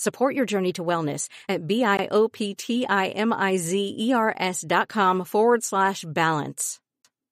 [0.00, 6.80] Support your journey to wellness at B-I-O-P-T-I-M-I-Z-E-R-S dot com forward slash balance.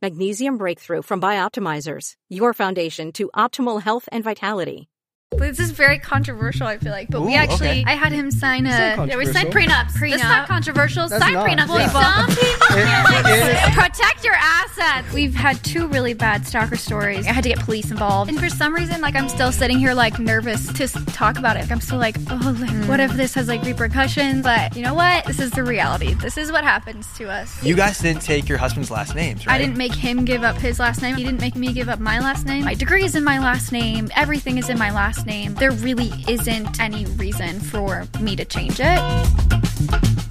[0.03, 4.91] Magnesium Breakthrough from Bioptimizers, your foundation to optimal health and vitality.
[5.33, 7.09] This is very controversial, I feel like.
[7.11, 7.85] But we actually, okay.
[7.87, 9.07] I had him sign a.
[9.07, 9.93] Yeah, we signed prenups.
[9.93, 10.11] prenups.
[10.19, 11.07] That's not controversial.
[11.09, 11.47] That's sign not.
[11.47, 12.01] prenups, Well, people.
[12.01, 15.13] some people It- it is- protect your assets.
[15.13, 17.27] We've had two really bad stalker stories.
[17.27, 19.95] I had to get police involved, and for some reason, like I'm still sitting here
[19.95, 21.71] like nervous to talk about it.
[21.71, 22.89] I'm still like, oh, like, hmm.
[22.89, 24.43] what if this has like repercussions?
[24.43, 25.25] But you know what?
[25.25, 26.15] This is the reality.
[26.15, 27.63] This is what happens to us.
[27.63, 29.55] You guys didn't take your husband's last names, right?
[29.55, 31.17] I didn't make him give up his last name.
[31.17, 32.65] He didn't make me give up my last name.
[32.65, 34.11] My degree is in my last name.
[34.17, 35.55] Everything is in my last name.
[35.55, 40.28] There really isn't any reason for me to change it.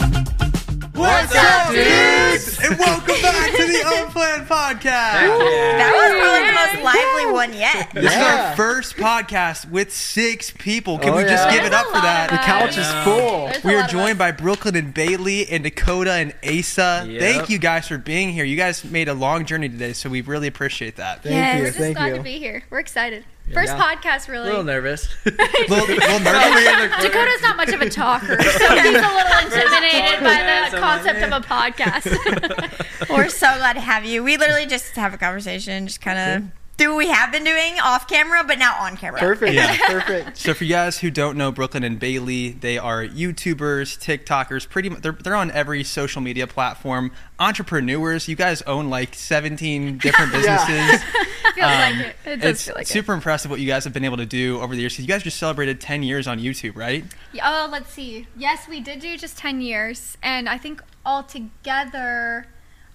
[0.98, 2.60] What's up, dudes?
[2.64, 4.82] and welcome back to the Unplanned Podcast.
[4.82, 7.92] That was probably the most lively one yet.
[7.94, 8.50] This is Yeah.
[8.50, 10.98] our first podcast with six people.
[10.98, 11.52] Can Oh, we just yeah.
[11.56, 12.32] give it There's up a for lot that?
[12.32, 13.46] of The couch is full.
[13.46, 14.18] There's a We lot are of joined us.
[14.18, 17.06] by Brooklyn and Bailey and Dakota and Asa.
[17.08, 17.22] Yep.
[17.22, 18.44] Thank you guys for being here.
[18.46, 21.22] You guys made a long journey today, so we really appreciate that.
[21.22, 21.54] Thank Yes.
[21.56, 21.60] you.
[21.62, 22.16] We're just Thank glad you.
[22.18, 22.64] to be here.
[22.72, 23.24] We're excited.
[23.54, 23.96] First Yeah.
[23.96, 24.46] podcast, A really.
[24.50, 25.08] little nervous.
[25.26, 26.98] little, little nervous.
[27.04, 31.32] Dakota's not much of a talker, so he's a little intimidated by the concept of
[31.32, 33.10] a podcast.
[33.10, 34.24] We're so glad to have you.
[34.24, 38.08] We literally just have a conversation, just kind of do we have been doing off
[38.08, 39.20] camera, but now on camera.
[39.20, 39.54] Perfect.
[39.58, 39.76] Yeah.
[39.88, 40.38] Perfect.
[40.38, 44.90] So for you guys who don't know Brooklyn and Bailey, they are YouTubers, TikTokers, pretty
[44.90, 47.12] much they're, they're on every social media platform.
[47.40, 51.02] Entrepreneurs, you guys own like 17 different businesses.
[51.56, 52.16] Feels like Um, it.
[52.26, 54.60] It does it's feel like super impressive what you guys have been able to do
[54.62, 54.94] over the years.
[54.96, 57.04] 'cause you guys just celebrated 10 years on YouTube, right?
[57.44, 58.28] Oh, let's see.
[58.38, 62.46] Yes, we did do just 10 years, and I think all together,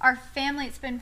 [0.01, 1.01] our family, it's been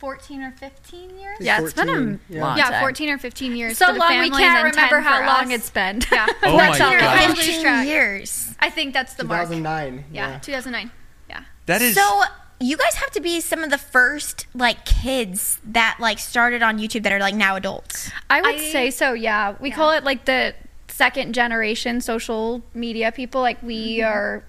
[0.00, 1.36] 14 or 15 years.
[1.40, 2.40] Yeah, it's been a 14, yeah.
[2.42, 3.78] long yeah, 14 or 15 years.
[3.78, 5.58] So long we can't remember how long us.
[5.58, 6.00] it's been.
[6.10, 6.26] Yeah.
[6.42, 7.18] Oh my 14 gosh.
[7.20, 7.86] 15 lose 15 track.
[7.86, 8.54] years.
[8.60, 9.42] I think that's the mark.
[9.48, 10.04] 2009.
[10.12, 10.90] Yeah, 2009.
[11.28, 11.44] Yeah.
[11.66, 12.22] That is So
[12.60, 16.78] you guys have to be some of the first like kids that like started on
[16.78, 18.10] YouTube that are like now adults.
[18.30, 19.54] I would I- say so, yeah.
[19.60, 20.54] We call it like the
[20.88, 23.42] second generation social media people.
[23.42, 24.08] Like we Mm-hmm.
[24.08, 24.44] are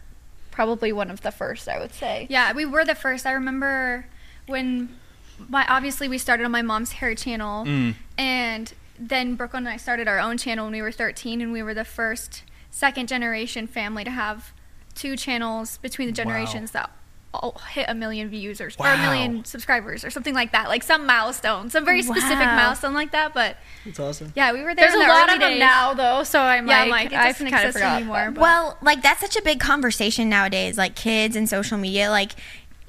[0.51, 2.28] probably one of the first, I would say.
[2.29, 3.25] Yeah, we were the first.
[3.25, 4.06] I remember
[4.47, 4.89] when
[5.50, 7.96] my obviously we started on my mom's hair channel Mm.
[8.18, 11.63] and then Brooklyn and I started our own channel when we were 13 and we
[11.63, 14.51] were the first second generation family to have
[14.94, 16.90] two channels between the generations that
[17.34, 20.68] all hit a million views or, or a million subscribers or something like that.
[20.68, 22.56] Like some milestone, some very specific Wow.
[22.57, 24.34] milestone like that, but it's awesome.
[24.35, 25.59] yeah, we were there There's in a lot early of them days.
[25.62, 26.24] now, though.
[26.24, 28.41] So I'm Yeah, like, I'm like it doesn't kind of exist forgot anymore, but- but-
[28.41, 32.09] Well, like that's such a big conversation nowadays, like kids and social media.
[32.12, 32.34] Like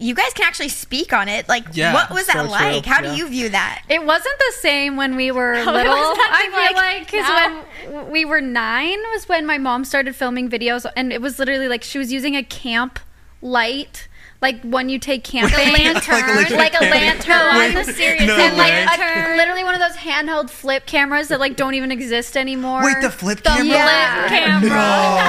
[0.02, 1.48] you guys can actually speak on it.
[1.48, 2.50] Like Yeah, what was that so true.
[2.50, 2.84] like?
[2.86, 3.12] How Yeah.
[3.12, 3.82] do you view that?
[3.88, 5.92] It wasn't the same when we were No, little.
[5.94, 7.64] I nothing feel like like because now.
[8.02, 11.68] when we were nine was when my mom started filming videos, and it was literally
[11.68, 12.98] like she was using a camp
[13.40, 14.08] light,
[14.42, 16.90] like when you take camping, Like a legit like a camp.
[16.94, 17.28] lantern.
[17.28, 20.50] No, on I'm the the serious No and like a, literally one of those handheld
[20.50, 22.82] flip cameras that like don't even exist anymore.
[22.84, 23.66] Wait, the flip The camera?
[23.68, 24.28] Yeah.
[24.28, 24.68] flip camera.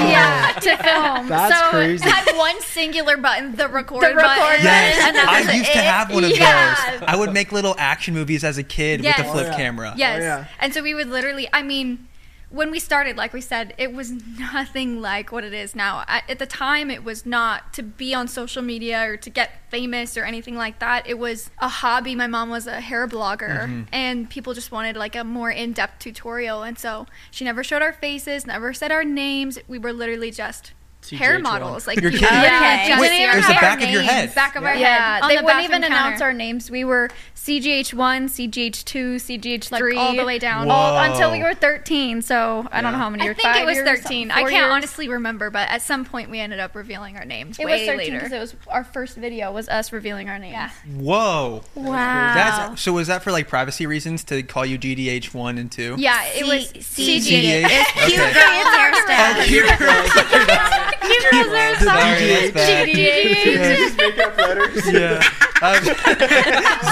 [0.10, 1.28] yeah, to film.
[1.30, 2.06] That's so crazy.
[2.06, 4.64] It had one singular button, the record, The record button.
[4.66, 6.92] Yes, and that I was used to have one of Yeah.
[7.00, 7.04] those.
[7.08, 9.18] I would make little action movies as a kid with Yes.
[9.18, 9.58] the flip Oh, yeah.
[9.58, 9.94] camera.
[9.96, 10.20] Yes.
[10.20, 10.46] Oh, yeah.
[10.60, 12.08] And so we would literally, I mean,
[12.54, 16.04] when we started, like we said, it was nothing like what it is now.
[16.08, 19.50] At, at the time, it was not to be on social media or to get
[19.72, 21.08] famous or anything like that.
[21.08, 22.14] It was a hobby.
[22.16, 23.82] My mom was a hair blogger, Mm-hmm.
[23.92, 26.62] and people just wanted like a more in depth tutorial.
[26.62, 29.58] And so she never showed our faces, never said our names.
[29.68, 30.74] We were literally just
[31.12, 31.42] hair CGH1.
[31.44, 31.88] models.
[31.88, 32.44] Like You're people- kidding.
[32.44, 32.88] Yeah, Okay.
[32.90, 34.36] just Wait, see it our the hair back of your names, head.
[34.36, 35.24] Back of our Yeah, head.
[35.24, 36.72] on they the wouldn't even bathroom announce our names.
[36.72, 40.70] We were CGH1, CGH2, CGH3, Like, all the way down.
[40.72, 42.22] all until we were 13.
[42.22, 43.38] So I don't know how many I years.
[43.38, 44.32] think it was years, 13.
[44.32, 44.66] I can't years?
[44.72, 47.88] honestly remember, but at some point we ended up revealing our names It way was
[47.98, 50.54] 13 because it was our first video was us revealing our names.
[50.54, 50.70] Yeah.
[50.96, 51.64] Whoa.
[51.76, 52.34] Wow.
[52.34, 52.94] That's so.
[52.94, 55.96] Was that for like privacy reasons to call you GDH one and two?
[55.98, 57.42] Yeah, it was C- CG.
[57.66, 57.86] CGH.
[58.08, 59.80] Cute Okay.
[59.80, 60.90] girls hairstyle.
[61.02, 61.34] Cute girls.
[61.34, 62.98] You girls are Sorry, that's.
[62.98, 64.92] Yeah, just make up letters.
[64.92, 65.22] Yeah.
[65.62, 65.76] Um,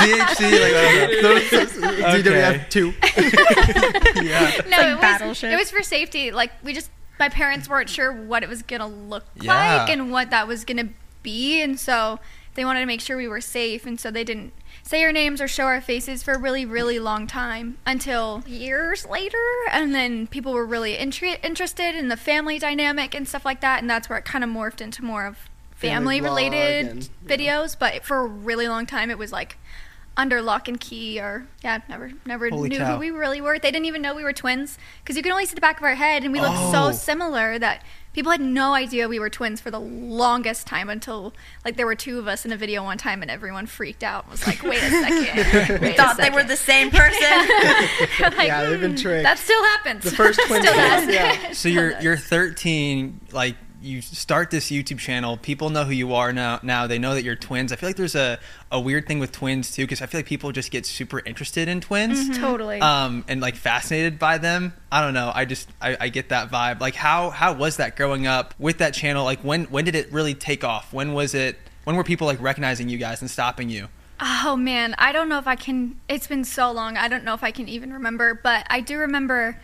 [0.01, 2.31] ZHC, like, I don't know.
[2.31, 2.93] DWF two.
[4.23, 4.61] yeah.
[4.69, 6.31] No, like it was it was for safety.
[6.31, 6.89] Like we just
[7.19, 9.77] my parents weren't sure what it was gonna look Yeah.
[9.83, 10.89] like and what that was gonna
[11.23, 12.19] be, and so
[12.55, 14.53] they wanted to make sure we were safe, and so they didn't
[14.91, 19.05] say our names or show our faces for a really really long time until years
[19.07, 19.37] later,
[19.71, 23.79] and then people were really intri- interested in the family dynamic and stuff like that,
[23.81, 25.37] and that's where it kind of morphed into more of
[25.75, 27.75] Family family related and- videos.
[27.79, 29.57] But for a really long time, it was like
[30.17, 32.93] under lock and key or yeah never never Holy knew cow.
[32.95, 35.45] who we really were they didn't even know we were twins because you could only
[35.45, 36.71] see the back of our head and we looked Oh.
[36.73, 37.81] so similar that
[38.13, 41.95] people had no idea we were twins for the longest time until like there were
[41.95, 44.61] two of us in a video one time and everyone freaked out and was like
[44.63, 47.21] wait a second wait a Thought they were the same person.
[48.37, 49.23] Like, Yeah, they've been "Hmm, tricked.
[49.23, 51.07] that still happens The first twin Still does.
[51.13, 51.51] yeah.
[51.53, 53.19] So you're you're 13.
[53.31, 55.37] Like you start this YouTube channel.
[55.37, 56.59] People know who you are now.
[56.61, 57.71] Now they know that you're twins.
[57.71, 58.39] I feel like there's a,
[58.71, 61.67] a weird thing with twins too, because I feel like people just get super interested
[61.67, 62.37] in twins.
[62.37, 62.79] Totally.
[62.79, 64.73] um, and like fascinated by them.
[64.91, 65.31] I don't know.
[65.33, 66.79] I just I, I get that vibe.
[66.79, 69.23] Like how how was that growing up with that channel?
[69.23, 70.93] Like when when did it really take off?
[70.93, 71.57] When was it?
[71.83, 73.87] When were people like recognizing you guys and stopping you?
[74.19, 75.99] Oh man, I don't know if I can.
[76.07, 76.95] It's been so long.
[76.97, 78.35] I don't know if I can even remember.
[78.35, 79.59] But I do remember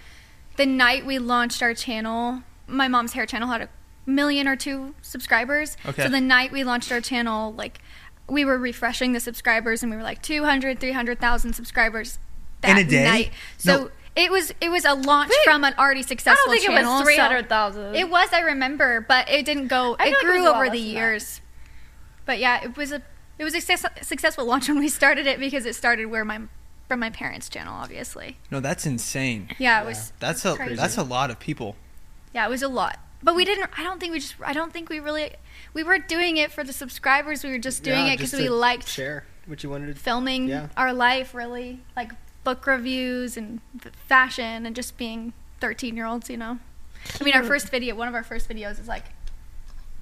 [0.56, 2.42] the night we launched our channel.
[2.66, 3.70] My mom's hair channel had a
[4.08, 5.78] million or two subscribers.
[5.86, 6.02] Okay.
[6.04, 7.80] So the night we launched our channel, like
[8.28, 12.18] we were refreshing the subscribers, and we were like 200, 300,000 subscribers
[12.62, 13.04] that In a day?
[13.04, 13.32] night.
[13.60, 13.78] So.
[13.84, 13.92] No.
[14.16, 16.54] It was it was a launch Wait, from an already successful channel.
[16.56, 17.46] I successful don't think it channel.
[17.46, 17.96] was so- 300,000.
[17.96, 19.96] It was, I remember, but it didn't go.
[20.00, 21.00] I feel it like it grew was a lot over the than that.
[21.00, 21.42] years.
[22.26, 23.04] But yeah, it was a
[23.38, 26.42] it was a success, successful launch when we started it because it started where my
[26.88, 28.38] from my parents' channel, obviously.
[28.50, 29.50] No, that's insane.
[29.60, 30.14] Yeah, it was.
[30.20, 30.74] That's a Crazy.
[30.74, 31.76] that's a lot of people.
[32.34, 32.98] Yeah, it was a lot.
[33.24, 33.70] But we didn't.
[33.78, 34.36] I don't think we just.
[34.44, 35.32] I don't think we really.
[35.74, 37.44] We weren't doing it for the subscribers.
[37.44, 40.48] We were just doing Yeah, it because we liked share what you wanted to filming
[40.48, 40.68] Yeah.
[40.78, 41.34] our life.
[41.34, 42.12] Really, like
[42.44, 43.60] book reviews and
[44.08, 46.30] fashion and just being thirteen year olds.
[46.30, 46.60] You know.
[47.20, 47.96] I mean, our first video.
[47.96, 49.06] One of our first videos is like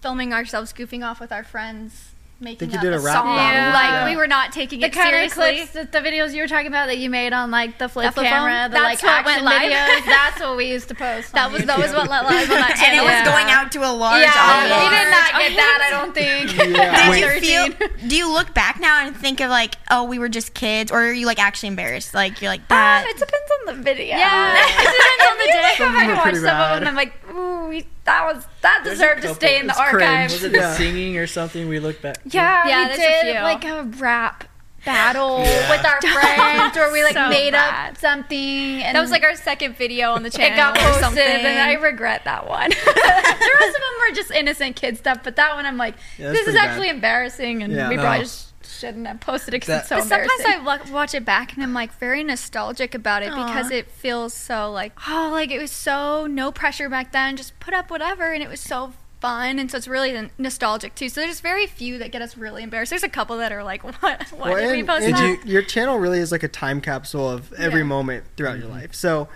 [0.02, 2.15] filming ourselves goofing off with our friends,
[2.46, 3.36] making you up did a, a rap song.
[3.36, 3.74] battle.
[3.74, 4.06] Like Yeah.
[4.10, 5.68] we were not taking the it kind of seriously.
[5.68, 8.06] clips, the, the videos you were talking about that you made on like the flip
[8.08, 8.72] The flip camera, phone?
[8.72, 9.72] the That's like what went action live.
[9.72, 10.06] videos.
[10.16, 11.34] That's what we used to post.
[11.34, 11.66] that was YouTube.
[11.68, 14.22] that was what let live on that and it was going out to a large
[14.24, 14.80] Yeah, audience.
[14.80, 15.80] we did not get that.
[15.84, 16.36] I don't think.
[16.76, 17.12] Yeah.
[17.12, 17.88] Did you feel?
[18.08, 21.02] Do you look back now and think of like, oh, we were just kids, or
[21.06, 22.14] are you like actually embarrassed?
[22.14, 23.06] Like you're like Um, that.
[23.08, 24.16] it depends on the video.
[24.18, 24.54] Yeah.
[24.56, 25.62] it depends on the day.
[25.66, 26.96] I go Some of back them and are watch pretty some of them, and I'm
[26.96, 30.34] like, ooh, we, that was that deserved to stay in the It's archives.
[30.34, 30.70] Was it Yeah.
[30.70, 32.18] the singing or something we look back?
[32.26, 34.46] Yeah, Yeah, we there's a did like a rap
[34.86, 35.72] battle Yeah.
[35.72, 37.92] with our friends, where we like So made bad.
[37.94, 38.38] up something.
[38.84, 40.54] And That was like our second video on the channel.
[40.54, 41.24] it got or posted, something.
[41.24, 42.70] and I regret that one.
[42.70, 46.30] the rest of them were just innocent kid stuff, but that one I'm like, Yeah,
[46.30, 46.70] this is pretty bad.
[46.70, 47.90] actually embarrassing, and Yeah.
[47.90, 48.04] we No.
[48.04, 50.42] probably just shouldn't have posted it because it's so But sometimes.
[50.46, 54.34] I wa- watch it back and I'm like very nostalgic about it because it feels
[54.34, 57.36] so like oh like it was so no pressure back then.
[57.38, 59.58] Just put up whatever and it was so fun.
[59.60, 61.10] And so it's really nostalgic too.
[61.10, 62.92] So there's very few that get us really embarrassed.
[62.92, 64.24] There's a couple that are like what?
[64.32, 65.46] Why Well, did we post and that?
[65.46, 67.86] you- your channel really is like a time capsule of every Yeah.
[67.88, 68.78] moment throughout your mm-hmm.
[68.80, 68.94] life.
[68.96, 69.28] So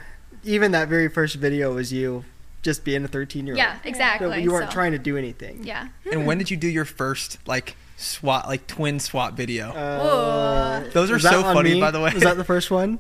[0.43, 2.23] even that very first video was you
[2.61, 3.57] just being a 13 year old.
[3.57, 4.43] yeah exactly.
[4.43, 5.63] You weren't so, trying to do anything.
[5.63, 5.87] yeah.
[6.03, 6.11] Hmm.
[6.11, 9.69] And when did you do your first like swap like twin swap video?
[9.71, 11.79] Uh, Those are so funny, me?
[11.81, 12.11] by the way.
[12.13, 12.99] Was that the first one?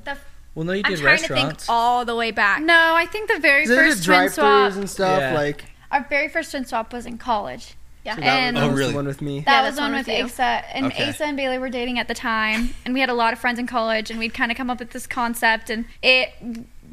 [0.55, 3.31] Well, no, you I'm did trying to think all the way back no, I think
[3.31, 5.19] the very Is it first twin drive-thrus swap, and stuff?
[5.21, 5.33] Yeah.
[5.33, 7.75] Like our very first twin swap was in college.
[8.03, 8.91] yeah so that, And- was, that Oh, was really?
[8.91, 9.39] the one with me.
[9.41, 10.23] That Yeah, was that's one one with with you.
[10.25, 11.09] Asa, and Okay.
[11.09, 13.59] Asa and Bailey were dating at the time, and we had a lot of friends
[13.59, 16.33] in college, and we'd kind of come up with this concept, and it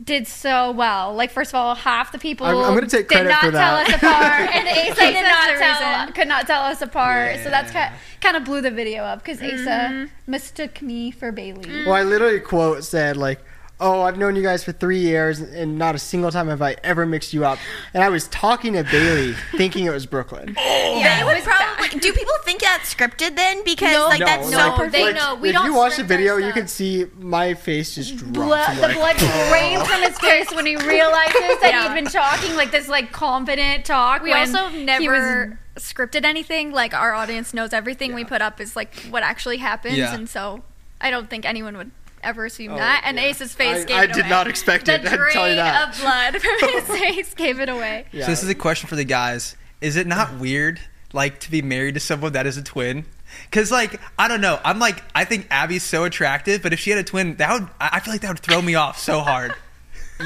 [0.05, 1.15] did so well.
[1.15, 3.77] Like first of all, half the people I'm- I'm gonna take did not for tell
[3.77, 6.13] us apart, and Asa did not the tell reason.
[6.15, 7.37] could not tell us apart.
[7.43, 7.89] So that's Yeah.
[7.89, 9.69] kind kind of blew the video up because Mm-hmm.
[9.69, 11.85] Asa mistook me for Bailey.
[11.85, 13.41] Well, I literally quote said like,
[13.79, 16.77] "Oh, I've known you guys for three years, and not a single time have I
[16.83, 17.59] ever mixed you up."
[17.95, 20.55] And I was talking to Bailey, thinking it was Brooklyn.
[20.59, 21.99] Oh, they would probably.
[22.01, 23.63] Do people think that's scripted then?
[23.65, 24.69] Because No, like no, that's no, so.
[24.83, 25.35] like, they like, know.
[25.37, 28.33] We if don't If you watch the video, you can see my face just drop.
[28.33, 29.17] blood, I'm the like, blood
[29.51, 31.83] drained from his face when he realizes that Yeah.
[31.83, 34.23] he had been talking like this, like confident talk.
[34.23, 36.73] We when also he never scripted anything.
[36.73, 40.15] Like our audience knows everything we put up is like what actually happens, Yeah.
[40.15, 40.63] and so
[41.01, 41.91] I don't think anyone would
[42.27, 43.03] ever assume Oh, that.
[43.05, 43.25] And yeah.
[43.25, 45.57] Ace's face I- gave I it did not expect it, I to drain tell you
[45.57, 45.89] that.
[45.95, 48.07] of blood from his face gave it away.
[48.13, 48.25] yeah.
[48.25, 49.57] So this is a question for the guys.
[49.81, 50.81] Is it not weird,
[51.13, 53.05] like, to be married to someone that is a twin?
[53.51, 56.91] Cause like I don't know, I'm like I think Abby's so attractive, but if she
[56.91, 59.21] had a twin, that would I I feel like that would throw me off so
[59.21, 59.53] hard.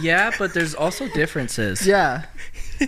[0.00, 1.84] Yeah, but there's also differences.
[1.84, 2.26] yeah,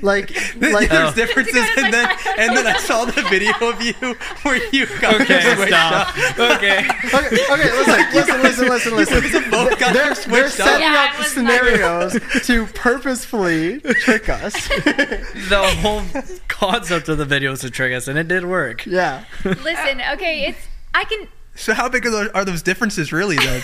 [0.00, 0.30] like
[0.60, 1.14] like There's oh.
[1.14, 2.08] differences, and then
[2.38, 3.94] and then I saw the video of you
[4.42, 6.08] where you got Okay, switched stop.
[6.08, 6.38] up.
[6.56, 6.78] Okay.
[7.14, 7.72] okay, okay,
[8.12, 9.50] listen, listen, listen, listen, listen.
[9.50, 10.66] Both got They're, they're switched up.
[10.66, 14.52] setting Yeah, up it was scenarios to purposefully trick us.
[14.68, 16.02] The whole
[16.48, 18.86] concept of the video was to trick us, and it did work.
[18.86, 19.24] yeah.
[19.44, 20.58] Uh, listen, okay, it's
[20.94, 21.28] I can.
[21.54, 23.62] So how big are those, are those differences really then?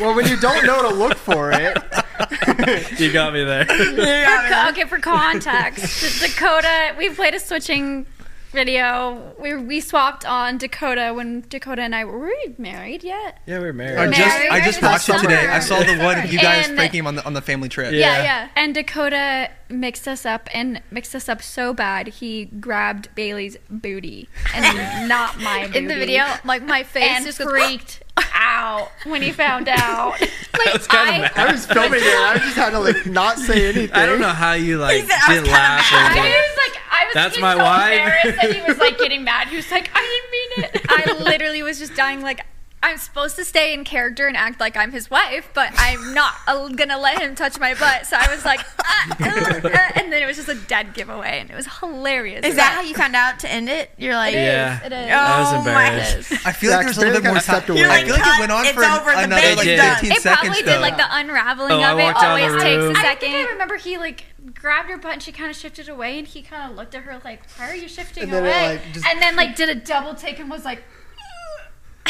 [0.00, 1.76] Well, when you don't know to look for it,
[2.98, 3.64] You got me there.
[3.66, 8.06] For, co- okay, for context, Dakota, we played a switching
[8.52, 9.34] video.
[9.38, 13.40] We we swapped on Dakota when Dakota and I were we married yet.
[13.46, 14.14] Yeah, we're I married.
[14.14, 15.46] just Married I just this watched it today.
[15.48, 17.92] I saw the one you guys And- breaking him on the on the family trip.
[17.92, 17.98] Yeah.
[17.98, 18.48] Yeah, yeah.
[18.54, 24.28] And Dakota mixed us up and mixed us up so bad he grabbed Bailey's booty
[24.54, 25.78] and not my booty.
[25.80, 28.02] In the video, like my face and just goes, freaked
[28.34, 30.14] out when he found out.
[30.20, 31.52] I was kind I- of I mad.
[31.52, 32.06] was filming it.
[32.06, 33.90] I just had to like not say anything.
[33.96, 35.84] I don't know how you like said, "I was didn't laugh.
[35.92, 37.98] I And, like, was like, I was That's my so wife.
[37.98, 39.48] embarrassed that he was like getting mad.
[39.48, 40.86] He was like, I didn't mean it.
[41.20, 42.22] I literally was just dying.
[42.22, 42.44] Like
[42.84, 46.34] I'm supposed to stay in character and act like I'm his wife, but I'm not
[46.46, 48.04] uh, gonna let him touch my butt.
[48.06, 51.38] So I was like, ah, uh, uh, and then it was just a dead giveaway,
[51.40, 52.44] and it was hilarious.
[52.44, 53.90] Is that how you found out to end it?
[53.96, 55.10] You're like, yeah, It is.
[55.10, 56.46] I was Oh, embarrassed.
[56.46, 57.70] I feel Yeah, like there's a 'cause little bit more kinda time.
[57.70, 57.80] away.
[57.80, 60.12] You're I feel like it went on it's for over, the another baby's like 15
[60.12, 60.72] It seconds probably though.
[60.72, 62.16] did like the unraveling Oh, of it.
[62.16, 63.18] Always takes a a I second.
[63.20, 64.24] think I remember he like
[64.54, 67.04] grabbed her butt and she kind of shifted away and he kind of looked at
[67.04, 68.72] her like, why are you shifting And away?
[68.74, 70.82] like, just- and then like did a double take and was like,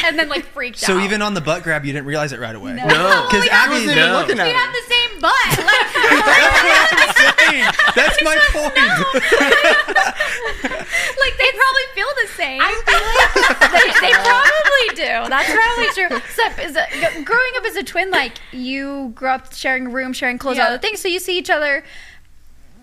[0.04, 0.98] and then like freaked So out.
[0.98, 2.72] So even on the butt grab, you didn't realize it right away.
[2.74, 4.12] No, oh Because I Abby, wasn't even no.
[4.18, 4.56] looking at we it.
[4.56, 5.58] have the same butt.
[5.64, 5.94] Like,
[7.94, 8.74] that's my point.
[11.18, 12.60] like they probably feel the same.
[12.60, 13.00] I feel
[13.72, 15.28] like they, they probably do.
[15.30, 16.10] That's probably true.
[16.16, 20.12] Except is it, growing up as a twin, like you grew up sharing a room,
[20.12, 20.66] sharing clothes, Yeah.
[20.68, 21.84] other things, so you see each other.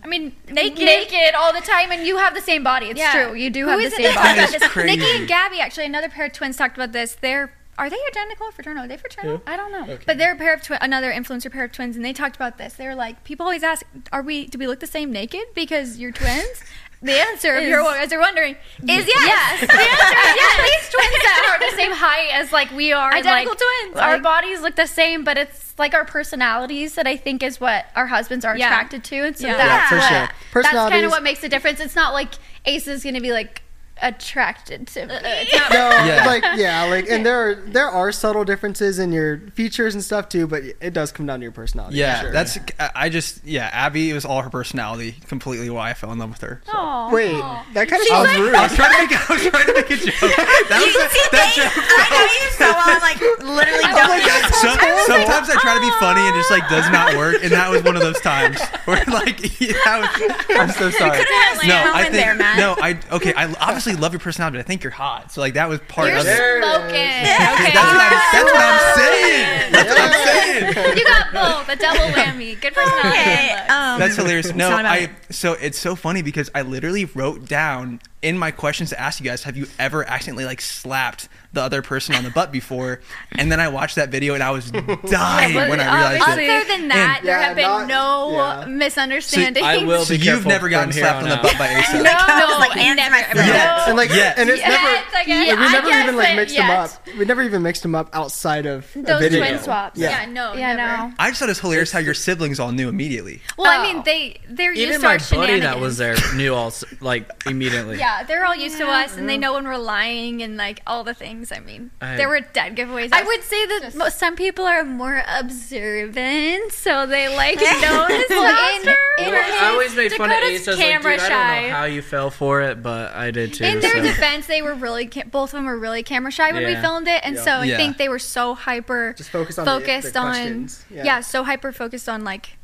[0.04, 0.80] I mean, Naked.
[0.84, 2.88] naked, all the time, and you have the same body.
[2.88, 3.12] It's Yeah.
[3.28, 3.34] true.
[3.36, 4.28] You do Who have the same body.
[4.28, 4.64] said That is this?
[4.72, 7.16] Niki and Gabi, actually, another pair of twins talked about this.
[7.20, 8.84] They're are they identical or fraternal?
[8.84, 9.42] Are they fraternal?
[9.48, 9.98] I don't know.
[10.06, 12.58] But they're a pair of twin, another influencer pair of twins, and they talked about
[12.60, 12.74] this.
[12.74, 14.46] They were like, people always ask, "Are we?
[14.46, 16.64] Do we look the same naked because you're twins?"
[17.04, 19.08] The answer, if Is- you're as you're wondering, is yes.
[19.08, 19.60] Yes.
[19.62, 20.60] the answer is yes.
[20.60, 23.12] At least twins that are the same height as like we are.
[23.12, 27.08] Identical like, twins, Our like- bodies look the same, but it's like our personalities that
[27.08, 28.68] I think is what our husbands are Yeah.
[28.68, 29.58] attracted to, and so Yeah.
[29.58, 30.64] that's Yeah, for what, sure.
[30.64, 31.80] That's kind of what makes the difference.
[31.80, 32.34] It's not like
[32.66, 33.64] Ace is going to be like
[34.02, 35.30] attracted to uh, uh, me.
[35.42, 36.24] It's No, Yeah.
[36.26, 40.30] like yeah, like and there are there are subtle differences in your features and stuff
[40.30, 41.98] too, but it does come down to your personality.
[41.98, 42.32] Yeah, sure.
[42.32, 42.58] that's.
[42.80, 43.70] I I just yeah.
[43.74, 46.62] Abby it was all her personality, completely why I fell in love with her.
[46.66, 46.72] So.
[46.74, 47.12] Aw.
[47.12, 47.32] Wait,
[47.74, 48.56] that kind of sounds was, rude.
[48.56, 49.30] I was trying to make.
[49.30, 50.38] I was trying to make a joke.
[50.72, 51.74] That was You see, that Dave, joke.
[51.76, 52.96] I know you so well.
[52.96, 54.54] I'm like literally Oh don't.
[54.62, 54.70] So,
[55.08, 57.84] sometimes I try to be funny and just like does not work, and that was
[57.84, 61.18] one of those times where like yeah, that was, I'm so sorry.
[61.18, 62.58] had No, I moment think there, Matt.
[62.58, 63.34] no, I okay.
[63.34, 64.58] I obviously love your personality.
[64.58, 66.38] But I think you're hot, so like that was part You're of it.
[66.38, 66.90] smoking.
[66.90, 67.24] Okay.
[67.24, 68.12] That's what I'm.
[68.32, 69.72] That's what I'm saying.
[69.72, 70.98] That's what I'm saying.
[70.98, 72.60] You got both, a double whammy.
[72.60, 73.08] Good personality.
[73.20, 74.54] Okay, um, That's hilarious.
[74.54, 75.10] No, not about I.
[75.30, 79.26] So it's so funny because I literally wrote down in my questions to ask you
[79.26, 83.02] guys: Have you ever accidentally like slapped the other person on the butt before?
[83.34, 86.46] And then I watched that video and I was dying but when I realized obviously-
[86.46, 86.50] it.
[86.52, 88.66] Other than that, And- there Yeah, have been not- no yeah.
[88.68, 89.66] misunderstandings.
[89.66, 91.98] I will So be you've never gotten slapped on on the butt by Asa.
[91.98, 93.12] No, That was like hands never.
[93.16, 93.36] my face.
[93.36, 94.38] Yes, and like, Yes.
[94.38, 95.18] and it's Yes, never.
[95.18, 95.52] I guess.
[95.52, 96.92] and we never even like it- mixed them up.
[97.18, 99.40] We never even mixed them up outside of a Those video.
[99.40, 100.00] twin swaps.
[100.00, 100.22] Yeah.
[100.22, 100.98] yeah, no, Yeah, never.
[101.10, 101.14] no.
[101.20, 103.42] I just thought it was hilarious how your siblings all knew immediately.
[103.58, 103.94] Well, I Oh.
[103.94, 107.30] mean, they they're Even used my to our buddy that was there knew all like
[107.46, 107.98] immediately.
[107.98, 109.42] Yeah, Yeah, they're all used to us, and they mm.
[109.42, 111.52] know when we're lying and like all the things.
[111.52, 113.10] I mean, I- there were dead giveaways.
[113.14, 118.56] I would say that mo- some people are more observant, so they like notice Well,
[118.56, 118.90] faster.
[119.20, 120.68] in- Well, I always made fun of Dakota's Ace.
[120.68, 121.68] I was like, camera dude, I don't shy.
[121.68, 123.64] know how you fell for it, but I did too.
[123.66, 124.04] In their so.
[124.04, 126.82] defense, they were really ca- both of them were really camera shy when we Yeah.
[126.82, 127.78] filmed it, and so I Yeah.
[127.78, 130.86] think they were so hyper Just focus on the- the focused on questions.
[130.90, 131.04] yeah.
[131.04, 131.20] Yeah.
[131.22, 132.58] so hyper focused on like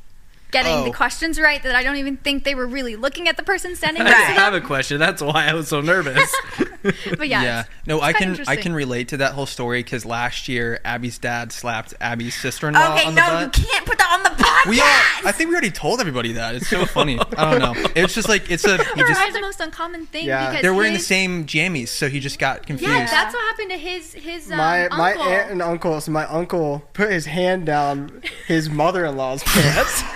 [0.51, 0.83] getting Oh.
[0.85, 3.75] the questions right that I don't even think they were really looking at the person
[3.75, 4.99] standing I next didn't to have a question.
[4.99, 6.33] That's why I was so nervous.
[7.17, 7.59] But yeah, yeah.
[7.61, 11.17] it's- No, I can I can relate to that whole story because last year Abby's
[11.17, 13.57] dad slapped Abby's sister-in-law Okay, on the no, butt.
[13.57, 14.69] you can't put that on the podcast.
[14.69, 14.87] We all,
[15.25, 16.55] I think we already told everybody that.
[16.55, 17.19] It's so funny.
[17.37, 17.89] I don't know.
[17.95, 18.77] It's just like it's a.
[18.77, 20.47] He it's just, the most uncommon thing Yeah.
[20.49, 22.93] because they're wearing the same jammies, so he just got confused.
[22.93, 25.99] Yeah, that's what happened to his his um, my my aunt and uncle.
[25.99, 30.03] So my uncle put his hand down his mother-in-law's pants.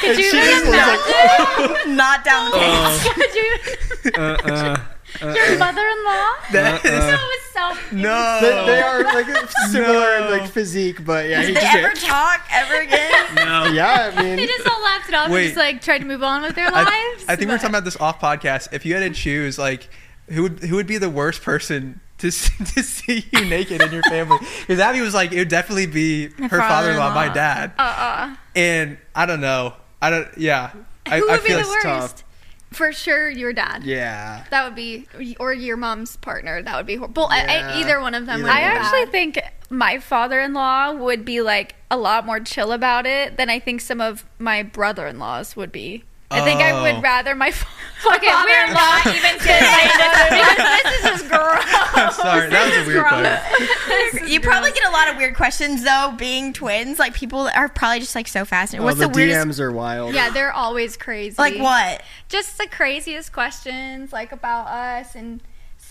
[0.00, 3.08] Could you she just was like, Not down the pants.
[3.14, 4.12] Could you?
[4.14, 4.76] uh,
[5.20, 6.32] Your mother-in-law?
[6.52, 7.96] That is- That was so.
[7.96, 8.38] no.
[8.40, 9.26] they, they are like
[9.70, 10.28] similar No.
[10.30, 13.10] like physique, but yeah, he Did they just ever talk ever again?
[13.36, 13.64] no.
[13.72, 14.12] yeah.
[14.14, 15.40] I mean, They just all laughed it off Wait.
[15.40, 17.24] and just like tried to move on with their I, lives.
[17.28, 18.68] I think we're but- talking about this off podcast.
[18.72, 19.88] If you had to choose, like,
[20.30, 23.92] who would who would be the worst person to see, to see you naked in
[23.92, 24.38] your family?
[24.66, 27.34] Because Abby was like, it would definitely be her father-in-law, my father-in-law.
[27.34, 28.36] dad, Uh-uh.
[28.56, 29.74] and I don't know.
[30.00, 30.28] I don't.
[30.38, 30.70] Yeah.
[30.70, 31.82] Who I would be feel the worst?
[31.84, 32.24] tough.
[32.72, 33.84] For sure, your dad.
[33.84, 34.44] yeah.
[34.50, 35.06] That would be,
[35.38, 36.62] or your mom's partner.
[36.62, 37.26] That would be horrible.
[37.30, 37.76] I- I- Yeah.
[37.80, 38.36] either one of them.
[38.36, 39.12] Either would I be actually bad.
[39.12, 43.82] think my father-in-law would be like a lot more chill about it than I think
[43.82, 46.04] some of my brother-in-laws would be.
[46.32, 46.82] I think I Oh.
[46.82, 47.66] would rather my fa-
[48.06, 51.64] okay, we're not even saying this because this is gross.
[52.16, 54.28] Sorry, that was a weird question.
[54.28, 56.98] You probably get a lot of weird questions though, being twins.
[56.98, 58.82] Like people are probably just like so fascinated.
[58.82, 59.46] Oh, What's the, the, weirdest?
[59.46, 60.14] DMs are wild.
[60.14, 61.36] Yeah, they're always crazy.
[61.38, 62.02] Like what?
[62.28, 65.40] Just the craziest questions, like about us and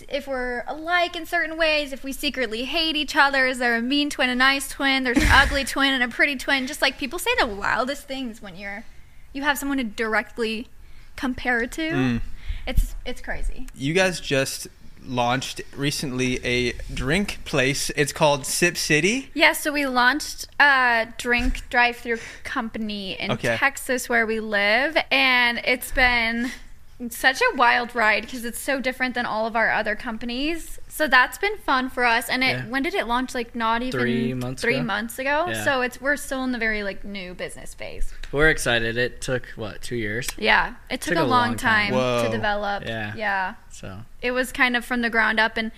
[0.08, 3.80] if we're alike in certain ways, if we secretly hate each other, is there a
[3.82, 6.66] mean twin, a nice twin, there's an ugly twin and a pretty twin.
[6.66, 8.84] Just like people say the wildest things when you're
[9.32, 10.68] you have someone to directly
[11.16, 11.90] compare to.
[11.90, 12.20] Mm.
[12.66, 13.66] It's it's crazy.
[13.74, 14.68] You guys just
[15.04, 17.90] launched recently a drink place.
[17.96, 19.30] It's called Sip City.
[19.34, 23.56] Yeah, so we launched a drink drive-through company in Okay.
[23.56, 26.52] Texas where we live, and it's been
[27.10, 30.78] such a wild ride because it's so different than all of our other companies.
[30.88, 32.28] So that's been fun for us.
[32.28, 32.64] And it Yeah.
[32.66, 33.34] when did it launch?
[33.34, 34.84] Like not even Three months three ago?
[34.84, 35.46] months ago.
[35.48, 35.64] Yeah.
[35.64, 38.12] So it's we're still in the very like new business phase.
[38.30, 38.96] We're excited.
[38.96, 40.28] It took what two years?
[40.38, 42.24] Yeah, it took, a, long, time, Whoa.
[42.24, 42.84] to develop.
[42.84, 43.12] Yeah.
[43.16, 43.54] yeah.
[43.70, 45.72] So it was kind of from the ground up and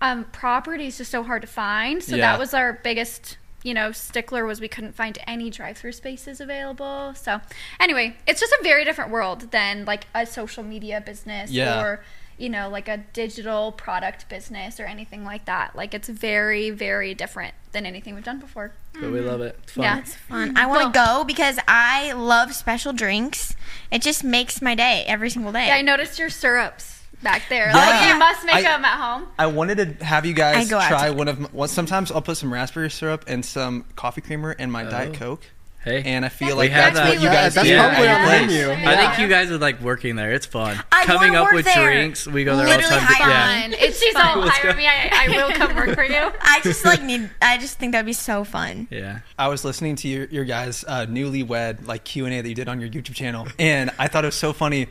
[0.00, 2.32] um, property is just so hard to find so Yeah.
[2.32, 7.14] that was our biggest you know stickler was we couldn't find any drive-through spaces available
[7.14, 7.40] so
[7.78, 11.80] anyway it's just a very different world than like a social media business Yeah.
[11.80, 12.04] or
[12.38, 17.14] you know like a digital product business or anything like that like it's very very
[17.14, 19.58] different than anything we've done before but we love it.
[19.62, 19.84] It's fun.
[19.84, 20.56] yeah It's fun.
[20.56, 23.56] I want to go because I love special drinks.
[23.90, 25.68] It just makes my day every single day.
[25.68, 27.76] yeah i noticed your syrups back there Yeah.
[27.76, 30.70] like you must make I- them at home I wanted to have you guys I
[30.70, 31.38] go out try one of.
[31.40, 35.10] My, well, sometimes I'll put some raspberry syrup and some coffee creamer in my Diet
[35.14, 35.18] Oh.
[35.18, 35.42] Coke,
[35.84, 37.14] Hey, and I feel That's like have that's that.
[37.16, 38.64] what you guys that's do probably at on the place.
[38.68, 38.88] menu.
[38.88, 40.30] I think you guys would like working there.
[40.32, 40.78] It's fun.
[40.92, 41.82] I Coming up with there.
[41.84, 42.24] drinks.
[42.24, 43.00] We go there all the time.
[43.02, 43.66] hire yeah.
[43.68, 43.74] me.
[43.80, 46.84] if she's all Let's hire me I, I will come work for you I just
[46.84, 47.28] like need.
[47.40, 48.86] I just think that'd be so fun.
[48.92, 49.20] Yeah.
[49.36, 52.54] I was listening to your, your guys' uh, newlywed like Q and A that you
[52.54, 54.86] did on your YouTube channel, and I thought it was so funny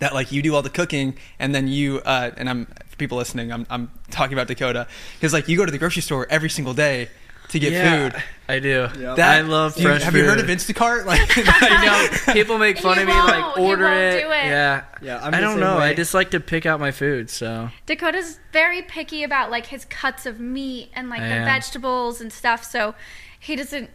[0.00, 3.18] that like you do all the cooking, and then you uh, and I'm for people
[3.18, 6.50] listening, I'm I'm talking about Dakota because like you go to the grocery store every
[6.50, 7.08] single day
[7.48, 8.22] to get yeah, food.
[8.48, 8.88] I do.
[8.98, 9.16] Yep.
[9.16, 10.46] That- I love do you- fresh Have you heard of.
[10.46, 11.04] Instacart?
[11.06, 11.84] Like I
[12.26, 13.26] know people make fun You of me won't.
[13.28, 14.20] like You order won't it.
[14.22, 14.44] do it.
[14.46, 14.84] Yeah.
[15.02, 15.76] Yeah, I'm I don't know.
[15.78, 15.84] way.
[15.90, 17.28] I just like to pick out my food.
[17.30, 21.44] So Dakota's very picky about like his cuts of meat and like I the am.
[21.44, 22.64] vegetables and stuff.
[22.64, 22.94] So
[23.38, 23.90] he doesn't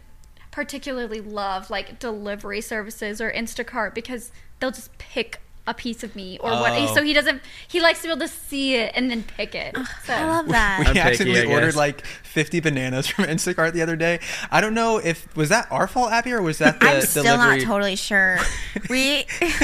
[0.52, 6.40] particularly love like delivery services or Instacart because they'll just pick a piece of meat
[6.42, 6.74] or what.
[6.74, 6.94] Oh.
[6.96, 7.42] So he doesn't.
[7.68, 9.78] He likes to be able to see it and then pick it.
[10.04, 10.80] So I love that.
[10.80, 14.20] we I'm picky, accidentally ordered like 50 bananas from Instacart the other day.
[14.50, 17.24] I don't know if was that our fault, Abby, or was that the I'm still
[17.24, 17.60] delivery?
[17.60, 18.40] not totally sure.
[18.90, 19.26] We.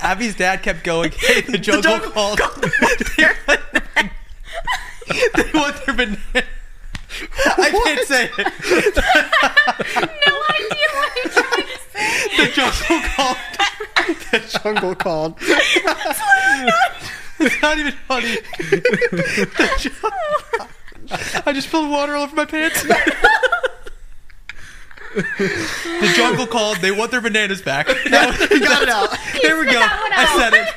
[0.00, 2.38] Abby's dad kept going, hey, the jungle, called.
[2.38, 2.44] they
[5.54, 6.18] want their banana.
[7.56, 8.46] I can't say it.
[10.26, 12.11] no idea what you're trying to say.
[12.36, 13.36] The jungle called.
[14.30, 15.34] the jungle called.
[17.40, 18.36] It's not even funny.
[18.58, 20.10] The jungle-
[21.46, 22.82] I just spilled water all over my pants.
[25.14, 26.78] the jungle called.
[26.78, 27.86] They want their bananas back.
[28.12, 29.10] That was- got it out.
[29.42, 29.80] There we go.
[29.82, 30.68] I said it.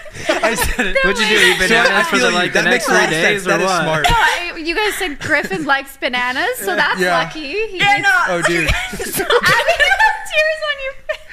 [0.44, 0.98] I said it.
[1.06, 1.36] What'd you do?
[1.36, 2.34] Eat So I bananas for the, you.
[2.34, 3.84] like the next makes a lot three days or That is what?
[3.84, 4.06] smart.
[4.10, 7.18] I- you guys said Griffin likes bananas, so that's Yeah.
[7.20, 7.42] lucky.
[7.68, 8.16] He Yeah, eats- no.
[8.30, 8.68] Oh, dude.
[8.68, 11.25] Abby, you have tears on your face.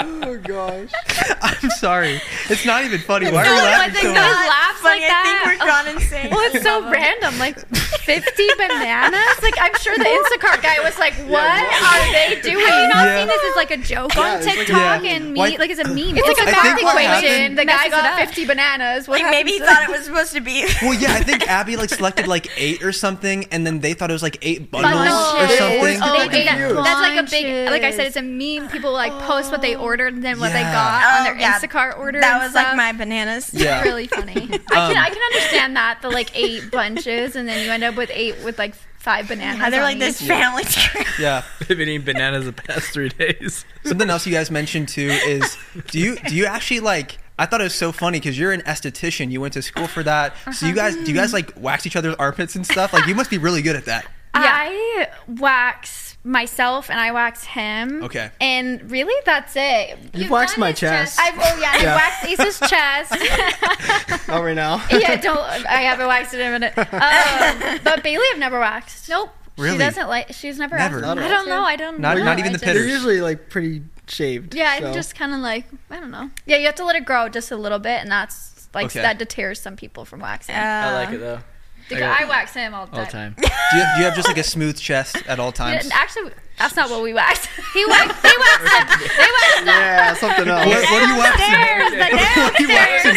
[0.00, 0.90] Oh gosh.
[1.42, 2.20] I'm sorry.
[2.48, 3.30] It's not even funny.
[3.30, 4.48] Why are No, we I laughing think so that's much?
[4.48, 5.00] laughs funny.
[5.02, 5.58] like I think that.
[5.60, 6.30] we're gone insane.
[6.30, 7.38] Well, it's so random.
[7.38, 9.42] Like 50 bananas.
[9.42, 13.06] Like I'm sure the Instacart guy was like, "What are they doing?" Have you not
[13.06, 13.18] Yeah.
[13.20, 15.10] seen this as like a joke Yeah, on it's like TikTok Yeah.
[15.10, 16.16] and me like it's a meme?
[16.16, 17.06] It's like a math equation.
[17.06, 19.08] happened- The guy messes got 50 bananas.
[19.08, 20.66] What Like maybe he thought it was supposed to be.
[20.82, 24.10] Well, yeah, I think Abby like selected like eight or something, and then they thought
[24.10, 25.98] it was like eight bundles or something.
[26.02, 28.68] Oh, They they get get- that's like a big, like I said, it's a meme.
[28.70, 30.72] People like post what they ordered and then what they Yeah.
[30.72, 31.58] got Oh, on their yeah.
[31.58, 32.20] Instacart order.
[32.20, 32.76] That and was like stuff.
[32.76, 33.50] my bananas.
[33.52, 33.82] Yeah.
[33.82, 34.32] really funny.
[34.36, 37.82] I Um, can I can understand that the like eight bunches and then you end
[37.84, 39.60] up with eight with like five bananas.
[39.60, 40.28] Yeah, they're on like this each.
[40.28, 41.04] family tree.
[41.18, 41.42] Yeah.
[41.60, 43.64] I've been eating bananas the past three days.
[43.84, 45.56] Something else you guys mentioned too is
[45.88, 48.62] do you do you actually like I thought it was so funny because you're an
[48.62, 49.30] esthetician.
[49.30, 50.34] You went to school for that.
[50.54, 52.92] So you guys do you guys like wax each other's armpits and stuff?
[52.92, 54.06] Like you must be really good at that.
[54.34, 58.02] I wax myself and I wax him.
[58.02, 58.30] Okay.
[58.40, 59.96] And really, that's it.
[60.12, 61.18] You've waxed my chest.
[61.20, 61.92] I've oh yeah, Yeah.
[61.92, 64.28] I waxed Ace's chest.
[64.28, 64.84] Not right now.
[64.90, 65.38] yeah, don't.
[65.38, 66.76] I haven't waxed it in a minute.
[66.76, 69.08] Um, but Bailey, I've never waxed.
[69.08, 69.30] Nope.
[69.56, 69.74] Really?
[69.76, 70.32] She doesn't like.
[70.34, 70.76] She's never.
[70.76, 70.96] Never.
[70.96, 71.62] asked Not I don't know.
[71.62, 72.00] I don't.
[72.00, 72.24] Not- know.
[72.24, 72.82] not even I the just- pitters.
[72.84, 74.54] They're usually like pretty shaved.
[74.54, 74.88] Yeah, so.
[74.88, 76.30] I'm just kind of like I don't know.
[76.44, 79.00] Yeah, you have to let it grow just a little bit, and that's like Okay.
[79.00, 80.54] that deters some people from waxing.
[80.56, 81.38] I like it though.
[81.88, 83.34] The I guy- got- I wax him all the All time.
[83.38, 83.56] the time.
[83.70, 85.88] Do you, do you have just like a smooth chest at all Yeah, times?
[85.92, 87.46] Actually, that's not what we wax.
[87.74, 88.16] He waxed.
[88.22, 88.62] He waxed.
[88.64, 88.88] it.
[89.16, 89.64] They waxed.
[89.66, 90.66] Yeah, something else.
[90.66, 91.52] What, what are you waxing?
[91.52, 91.98] There's the
[92.40, 93.16] What are you waxing?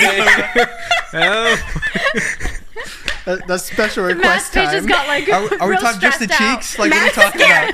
[1.13, 1.57] oh,
[3.25, 4.73] That- that's special Mass request page time.
[4.75, 5.29] just got like.
[5.29, 6.55] Are, we- are we real talking just the stressed out.
[6.61, 6.79] cheeks?
[6.79, 7.73] Like what are we talking about?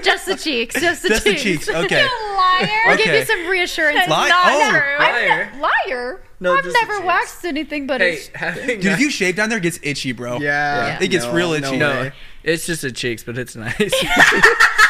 [0.04, 0.74] Just the cheeks.
[0.80, 1.66] Just the Just the cheeks.
[1.66, 1.68] cheeks.
[1.68, 2.02] Okay.
[2.36, 2.68] Liar.
[2.86, 3.18] I'll give Okay.
[3.20, 4.00] you some reassurance.
[4.00, 4.58] Li- Not oh.
[4.58, 4.96] never.
[4.98, 5.50] I'm Liar.
[5.52, 6.20] not- liar.
[6.40, 8.28] No, I've never waxed anything but hey, it's
[8.66, 10.38] Dude, if you shave down there, it gets itchy, bro.
[10.38, 10.98] Yeah.
[11.00, 11.76] It gets no, real itchy.
[11.76, 12.12] no, way.
[12.42, 13.92] it's just the cheeks, but it's nice.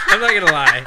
[0.08, 0.84] I'm not gonna lie.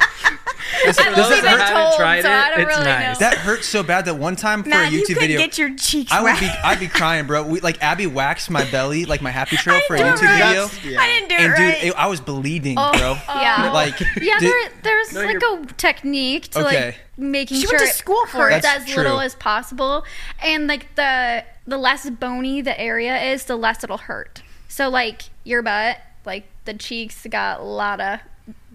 [0.84, 1.44] Does I've that only hurt?
[1.60, 3.20] haven't told, tried so I don't it's really nice.
[3.20, 3.28] know.
[3.30, 5.74] That hurt so bad that one time for Matt, a YouTube could video, get your
[5.76, 6.46] cheeks I would be.
[6.46, 7.46] I'd be crying, bro.
[7.46, 10.68] We like Abby waxed my belly, like my happy trail for a YouTube right?
[10.70, 11.00] video, yeah.
[11.00, 11.84] I didn't do it and dude, right.
[11.84, 13.16] it, I was bleeding, Oh, bro.
[13.28, 13.40] Oh.
[13.40, 13.70] yeah.
[13.74, 16.84] Like, Yeah, did- there, there's No, like a technique to Okay.
[16.86, 18.54] like making She sure went to school for it.
[18.54, 20.04] as That's little as possible,
[20.42, 24.42] and like the the less bony the area is, the less it'll hurt.
[24.68, 28.20] So like your butt, like the cheeks got a lot of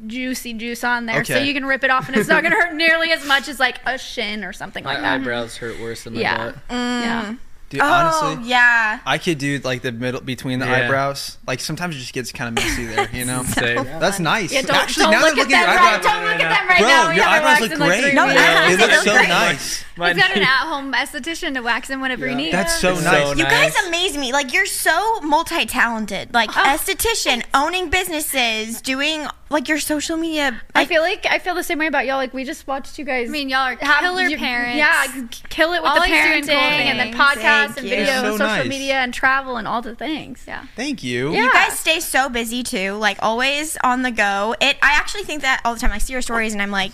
[0.07, 2.73] juicy juice on there, so you can rip it off, and it's not gonna hurt
[2.75, 5.21] nearly as much as like a shin or something My like that.
[5.21, 6.37] eyebrows hurt worse than my Yeah.
[6.37, 6.55] butt.
[6.69, 7.01] Mm.
[7.01, 7.33] Yeah.
[7.69, 8.99] Dude, oh honestly, yeah.
[9.05, 10.85] I could do like the middle between the Yeah.
[10.85, 11.37] eyebrows.
[11.47, 13.43] Like sometimes it just gets kind of messy there, you know.
[13.59, 13.83] Same.
[13.99, 14.51] That's nice.
[14.51, 16.03] Yeah, don't, Actually, don't now look that I'm looking them at your right.
[16.03, 17.09] Don't look at them right bro, now.
[17.09, 18.13] We your eyebrows waxed look in, like, great.
[18.13, 18.35] No, weeks.
[18.39, 19.29] yeah, They they look look so great.
[19.47, 19.85] nice.
[19.97, 22.53] My- We've got an at-home esthetician to wax him whenever you need.
[22.53, 23.23] That's so It's nice.
[23.23, 23.73] so You nice.
[23.75, 24.31] guys amaze me.
[24.31, 26.33] Like you're so multi-talented.
[26.33, 26.61] Like oh.
[26.61, 30.61] esthetician, owning businesses, doing like your social media.
[30.75, 32.17] I Like, feel like I feel the same way about y'all.
[32.17, 33.27] Like we just watched you guys.
[33.27, 34.77] I mean, y'all are killer you- parents.
[34.77, 37.17] Yeah, kill it with Always the parenting and then things.
[37.67, 37.89] Podcasts and you.
[37.95, 38.67] video So and social nice.
[38.69, 40.43] media and travel and all the things.
[40.47, 40.65] Yeah.
[40.75, 41.31] Thank you.
[41.33, 41.43] Yeah.
[41.43, 42.93] you guys stay so busy too.
[42.93, 44.55] Like always on the go.
[44.61, 44.77] It.
[44.81, 45.91] I actually think that all the time.
[45.91, 46.93] I see your stories and I'm like.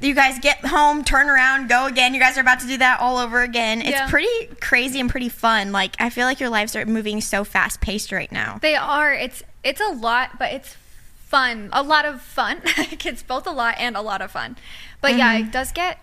[0.00, 2.14] You guys get home, turn around, go again.
[2.14, 3.80] You guys are about to do that all over again.
[3.80, 4.08] It's Yeah.
[4.08, 5.72] pretty crazy and pretty fun.
[5.72, 8.58] Like I feel like your lives are moving so fast paced right now.
[8.62, 9.12] They are.
[9.12, 10.76] It's it's a lot, but it's
[11.26, 11.68] fun.
[11.72, 12.60] A lot of fun.
[12.78, 14.56] Like, it's both a lot and a lot of fun.
[15.00, 15.48] But yeah, Mm-hmm.
[15.48, 15.98] it does get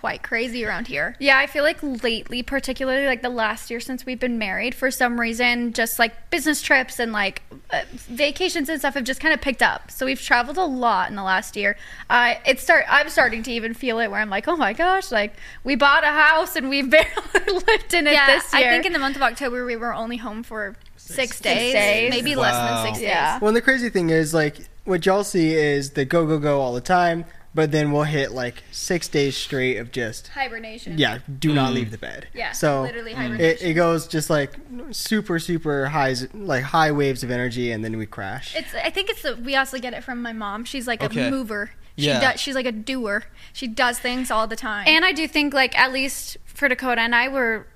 [0.00, 1.14] quite crazy around here.
[1.18, 4.90] Yeah, I feel like lately, particularly like the last year since we've been married, for
[4.90, 9.34] some reason, just like business trips and like uh, vacations and stuff have just kind
[9.34, 9.90] of picked up.
[9.90, 11.76] So we've traveled a lot in the last year.
[12.08, 15.12] I it start I'm starting to even feel it where I'm like, oh my gosh,
[15.12, 15.34] like
[15.64, 17.06] we bought a house and we barely
[17.46, 18.68] lived in it Yeah, this year.
[18.68, 22.08] I think in the month of October we were only home for six, days, days.
[22.10, 23.34] maybe less than six Yeah.
[23.34, 23.42] days.
[23.42, 26.60] Well, and the crazy thing is, like, what y'all see is the go, go, go
[26.60, 30.98] all the time, but then we'll hit like six days straight of just, Hibernation.
[30.98, 31.74] yeah, do not mm.
[31.74, 32.28] leave the bed.
[32.34, 33.14] Yeah, So literally mm.
[33.14, 33.66] it, hibernation.
[33.68, 34.52] it goes just like
[34.92, 38.54] super, super highs, like high waves of energy, and then we crash.
[38.56, 38.74] It's.
[38.74, 39.22] I think it's.
[39.22, 40.64] The, we also get it from my mom.
[40.64, 41.28] She's like Okay.
[41.28, 41.72] a mover.
[41.98, 42.20] She Yeah.
[42.20, 42.40] does.
[42.40, 43.24] She's like a doer.
[43.52, 44.86] She does things all the time.
[44.86, 47.66] And I do think, like, at least for Dakota and I, we're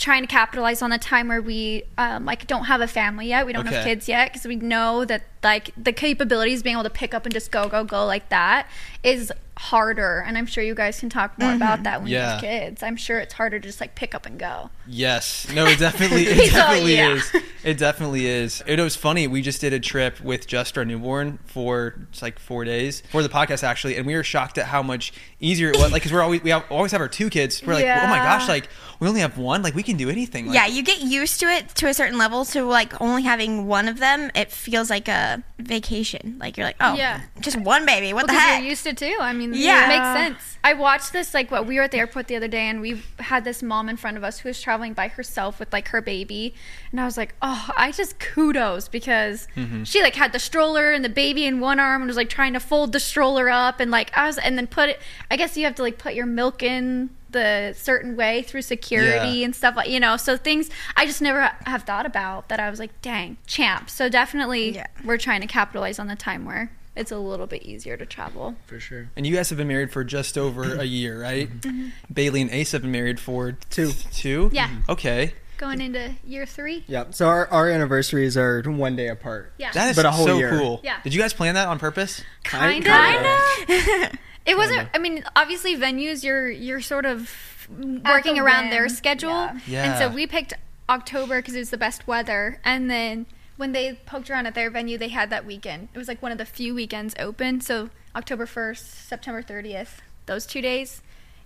[0.00, 3.46] trying to capitalize on the time where we, um, like, don't have a family yet.
[3.46, 6.90] We don't have kids yet because we know that like the capabilities being able to
[6.90, 8.68] pick up and just go go go like that
[9.02, 11.82] is harder and i'm sure you guys can talk more about mm-hmm.
[11.82, 14.38] that when you have kids i'm sure it's harder to just like pick up and
[14.38, 15.46] go Yes.
[15.54, 17.14] No, it definitely it He's all, definitely yeah.
[17.14, 17.32] is.
[17.62, 18.62] It definitely is.
[18.66, 19.28] It was funny.
[19.28, 23.22] We just did a trip with just our newborn for just like four days for
[23.22, 25.92] the podcast actually, and we were shocked at how much easier it was.
[25.92, 27.62] Like, because we're always we have, always have our two kids.
[27.64, 28.68] We're like, oh my gosh, like
[28.98, 29.62] we only have one.
[29.62, 30.46] Like we can do anything.
[30.46, 32.44] Like, yeah, you get used to it to a certain level.
[32.44, 36.36] So like only having one of them, it feels like a vacation.
[36.40, 37.20] Like you're like, oh, Yeah.
[37.40, 38.12] just one baby.
[38.12, 38.60] What the heck?
[38.60, 39.16] you're used to too.
[39.20, 39.84] I mean, Yeah.
[39.84, 40.06] it makes
[40.40, 40.58] sense.
[40.62, 43.02] I watched this like what we were at the airport the other day and we
[43.18, 46.00] had this mom in front of us who was traveling by herself with like her
[46.02, 46.54] baby
[46.90, 49.84] and I was like, "Oh, I just kudos because mm-hmm.
[49.84, 52.52] she like had the stroller and the baby in one arm and was like trying
[52.52, 55.56] to fold the stroller up and like I was and then put it I guess
[55.56, 59.44] you have to like put your milk in the certain way through security Yeah.
[59.44, 62.68] and stuff like you know so things I just never have thought about that I
[62.68, 64.86] was like dang champ so definitely Yeah.
[65.04, 68.56] we're trying to capitalize on the time where it's a little bit easier to travel
[68.66, 69.10] For sure.
[69.16, 71.48] And you guys have been married for just over a year, right?
[71.48, 71.70] Mm-hmm.
[71.70, 71.88] Mm-hmm.
[72.12, 73.92] Bailey and Ace have been married for Two.
[74.12, 74.50] Two.
[74.52, 74.68] Yeah.
[74.68, 74.90] Mm-hmm.
[74.92, 75.34] Okay.
[75.58, 76.84] Going into year three.
[76.88, 77.14] Yep.
[77.14, 79.52] So our, our anniversaries are one day apart.
[79.58, 80.50] yeah That is But a whole so year.
[80.50, 80.80] cool.
[80.82, 81.00] Yeah.
[81.04, 82.22] Did you guys plan that on purpose?
[82.44, 84.10] kind Kinda.
[84.46, 84.88] It wasn't.
[84.94, 87.30] I mean, obviously, venues you're you're sort of
[87.70, 88.70] working the around whim.
[88.70, 89.58] their schedule, Yeah.
[89.66, 89.84] Yeah.
[89.84, 90.54] and so we picked
[90.88, 93.26] October because it was the best weather, and then
[93.60, 95.88] when they poked around at their venue, they had that weekend.
[95.92, 100.46] It was like one of the few weekends open, so October first, September thirtieth, those
[100.46, 101.02] two days.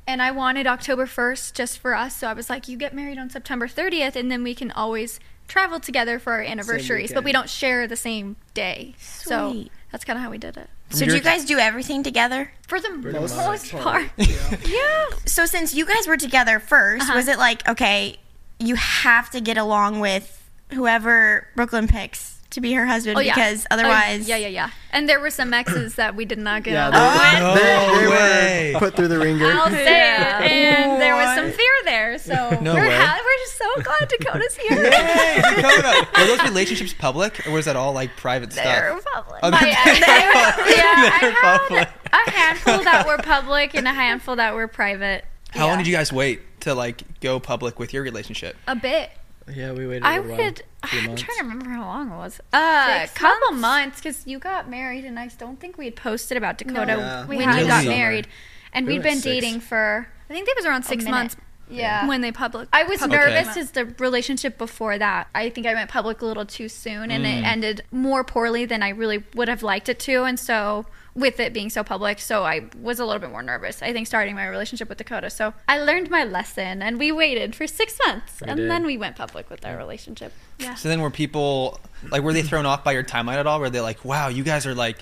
[0.06, 2.14] And I wanted October 1st just for us.
[2.14, 5.18] So I was like, you get married on September 30th, and then we can always
[5.48, 8.94] travel together for our anniversaries, but we don't share the same day.
[8.98, 10.68] So that's kind of how we did it.
[10.90, 12.52] so do you guys do everything together?
[12.68, 13.82] For the most most part.
[13.82, 14.10] part.
[14.68, 15.06] Yeah.
[15.24, 17.12] So since you guys were together 1st Uh-huh.
[17.14, 18.18] was it like okay,
[18.58, 23.34] you have to get along with whoever Brooklyn picks to be her husband Oh, yeah.
[23.34, 24.70] because Oh, otherwise, yeah, yeah, yeah.
[24.92, 27.62] And there were some exes that we did not get Yeah, along they, with.
[27.62, 28.72] Oh, no they, they way.
[28.74, 29.46] were put through the ringer.
[29.46, 30.44] I'll say Yeah.
[30.44, 30.50] it.
[30.52, 32.16] And there was some fear there.
[32.18, 32.94] So No we're, way.
[32.96, 34.90] ha- we're just so glad Dakota's here.
[34.92, 36.06] Hey, Dakota.
[36.18, 39.04] Were those relationships public, or was that all like private They're stuff?
[39.12, 39.40] public.
[39.42, 41.88] Oh, My uh, they're- ex- yeah, They're I public.
[42.12, 45.24] had a handful that were public and a handful that were private.
[45.50, 48.56] How long did you guys wait to like go public with your relationship?
[48.68, 49.10] A bit.
[49.52, 50.04] Yeah, we waited.
[50.04, 50.36] I a while.
[50.36, 50.62] would.
[50.82, 51.22] I'm months.
[51.22, 52.40] trying to remember how long it was.
[52.52, 53.60] Uh, a Six couple months?
[53.60, 57.26] months because you got married, and I don't think we had posted about Dakota Yeah.
[57.26, 57.66] when you hadn't.
[57.68, 57.94] got Really?
[57.96, 58.28] married,
[58.72, 59.24] and We we'd went been six.
[59.24, 61.16] dating for I think that was around six minute.
[61.16, 61.36] months
[61.68, 62.06] yeah.
[62.08, 62.68] when they public.
[62.72, 63.56] I was public nervous came out.
[63.58, 65.28] as the relationship before that.
[65.34, 67.38] I think I went public a little too soon, and Mm.
[67.40, 70.24] it ended more poorly than I really would have liked it to.
[70.24, 73.82] And so, with it being so public, so I was a little bit more nervous.
[73.82, 75.30] I think starting my relationship with Dakota.
[75.30, 78.68] So I learned my lesson, and we waited for six months, and did.
[78.68, 80.32] then we went public with our relationship.
[80.58, 80.74] Yeah.
[80.74, 81.78] So then were people
[82.10, 83.60] like were they thrown off by your timeline at all?
[83.60, 84.98] Were they like, wow, you guys are like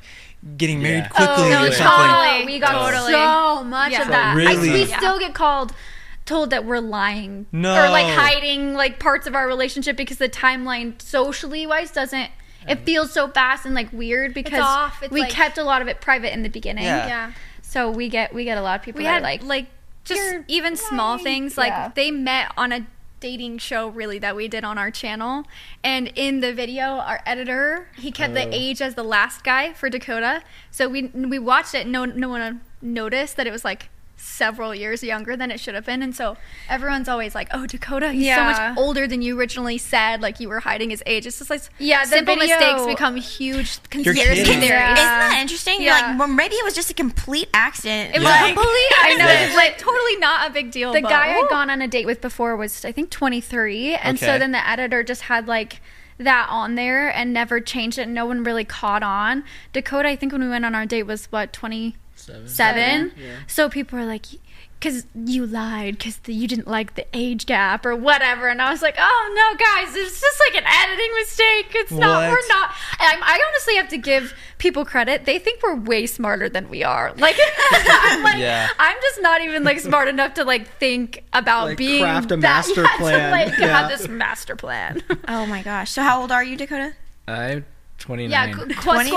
[0.59, 1.09] getting married Yeah.
[1.09, 1.87] quickly no, or something?
[1.87, 2.47] totally.
[2.47, 3.13] We got Totally.
[3.13, 4.03] so much Yeah.
[4.03, 4.33] of that.
[4.33, 4.71] I, Really?
[4.71, 4.99] we Yeah.
[4.99, 5.73] still get called,
[6.27, 7.73] told that we're lying No.
[7.75, 12.31] or like hiding like parts of our relationship because the timeline socially wise doesn't.
[12.69, 12.85] It mm-hmm.
[12.85, 15.03] feels so fast and like weird because off.
[15.03, 16.85] It's we like- kept a lot of it private in the beginning.
[16.85, 17.07] Yeah.
[17.07, 17.33] Yeah.
[17.63, 19.67] So we get we get a lot of people We that had are like like
[20.05, 21.91] just "You're even small things like Yeah.
[21.95, 22.87] they met on a
[23.21, 25.45] dating show really that we did on our channel
[25.85, 28.51] and in the video our editor he kept the oh.
[28.51, 32.61] age as the last guy for dakota so we we watched it no no one
[32.83, 33.91] noticed that it was like
[34.23, 36.37] several years younger than it should have been and so
[36.69, 40.49] everyone's always like oh dakota he's so much older than you originally said like you
[40.49, 44.45] were hiding his age it's just like Yeah, simple video- mistakes become huge You're conspiracy
[44.45, 44.61] kidding.
[44.61, 45.83] theories Isn't that interesting?
[45.83, 48.15] You're like, well, maybe it was just a complete accident.
[48.15, 48.47] it was Yeah.
[48.47, 49.47] complete I know Yeah.
[49.47, 51.35] it's like totally not a big deal the but guy.
[51.37, 54.27] I'd gone on a date with before was I think 23, and Okay.
[54.27, 55.81] so then the editor just had like
[56.19, 58.03] that on there and never changed it.
[58.03, 59.43] And no one really caught on.
[59.73, 61.99] Dakota, I think when we went on our date was what 27.
[62.47, 63.13] Seven.
[63.47, 64.27] So people are like.
[64.79, 68.83] Because you lied, because you didn't like the age gap or whatever, and I was
[68.83, 71.67] like, "Oh no, guys, it's just like an editing mistake.
[71.77, 72.23] It's not.
[72.23, 72.31] What?
[72.31, 75.25] We're not." I'm, I honestly have to give people credit.
[75.25, 77.13] They think we're way smarter than we are.
[77.17, 77.37] Like,
[77.71, 78.69] I'm like, Yeah.
[78.77, 82.37] I'm just not even like smart enough to like think about Like, being craft a
[82.39, 82.97] that- master yeah.
[82.97, 83.79] To, like Yeah.
[83.79, 85.01] have this master plan.
[85.29, 85.93] Oh my gosh.
[85.93, 86.95] So how old are you, Dakota?
[87.29, 87.65] I'm
[88.03, 88.31] 29.
[88.31, 89.13] yeah, qu- qu- 29.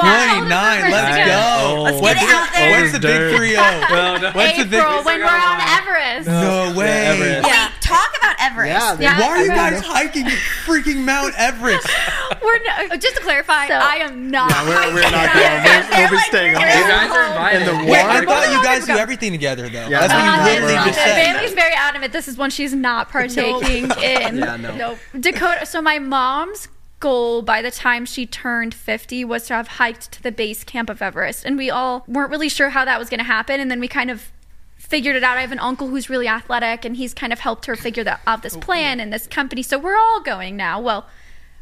[0.45, 0.91] 29.
[0.91, 1.36] Let's go.
[1.36, 1.82] Oh.
[1.84, 2.82] Let's What's get it the- out there.
[2.82, 3.36] What's the big Dirt.
[3.36, 3.62] 3 0?
[3.89, 4.32] Well, no.
[4.32, 6.28] What's the big April when we're on Everest.
[6.28, 7.06] No way.
[7.08, 7.43] Everest.
[7.50, 8.69] Wait, talk about Everest.
[8.69, 9.19] Yeah, Yeah.
[9.19, 10.26] Why are you guys hiking
[10.65, 11.88] freaking Mount Everest?
[12.43, 14.52] We're no, Oh, just to clarify, So- I am not.
[14.52, 15.63] Yeah, we're, we're not going.
[15.65, 17.62] We're, we'll be staying You guys are invited.
[17.62, 18.26] In the Wait, I warm.
[18.28, 19.88] thought you guys do everything together though.
[19.88, 20.06] Yeah.
[20.08, 21.34] That's what Uh, you literally it's just said.
[21.34, 22.13] Bailey's very adamant.
[22.13, 24.38] This is one she's not partaking in.
[24.38, 24.76] Yeah, no.
[24.76, 25.00] Nope.
[25.19, 25.65] Dakota.
[25.65, 26.67] So my mom's
[27.06, 30.89] goal by the time she turned 50 was to have hiked to the base camp
[30.89, 31.46] of Everest.
[31.46, 33.60] And we all weren't really sure how that was going to happen.
[33.60, 34.32] And then we kind of
[34.76, 35.38] figured it out.
[35.38, 38.22] I have an uncle who's really athletic and he's kind of helped her figure that,
[38.26, 39.62] out this plan and this company.
[39.62, 40.82] So we're all going now.
[40.82, 41.06] Well,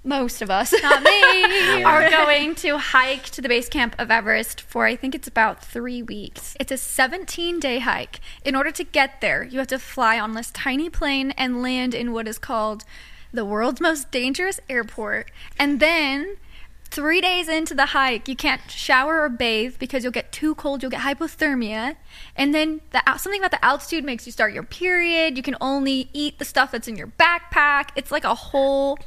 [0.06, 1.84] most of us Not me.
[1.84, 5.62] are going to hike to the base camp of Everest for I think it's about
[5.62, 6.56] three weeks.
[6.58, 8.22] It's a 17 day hike.
[8.46, 11.94] In order to get there, you have to fly on this tiny plane and land
[11.94, 12.86] in what is called
[13.34, 15.32] the world's most dangerous airport.
[15.58, 16.38] And then,
[16.92, 20.84] three days into the hike, you can't shower or bathe because you'll get too cold,
[20.84, 21.96] you'll get hypothermia.
[22.36, 25.36] And then, the, something about the altitude makes you start your period.
[25.36, 27.90] You can only eat the stuff that's in your backpack.
[27.96, 28.98] It's like a whole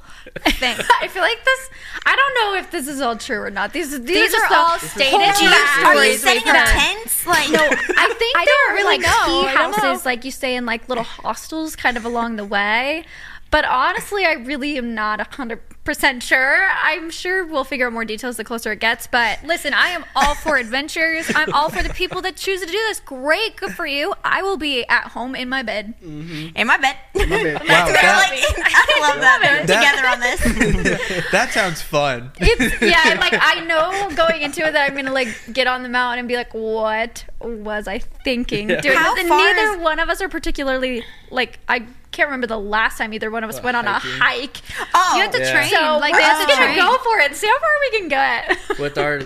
[0.48, 0.76] thing.
[1.00, 1.70] I feel like this.
[2.04, 3.72] I don't know if this is all true or not.
[3.72, 5.84] These these, These are, are all stated facts.
[5.84, 7.24] Are you setting up tents?
[7.26, 9.22] Like, No, I think I there don't are really like know.
[9.22, 9.48] ski know.
[9.72, 13.04] houses, like you stay in like little hostels, kind of along the way.
[13.50, 16.68] But honestly, I really am not hundred percent sure.
[16.82, 19.06] I'm sure we'll figure out more details the closer it gets.
[19.06, 21.30] But Listen, I am all for adventures.
[21.34, 22.98] I'm all for the people that choose to do this.
[23.00, 24.12] Great, good for you.
[24.24, 25.94] I will be at home in my bed.
[26.04, 26.56] Mm-hmm.
[26.56, 26.96] in my bed.
[27.14, 27.62] bed.
[27.66, 29.66] Wow, that, like, I love that.
[29.66, 31.30] That- together on this.
[31.32, 32.32] that sounds fun.
[32.38, 35.82] it's yeah, and, like I know going into it that I'm gonna like get on
[35.84, 38.80] the mountain and be like, what was I thinking Yeah.
[38.80, 39.20] doing How this?
[39.20, 42.98] And far neither is- one of us are particularly like I can't remember the last
[42.98, 44.56] time either one of us went on a hike.
[44.94, 45.52] Oh, You have to Yeah.
[45.52, 45.70] train.
[45.70, 46.78] So like we're they have just to gonna train.
[46.78, 48.58] go for it and see how far we can get.
[48.78, 49.20] With our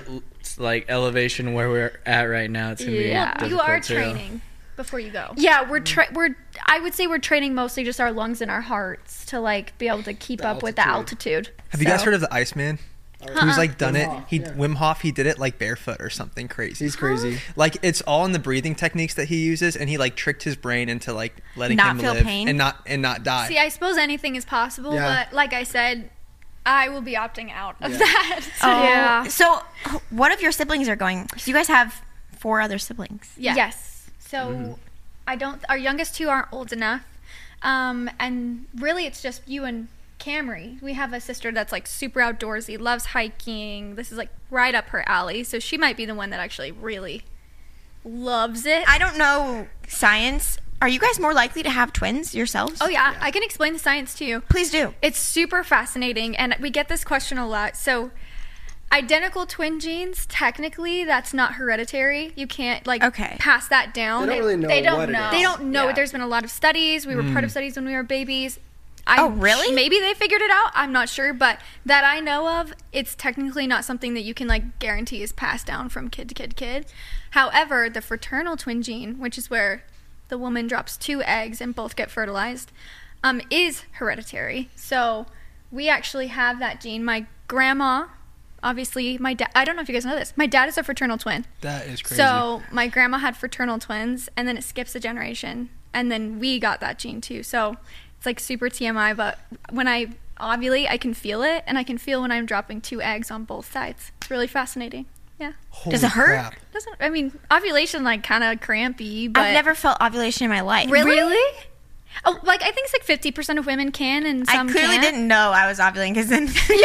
[0.59, 3.03] like elevation where we're at right now, it's gonna Yeah.
[3.03, 3.95] be Yeah, You difficult are too.
[3.95, 4.41] training
[4.77, 5.33] before you go.
[5.37, 5.85] Yeah, we're mm-hmm.
[5.85, 9.41] tra- we're I would say we're training mostly just our lungs and our hearts to
[9.41, 11.47] like be able to keep The up with the altitude.
[11.47, 11.63] altitude.
[11.71, 12.79] Have you guys heard of the Iceman?
[13.23, 13.45] Uh-uh.
[13.47, 14.07] Who's like done Wim it?
[14.09, 14.53] Hof, He yeah.
[14.53, 15.01] Wim Hof.
[15.03, 16.85] He did it like barefoot or something crazy.
[16.85, 17.39] He's crazy.
[17.57, 20.57] like it's all in the breathing techniques that he uses, and he like tricked his
[20.57, 22.49] brain into like letting Not him feel live pain?
[22.49, 23.49] and not and not die.
[23.49, 25.25] See, I suppose anything is possible, Yeah.
[25.27, 26.11] but like I said,
[26.65, 27.99] I will be opting out of Yeah.
[27.99, 28.41] that.
[28.63, 29.25] Oh, Yeah.
[29.25, 29.63] So,
[30.11, 31.25] what if your siblings are going?
[31.25, 32.03] Because you guys have
[32.39, 33.31] four other siblings.
[33.37, 33.55] Yeah.
[33.55, 34.09] Yes.
[34.19, 34.79] So
[35.27, 35.63] I don't.
[35.69, 37.03] Our youngest two aren't old enough,
[37.63, 39.89] um, and really, it's just you and
[40.21, 40.81] Camry.
[40.83, 43.97] We have a sister that's like super outdoorsy, loves hiking.
[43.97, 45.43] This is like right up her alley.
[45.43, 47.25] So she might be the one that actually really
[48.05, 48.85] loves it.
[48.89, 50.59] I don't know science.
[50.83, 52.79] Are you guys more likely to have twins yourselves?
[52.81, 54.41] oh yeah, I can explain the science to you.
[54.43, 54.95] Please do.
[55.03, 57.77] It's super fascinating, and we get this question a lot.
[57.77, 58.11] So,
[58.91, 62.33] identical twin genes, technically, that's not hereditary.
[62.35, 63.37] You can't like Okay.
[63.39, 64.27] pass that down.
[64.27, 65.27] They don't really know they don't what know.
[65.27, 65.33] is.
[65.33, 65.89] They don't know.
[65.89, 65.93] Yeah.
[65.93, 67.07] There's been a lot of studies.
[67.07, 67.51] We were part of mm.
[67.51, 68.59] studies when we were babies.
[69.11, 69.75] I, Oh, really?
[69.75, 70.71] Maybe they figured it out.
[70.75, 74.47] I'm not sure, but that I know of, it's technically not something that you can
[74.49, 76.87] like guarantee is passed down from kid to kid to kid.
[77.31, 79.85] However, the fraternal twin gene, which is where
[80.29, 82.71] the woman drops two eggs and both get fertilized,
[83.25, 84.71] um, is hereditary.
[84.77, 85.27] So
[85.71, 87.05] we actually have that gene.
[87.05, 88.07] My grandma,
[88.63, 89.51] obviously, my dad.
[89.55, 90.33] I don't know if you guys know this.
[90.37, 91.47] My dad is a fraternal twin.
[91.63, 92.23] that is crazy.
[92.23, 96.59] So my grandma had fraternal twins, and then it skips a generation, and then we
[96.61, 97.43] got that gene too.
[97.43, 97.77] So
[98.21, 99.39] it's like super TMI, but
[99.71, 103.01] when I ovulate, I can feel it, and I can feel when I'm dropping two
[103.01, 104.13] eggs on both sides.
[104.19, 105.07] It's really fascinating.
[105.39, 106.27] Yeah, Holy Does it hurt?
[106.27, 106.55] crap.
[106.71, 110.61] doesn't I mean ovulation like kind of crampy, but I've never felt ovulation in my
[110.61, 110.91] life.
[110.91, 111.39] really.
[112.27, 115.03] Oh, like I think it's like fifty percent of women can, and I clearly can't.
[115.03, 116.79] didn't know I was ovulating because then You're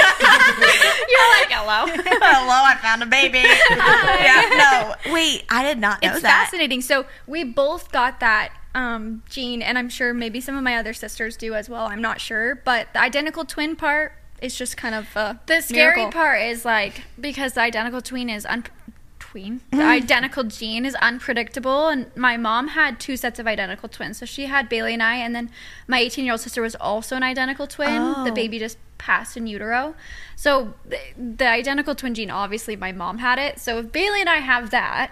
[1.33, 1.87] like, hello.
[2.05, 3.39] hello, I found a baby.
[3.39, 6.45] yeah, no, wait, I did not know it's that.
[6.45, 6.81] fascinating.
[6.81, 10.93] So we both got that um, gene, and I'm sure maybe some of my other
[10.93, 11.85] sisters do as well.
[11.88, 15.95] I'm not sure, but the identical twin part is just kind of uh, The scary
[16.01, 16.11] miracle.
[16.11, 18.65] part is like because the identical twin is un-
[19.19, 19.61] tween.
[19.71, 24.17] The identical gene is unpredictable, and my mom had two sets of identical twins.
[24.17, 25.49] So she had Bailey and I, and then
[25.88, 28.01] my 18 year old sister was also an identical twin.
[28.25, 28.33] The Oh.
[28.33, 29.95] baby just passed in utero.
[30.35, 33.59] So the, the identical twin gene, obviously, my mom had it.
[33.59, 35.11] So if Bailey and I have that.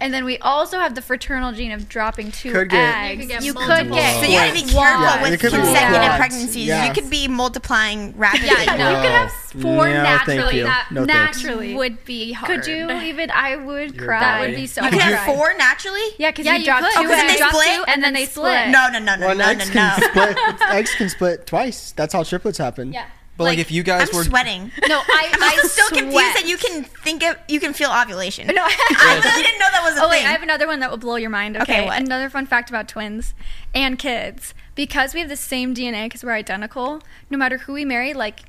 [0.00, 3.10] And then we also have the fraternal gene of dropping two Could get- eggs.
[3.10, 5.40] You could get You could get So you have to be careful Yeah, with it
[5.40, 6.16] could be consecutive quads.
[6.18, 6.66] pregnancies.
[6.66, 6.86] Yeah.
[6.86, 8.46] You could be multiplying rapidly.
[8.48, 8.90] Yeah, no.
[8.90, 10.38] You could have four No, naturally.
[10.40, 10.64] thank you.
[10.64, 11.36] That No, thanks.
[11.42, 12.62] naturally would be hard.
[12.62, 13.30] Could you even?
[13.32, 14.20] I would Your cry.
[14.20, 14.82] That would be so.
[14.82, 14.94] Hard.
[14.94, 16.00] You I could have four naturally.
[16.18, 16.92] Yeah, because Yeah, you you drop could.
[16.92, 17.66] two Oh, 'cause they split?
[17.66, 18.68] two, and then they split.
[18.68, 19.64] No, no, no, no, Well, no, no, no.
[19.72, 20.38] can split.
[20.70, 21.92] eggs can split twice.
[21.96, 22.92] That's how triplets happen.
[22.92, 23.06] Yeah.
[23.38, 24.70] But like, if you guys I'm were sweating.
[24.88, 27.90] No, I, I'm I still so confused that you can think of you can feel
[27.90, 28.48] ovulation.
[28.48, 30.22] No, I really didn't know that was a Oh thing.
[30.24, 31.56] wait, I have another one that will blow your mind.
[31.56, 32.02] Okay, Okay, what?
[32.02, 33.32] another fun fact about twins
[33.74, 34.52] and kids.
[34.74, 37.00] Because we have the same DNA, because we're identical.
[37.30, 38.40] No matter who we marry, like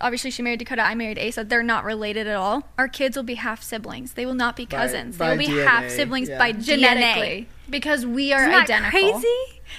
[0.00, 1.44] obviously she married Dakota, I married Asa.
[1.44, 2.68] They're not related at all.
[2.78, 4.12] Our kids will be half siblings.
[4.14, 5.16] They will not be By- cousins.
[5.16, 6.38] by they will be DNA, half siblings yeah.
[6.38, 7.48] by Genetically.
[7.70, 7.72] DNA.
[7.72, 9.12] because we are Isn't that identical.
[9.12, 9.28] crazy?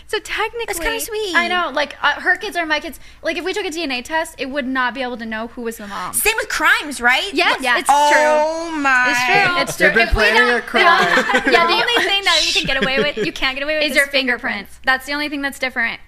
[0.07, 1.35] So technically, it's kind of sweet.
[1.35, 2.97] I know, like uh, her kids are my kids.
[3.21, 5.63] Like if we took a DNA test, it would not be able to know who
[5.63, 6.13] was the mom.
[6.13, 7.29] Same with crimes, right?
[7.33, 7.77] Yes, Yeah.
[7.77, 9.07] it's Oh my.
[9.09, 9.61] It's true.
[9.61, 9.89] It's true.
[9.99, 10.83] Been If we don't- a crime.
[10.83, 13.91] yeah, the only thing that you can get away with, you can't get away with,
[13.91, 14.79] is your fingerprints.
[14.85, 15.99] That's the only thing that's different.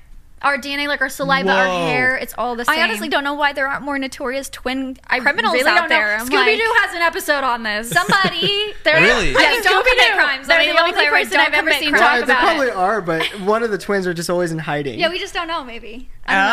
[0.43, 2.77] Our DNA, like our saliva, our hair, it's all the same.
[2.77, 5.89] I honestly don't know why there aren't more notorious twin I criminals really out don't
[5.89, 6.15] there.
[6.17, 7.89] I'm Scooby Doo like, has an episode on this.
[7.89, 8.73] somebody.
[8.83, 9.31] They're, Really?
[9.31, 10.15] Yeah, I mean, don't commit Scooby-Doo.
[10.15, 10.47] crimes.
[10.47, 12.01] They're Let me- the let me only person I've ever seen crimes.
[12.01, 12.75] talk Well, they probably it.
[12.75, 14.99] are, but one of the twins are just always in hiding.
[14.99, 15.63] Yeah, we just don't know.
[15.63, 16.09] Maybe.
[16.25, 16.47] I don't oh.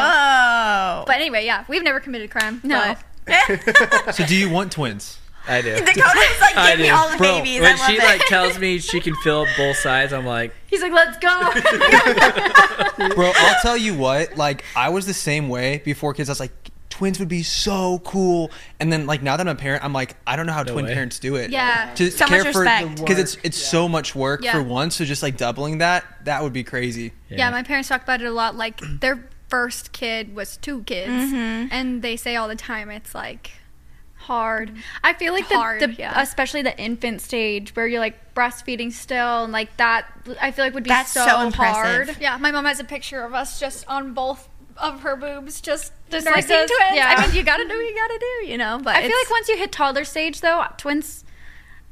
[0.97, 1.03] know.
[1.03, 1.05] Oh.
[1.07, 2.61] But anyway, yeah, we've never committed crime.
[2.65, 2.95] No.
[4.13, 5.20] So do you want twins?
[5.49, 5.75] I do.
[5.85, 6.95] Dakota's like, I give me do.
[6.95, 7.61] all the Bro, babies.
[7.61, 8.05] when I love she it.
[8.05, 11.29] like tells me she can fill up both sides, I'm like, He's like, let's go.
[13.15, 16.29] Bro, I'll tell you what, like I was the same way before kids.
[16.29, 16.53] I was like,
[16.91, 18.51] twins would be so cool.
[18.79, 20.85] And then like now that I'm a parent, I'm like, I don't know how twin
[20.85, 20.93] way.
[20.95, 21.51] parents do it.
[21.51, 21.93] Yeah.
[21.97, 23.01] To So much respect.
[23.01, 24.53] because it's it's so much work Yeah.
[24.53, 24.91] for one.
[24.91, 27.13] So just like doubling that, that would be crazy.
[27.29, 27.51] yeah.
[27.51, 28.55] my parents talk about it a lot.
[28.57, 31.69] Like their first kid was two kids, mm-hmm.
[31.73, 33.51] and they say all the time it's like
[34.31, 34.73] hard.
[35.03, 36.21] I feel like Hard, the, the yeah.
[36.23, 40.07] especially the infant stage where you're like breastfeeding still and like that.
[40.41, 42.07] I feel like would be That's so, so impressive.
[42.15, 42.17] hard.
[42.21, 45.93] Yeah, my mom has a picture of us just on both of her boobs, just,
[46.11, 46.93] Just nursing like this, twins.
[46.95, 47.15] yeah.
[47.19, 48.81] I mean, you gotta do what you gotta do, you know.
[48.83, 51.25] But I feel like once you hit toddler stage though, twins,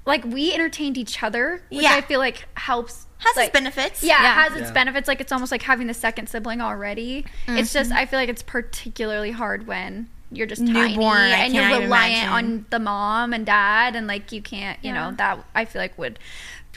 [0.06, 1.94] like we entertained each other, which Yeah.
[1.94, 3.06] I feel like helps.
[3.18, 4.04] Has like, its benefits.
[4.04, 4.30] Yeah, Yeah.
[4.30, 4.74] it has its Yeah.
[4.74, 5.08] benefits.
[5.08, 7.26] Like it's almost like having the second sibling already.
[7.48, 7.98] It's just mm-hmm.
[7.98, 12.66] I feel like it's particularly hard when you're just Newborn, tiny and you're reliant on
[12.70, 15.10] the mom and dad, and like you can't, you Yeah.
[15.10, 16.18] know, that I feel like would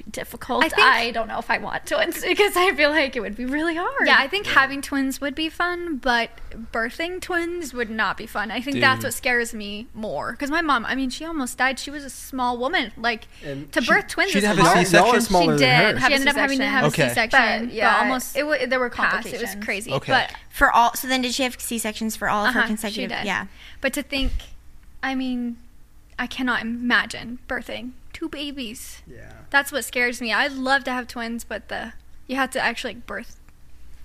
[0.06, 0.66] be difficult.
[0.78, 3.46] I, I don't know if I want twins because I feel like it would be
[3.46, 4.08] really hard.
[4.08, 6.30] Yeah, I think having twins would be fun, but
[6.72, 8.52] birthing twins would not be fun.
[8.52, 10.32] I think that's what scares me more.
[10.32, 11.80] Because my mom, I mean, she almost died.
[11.80, 12.92] She was a small woman.
[12.98, 14.76] Like And to she- birth twins she'd is have hard.
[14.78, 15.22] Y'all- C-section?
[15.22, 16.08] smaller She than did her.
[16.08, 17.04] She ended up having to have Okay.
[17.06, 17.66] a C-section.
[17.68, 19.12] But yeah, but almost it, w- there were passed.
[19.24, 19.54] complications.
[19.54, 19.92] It was crazy.
[19.94, 20.12] Okay.
[20.12, 22.68] But For all, so then did she have C sections for all of her Uh-huh,
[22.68, 23.18] she consecutive?
[23.20, 23.26] did.
[23.26, 23.48] Yeah.
[23.82, 24.32] But to think,
[25.04, 25.58] I mean,
[26.20, 29.02] I cannot imagine birthing two babies.
[29.08, 29.32] Yeah.
[29.52, 30.34] That's what scares me.
[30.34, 31.94] I'd love to have twins, but the
[32.28, 33.38] you have to actually like, birth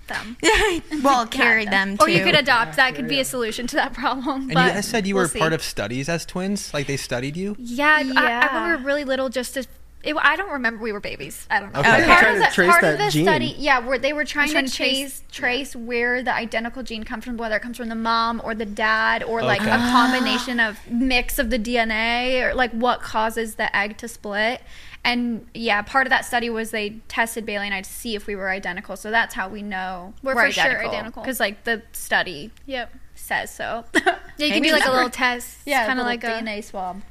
[0.07, 0.37] them.
[1.03, 2.05] well, carry them too.
[2.05, 2.75] Or you could adopt.
[2.75, 4.43] That could be a solution to that problem.
[4.43, 5.39] And but you guys said you we'll were see.
[5.39, 7.55] part of studies as twins, like they studied you.
[7.57, 8.53] Yeah, I- I, Yeah.
[8.53, 9.65] when we were really little, just to.
[10.07, 11.45] It, I don't remember we were babies.
[11.51, 11.81] I don't know.
[11.81, 11.89] Okay.
[11.89, 13.25] Uh, They're part of to the, trace part that of the gene.
[13.25, 16.81] study, yeah, where they were trying, trying to to trace trace- trace where the identical
[16.81, 19.69] gene comes from, whether it comes from the mom or the dad, or like Okay.
[19.69, 19.91] a ah.
[20.11, 24.61] combination of mix of the DNA, or like what causes the egg to split.
[25.03, 28.27] And yeah, part of that study was they tested Bailey and I to see if
[28.27, 28.97] we were identical.
[28.97, 31.21] So that's how we know We're for sure identical.
[31.21, 32.93] because like the study Yep.
[33.15, 33.85] says so.
[33.95, 35.57] Yeah, you can do like a little test.
[35.65, 37.01] yeah, kind of little like a DNA swab.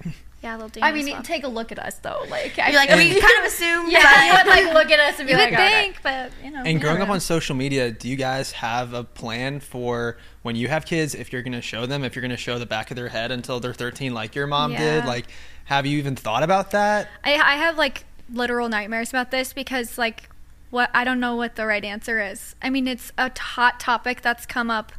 [0.47, 0.84] Yeah, a little DNA.
[0.84, 1.24] I mean, swab.
[1.24, 2.24] take a look at us though.
[2.30, 3.90] Like, You're like, we kind of assume.
[3.90, 6.03] yeah, you but- would like look at us and be you like, oh, would think,
[6.03, 6.62] but you know.
[6.64, 7.05] And growing yeah.
[7.05, 11.14] up on social media, do you guys have a plan for when you have kids?
[11.14, 13.09] If you're going to show them, if you're going to show the back of their
[13.09, 15.26] head until they're 13, like your mom did, like,
[15.64, 17.09] have you even thought about that?
[17.24, 20.28] I, I have like literal nightmares about this because like
[20.70, 22.55] what I don't know what the right answer is.
[22.62, 24.92] I mean, it's a hot topic that's come up.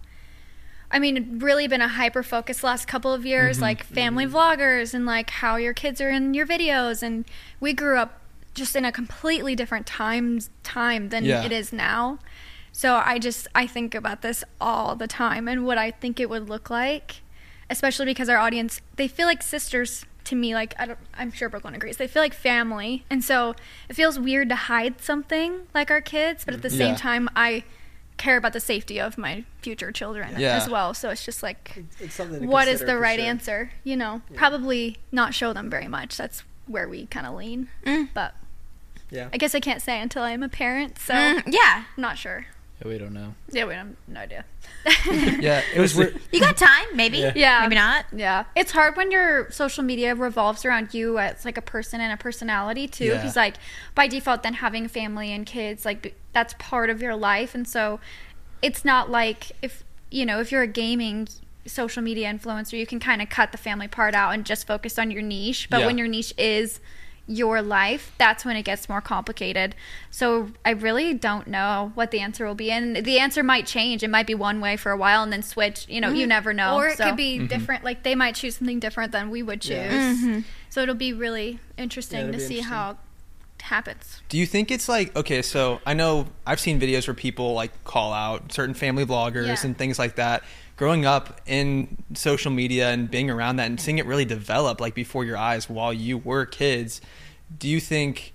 [0.90, 3.64] I mean, really been a hyper focus last couple of years, mm-hmm.
[3.64, 7.04] like family vloggers and like how your kids are in your videos.
[7.04, 7.26] And
[7.60, 8.22] we grew up
[8.54, 11.44] just in a completely different times time than Yeah.
[11.44, 12.20] it is now.
[12.72, 16.30] So I just I think about this all the time and what I think it
[16.30, 17.22] would look like,
[17.70, 20.54] especially because our audience they feel like sisters to me.
[20.54, 21.98] Like I don't, I'm sure Brooklyn agrees.
[21.98, 23.56] They feel like family, and so
[23.90, 26.96] it feels weird to hide something like our kids, but at the same Yeah.
[26.98, 27.64] time I
[28.18, 30.58] care about the safety of my future children Yeah.
[30.58, 30.94] as well.
[30.94, 33.28] So it's just like It's something to what is the right sure.
[33.28, 33.72] answer?
[33.84, 36.18] You know, probably not show them very much.
[36.18, 37.70] That's where we kind of lean.
[37.86, 38.10] Mm.
[38.14, 38.34] But
[39.12, 39.30] Yeah.
[39.32, 41.84] I guess I can't say until I'm a parent, so Mm, yeah.
[41.96, 42.48] I'm not sure.
[42.82, 43.34] Yeah, we don't know.
[43.52, 44.46] Yeah, we have no idea.
[45.40, 46.20] Yeah, it was weird.
[46.32, 47.18] You got time, maybe.
[47.20, 47.32] Yeah.
[47.36, 47.60] Yeah.
[47.62, 48.06] Maybe not.
[48.14, 52.14] Yeah, it's hard when your social media revolves around you as like a person and
[52.14, 53.06] a personality too.
[53.06, 53.18] Yeah.
[53.18, 53.56] Because like
[53.96, 58.00] by default, then having family and kids, like that's part of your life, and so
[58.62, 61.28] it's not like if you know if you're a gaming
[61.66, 64.98] social media influencer, you can kind of cut the family part out and just focus
[65.00, 65.68] on your niche.
[65.70, 65.86] But Yeah.
[65.88, 66.80] when your niche is
[67.28, 69.76] your life, that's when it gets more complicated.
[70.10, 74.02] So I really don't know what the answer will be, and the answer might change.
[74.02, 75.86] It might be one way for a while and then switch.
[75.90, 76.76] You know, you never know.
[76.78, 77.84] or it So- could be different.
[77.84, 79.72] Like they might choose something different than we would choose.
[79.72, 80.14] Yeah.
[80.14, 80.40] Mm-hmm.
[80.70, 82.74] So it'll be really interesting it'll to be see interesting.
[82.74, 82.92] how
[83.60, 84.22] it happens.
[84.30, 85.42] Do you think it's like okay?
[85.42, 89.58] So I know I've seen videos where people like call out certain family vloggers Yeah.
[89.66, 90.44] and things like that.
[90.78, 94.94] Growing up in social media and being around that and seeing it really develop like
[94.94, 97.02] before your eyes while you were kids,
[97.58, 98.34] do you think?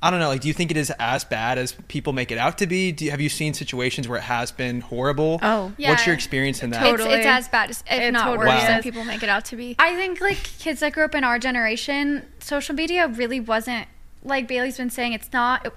[0.00, 0.28] I don't know.
[0.28, 2.92] Like, do you think it is as bad as people make it out to be?
[2.92, 5.38] Do you, have you seen situations where it has been horrible?
[5.42, 5.72] Oh.
[5.78, 5.90] Yeah.
[5.90, 6.82] What's your experience in that?
[6.82, 7.16] It's, Totally.
[7.16, 9.56] it's as bad as, if It not totally worse than people make it out to
[9.56, 9.76] be.
[9.78, 13.88] I think like kids that grew up in our generation, social media really wasn't
[14.22, 15.14] like Bailey's been saying.
[15.14, 15.72] It's not.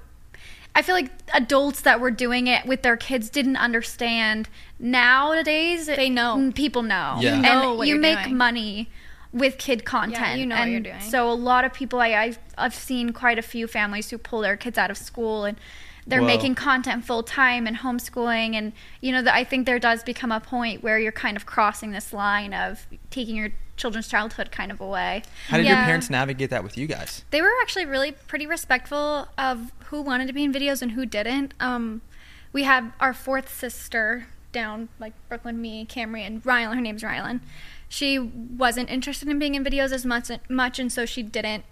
[0.77, 4.47] I feel like adults that were doing it with their kids didn't understand.
[4.79, 6.35] Nowadays, They know.
[6.37, 7.17] mm, People know.
[7.19, 7.29] Yeah.
[7.39, 8.37] You and know what you you're make doing.
[8.37, 8.89] money
[9.33, 10.39] with kid content.
[10.39, 10.99] you know what you're doing.
[11.01, 14.41] So a lot of people, I, I've I've seen quite a few families who pull
[14.41, 15.57] their kids out of school and.
[16.07, 16.27] They're Whoa.
[16.27, 20.31] making content full time and homeschooling, and you know, the, I think there does become
[20.31, 24.71] a point where you're kind of crossing this line of taking your children's childhood kind
[24.71, 25.23] of away.
[25.49, 27.23] How did your parents navigate that with you guys?
[27.29, 31.05] they were actually really pretty respectful of who wanted to be in videos and who
[31.05, 31.53] didn't.
[31.59, 32.01] Um,
[32.53, 36.75] we had our fourth sister down, like Brooklyn, me, Camry, and Rylan.
[36.75, 37.41] Her name's Rylan.
[37.89, 41.65] She wasn't interested in being in videos as much, much, and so she didn't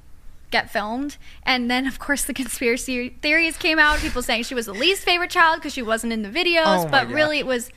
[0.52, 1.18] get filmed.
[1.44, 4.00] And then, of course, the conspiracy theories came out.
[4.00, 6.88] People saying she was the least favorite child because she wasn't in the videos, Oh
[6.90, 7.12] but God.
[7.12, 7.70] really it was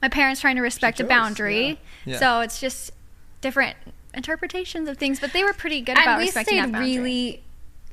[0.00, 1.66] my parents trying to respect a chose, boundary.
[1.66, 1.76] yeah.
[2.04, 2.18] Yeah.
[2.18, 2.90] So it's just
[3.40, 3.76] different
[4.14, 6.98] interpretations of things, but they were pretty good and about we respecting stayed that boundary.
[6.98, 7.42] really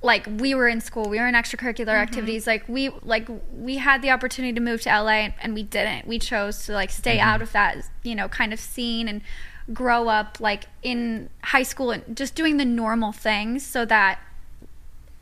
[0.02, 1.90] like we were in school we were in extracurricular mm-hmm.
[1.90, 5.62] activities like we like we had the opportunity to move to la and, and we
[5.62, 9.22] didn't we chose to like stay out of that you know kind of scene and
[9.74, 14.20] grow up like in high school and just doing the normal things so that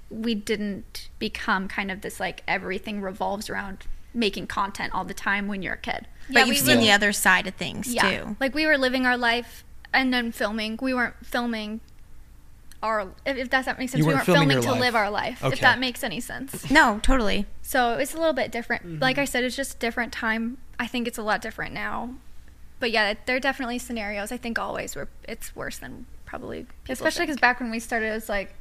[0.10, 5.48] we didn't become kind of this like everything revolves around making content all the time
[5.48, 7.94] when you're a kid But Yeah, you've we seen were- the other side of things
[7.94, 8.10] yeah.
[8.24, 8.36] too.
[8.40, 10.80] Like we were living our life and then filming.
[10.82, 11.82] We weren't filming
[12.84, 14.00] our if, if that makes sense.
[14.00, 14.80] You we weren't weren't filming filming, to life.
[14.80, 15.44] live our life.
[15.44, 15.54] Okay.
[15.54, 16.70] If that makes any sense.
[16.72, 17.46] No, totally.
[17.62, 18.84] So it's a little bit different.
[18.86, 19.02] Mm-hmm.
[19.02, 20.58] Like I said, it's just different time.
[20.80, 22.16] I think it's a lot different now.
[22.80, 24.32] But yeah, there are definitely scenarios.
[24.32, 28.08] I think always where it's worse than probably people especially because back when we started
[28.08, 28.54] it was like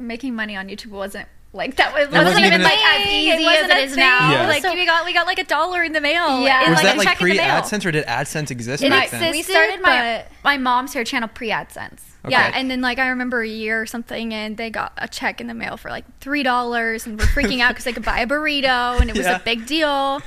[0.00, 3.30] making money on youtube wasn't like that was, wasn't wasn't, even even like as easy
[3.30, 4.00] as wasn't it a is thing.
[4.00, 4.48] now Yeah.
[4.48, 6.40] Like So- we got we got like a dollar in the mail.
[6.40, 6.62] Yeah.
[6.64, 7.60] and, Was like, that like check in the pre mail.
[7.62, 9.22] AdSense or did AdSense exist It back then?
[9.22, 12.00] existed, we started my but- my mom's hair channel pre AdSense.
[12.28, 15.40] Yeah, and then like I remember a year or something, and they got a check
[15.40, 18.20] in the mail for like three dollars, and we're freaking out because they could buy
[18.20, 19.36] a burrito, and it was Yeah.
[19.36, 20.20] a big deal.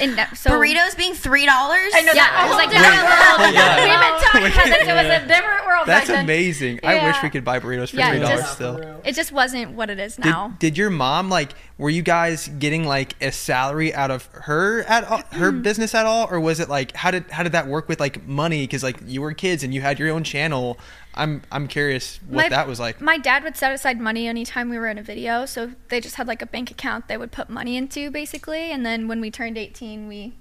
[0.00, 1.92] And that, so Burritos being three dollars.
[1.94, 3.40] I know Yeah, that was was like like different different world.
[3.40, 3.80] world.
[3.80, 4.88] We've been talking about this.
[4.88, 5.24] It was Yeah.
[5.24, 6.24] a different world That's back then.
[6.24, 6.80] amazing.
[6.84, 9.00] I wish we could buy burritos for three dollars just- still.
[9.04, 10.54] It just wasn't what it is Did, now.
[10.58, 11.52] did your mom like?
[11.78, 15.62] Were you guys getting like a salary out of her at all, her hmm.
[15.62, 18.26] business at all, or was it like how did how did that work with like
[18.26, 18.64] money?
[18.64, 20.78] Because like you were kids and you had your own channel.
[21.20, 23.00] I'm I'm curious what My- that was like.
[23.00, 26.16] My dad would set aside money anytime we were in a video, so they just
[26.16, 29.30] had like a bank account they would put money into basically, and then when we
[29.30, 30.32] turned 18, we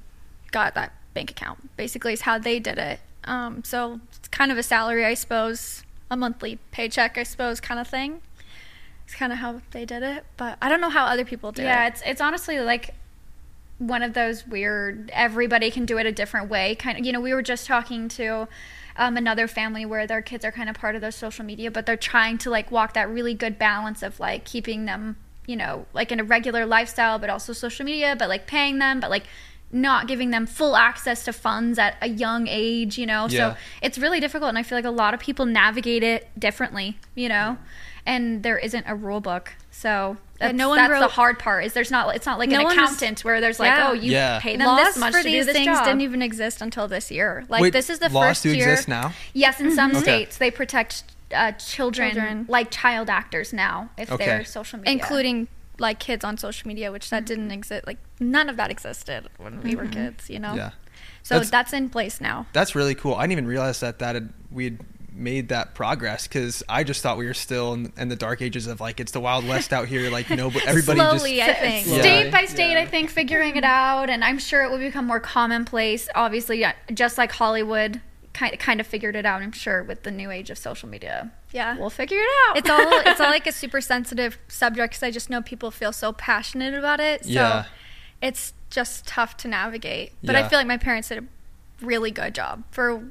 [0.51, 1.75] got that bank account.
[1.77, 2.99] Basically, is how they did it.
[3.25, 7.79] Um, so it's kind of a salary, I suppose, a monthly paycheck, I suppose, kind
[7.79, 8.21] of thing.
[9.05, 11.63] It's kind of how they did it, but I don't know how other people do
[11.63, 11.89] Yeah, it.
[11.89, 12.93] it's it's honestly like
[13.79, 15.09] one of those weird.
[15.13, 16.75] Everybody can do it a different way.
[16.75, 18.47] Kind of, you know, we were just talking to.
[18.99, 21.85] Um, another family where their kids are kind of part of their social media, but
[21.85, 25.15] they're trying to like walk that really good balance of like keeping them,
[25.47, 28.99] you know, like in a regular lifestyle, but also social media, but like paying them,
[28.99, 29.23] but like
[29.71, 33.27] not giving them full access to funds at a young age, you know.
[33.29, 33.53] Yeah.
[33.53, 36.97] So it's really difficult, and I feel like a lot of people navigate it differently,
[37.15, 37.57] you know.
[38.05, 41.65] And there isn't a rule book, so that's, no one that's the hard part.
[41.65, 43.89] Is there's not it's not like No an one was- accountant where there's like Yeah.
[43.89, 44.39] oh you Yeah.
[44.39, 45.85] pay them Laws this much for to do these this things job.
[45.85, 47.45] didn't even exist until this year.
[47.49, 48.69] Like Wait, this is the laws first do year.
[48.71, 49.13] exist now.
[49.33, 50.01] yes, in some Okay.
[50.01, 51.03] states they protect
[51.35, 52.45] uh, children, Children.
[52.49, 54.25] like child actors now if Okay.
[54.25, 55.47] they're social media, including
[55.77, 57.85] like kids on social media, which that didn't exist.
[57.85, 60.55] Like none of that existed when we were kids, you know.
[60.55, 60.71] Yeah,
[61.21, 62.47] So That's- that's, in place now.
[62.53, 63.13] that's really cool.
[63.15, 64.79] I didn't even realize that that had, we had
[65.19, 68.65] made that progress because I just thought we were still in, in the dark ages
[68.67, 70.09] of like it's the wild west out here.
[70.09, 71.87] Like no, everybody Slowly, just I think.
[71.87, 71.99] Yeah.
[71.99, 75.19] state by state, I think figuring it out, and I'm sure it will become more
[75.19, 76.07] commonplace.
[76.15, 78.01] Obviously, just like Hollywood
[78.33, 79.41] kind kind of figured it out.
[79.41, 81.77] I'm sure with the new age of social media, Yeah.
[81.77, 82.57] we'll figure it out.
[82.57, 85.91] It's all it's all like a super sensitive subject because I just know people feel
[85.91, 87.25] so passionate about it.
[87.25, 87.65] So Yeah.
[88.21, 90.13] it's just tough to navigate.
[90.23, 90.45] But Yeah.
[90.45, 91.23] I feel like my parents did a
[91.85, 93.03] really good job for.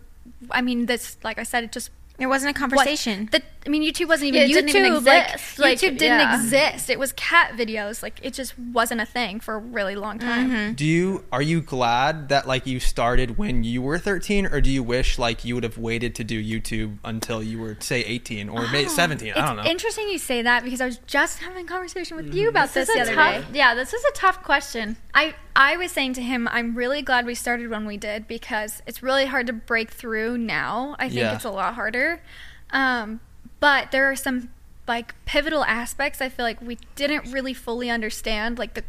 [0.50, 3.28] I mean, this like I said, it just It wasn't a what- conversation.
[3.30, 4.54] The, I mean, YouTube wasn't even it YouTube.
[4.66, 5.58] didn't even like, exist.
[5.58, 6.36] Like, YouTube didn't yeah.
[6.36, 6.90] exist.
[6.90, 8.02] It was cat videos.
[8.02, 10.50] Like it just wasn't a thing for a really long time.
[10.50, 10.72] Mm-hmm.
[10.72, 14.70] Do you are you glad that like you started when you were 13 or do
[14.70, 18.48] you wish like you would have waited to do YouTube until you were say 18
[18.48, 19.32] or maybe ah, 17?
[19.34, 19.64] I don't know.
[19.64, 22.48] interesting you say that because I was just having a conversation with you mm-hmm.
[22.50, 23.58] about this, This the other tough, day.
[23.58, 24.96] yeah, this is a tough question.
[25.14, 28.80] I I was saying to him, I'm really glad we started when we did because
[28.86, 30.94] it's really hard to break through now.
[31.00, 31.34] I think Yeah.
[31.34, 32.22] it's a lot harder.
[32.70, 33.18] Um,
[33.59, 34.50] but there are some
[34.86, 38.84] like pivotal aspects I feel like we didn't really fully understand like the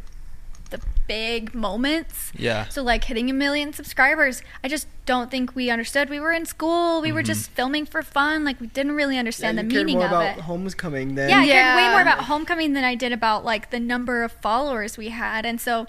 [0.70, 2.30] the big moments.
[2.36, 2.68] Yeah.
[2.68, 6.08] So like hitting a million subscribers, I just don't think we understood.
[6.08, 9.58] We were in school, we were just filming for fun, like we didn't really understand
[9.58, 10.42] you the cared meaning more of about it.
[10.44, 13.80] homecoming than Yeah, I cared way more about homecoming than I did about like the
[13.80, 15.44] number of followers we had.
[15.44, 15.88] And so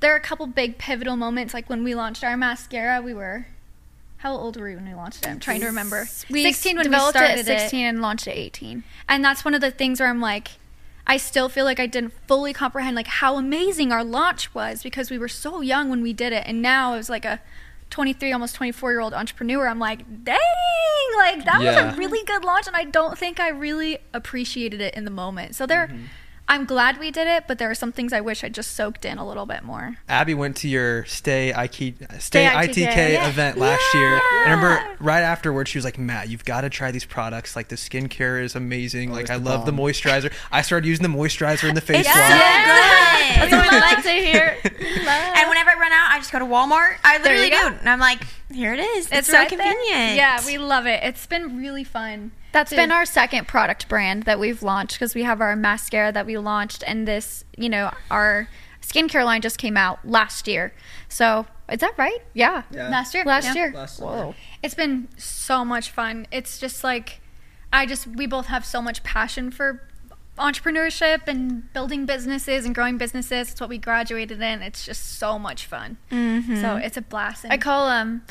[0.00, 3.46] there are a couple big pivotal moments like when we launched our mascara, we were
[4.18, 5.28] how old were we when we launched it?
[5.30, 6.06] I'm trying to remember.
[6.28, 8.84] We 16 when we started it at 16 and launched at 18.
[9.08, 10.48] and that's one of the things where I'm like,
[11.06, 15.10] I still feel like I didn't fully comprehend like how amazing our launch was because
[15.10, 17.40] we were so young when we did it, and now as like a
[17.88, 20.36] 23, almost 24 year old entrepreneur, I'm like, dang,
[21.16, 21.86] like that Yeah.
[21.86, 25.10] was a really good launch, and I don't think I really appreciated it in the
[25.10, 25.54] moment.
[25.56, 25.86] So there.
[25.88, 26.04] Mm-hmm.
[26.50, 29.04] I'm glad we did it, but there are some things I wish I just soaked
[29.04, 29.96] in a little bit more.
[30.08, 33.28] Abby went to your Stay IK, Stay, Stay ITK, ITK, yeah.
[33.28, 34.10] event last year.
[34.14, 34.20] Yeah.
[34.20, 37.54] I remember right afterwards, she was like, "Matt, you've got to try these products.
[37.54, 39.12] Like the skincare is amazing.
[39.12, 40.32] Oh, like I the love the moisturizer.
[40.50, 42.16] I started using the moisturizer in the face It's wash.
[42.18, 42.40] so good.
[43.36, 44.56] That's what I like to hear.
[45.10, 46.96] And whenever I run out, I just go to Walmart.
[47.04, 47.56] I literally do.
[47.80, 48.22] And I'm like,
[48.52, 49.08] here it is.
[49.10, 49.58] It's, so right there.
[49.58, 50.16] convenient.
[50.16, 51.02] Yeah, we love it.
[51.02, 52.32] It's been really fun.
[52.52, 56.12] That's to- been our second product brand that we've launched because we have our mascara
[56.12, 58.48] that we launched, and this, you know, our
[58.82, 60.72] skincare line just came out last year.
[61.08, 62.18] So is that right?
[62.34, 62.62] Yeah.
[62.70, 62.88] Yeah.
[62.88, 63.24] last year.
[63.24, 63.54] Last Yeah.
[63.54, 63.72] year.
[63.74, 64.00] Last.
[64.00, 64.34] Whoa.
[64.62, 66.26] It's been so much fun.
[66.32, 67.20] It's just like
[67.72, 69.86] I just we both have so much passion for
[70.38, 73.52] entrepreneurship and building businesses and growing businesses.
[73.52, 74.62] It's what we graduated in.
[74.62, 75.98] It's just so much fun.
[76.10, 77.44] So it's a blast.
[77.48, 78.22] I call um,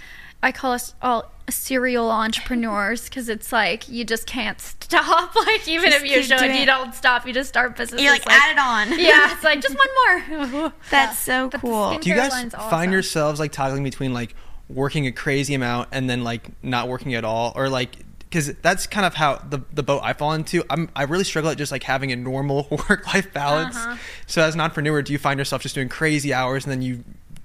[0.41, 5.35] I call us all serial entrepreneurs because it's like you just can't stop.
[5.49, 7.25] Like even Just if you keep should, doing you don't stop.
[7.25, 8.03] You just start businesses.
[8.03, 8.99] You're like, add it on.
[8.99, 10.73] yeah, it's like just one more.
[10.91, 11.97] That's so cool.
[11.97, 12.69] Do you guys Caroline's awesome.
[12.69, 14.35] find yourselves like toggling between like
[14.67, 17.95] working a crazy amount and then like not working at all, or like?
[18.19, 20.63] Because that's kind of how the, the boat I fall into.
[20.69, 23.75] I'm I really struggle at just like having a normal work life balance.
[23.75, 23.97] Uh-huh.
[24.27, 27.03] So as an entrepreneur, do you find yourself just doing crazy hours and then you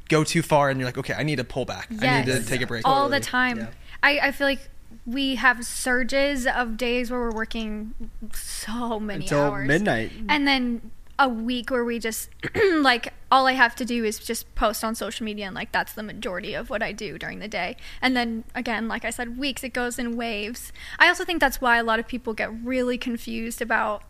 [0.09, 1.89] go too far and you're like, okay, I need to pull back.
[2.01, 2.87] I need to take a break.
[2.87, 3.59] all the time.
[3.59, 3.67] Yeah.
[4.03, 4.69] I, I feel like
[5.07, 7.95] we have surges of days where we're working
[8.33, 9.33] so many hours.
[9.33, 9.69] until hours.
[9.69, 10.13] midnight.
[10.29, 12.29] And then a week where we just
[12.81, 15.93] like all I have to do is just post on social media and like that's
[15.93, 17.77] the majority of what I do during the day.
[18.03, 20.73] And then again, like I said, weeks it goes in waves.
[20.99, 24.03] I also think that's why a lot of people get really confused about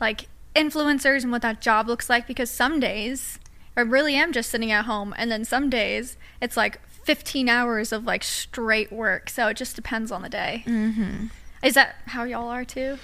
[0.00, 3.38] like influencers and what that job looks like because some days
[3.76, 7.92] I really am just sitting at home and then some days it's like 15 hours
[7.92, 9.30] of like straight work.
[9.30, 10.64] So it just depends on the day.
[10.66, 11.26] Mm-hmm.
[11.62, 12.98] Is that how y'all are too?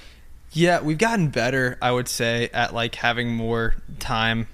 [0.52, 4.48] Yeah, we've gotten better, I would say, at like having more time.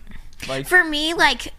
[0.48, 1.52] Like For me, like,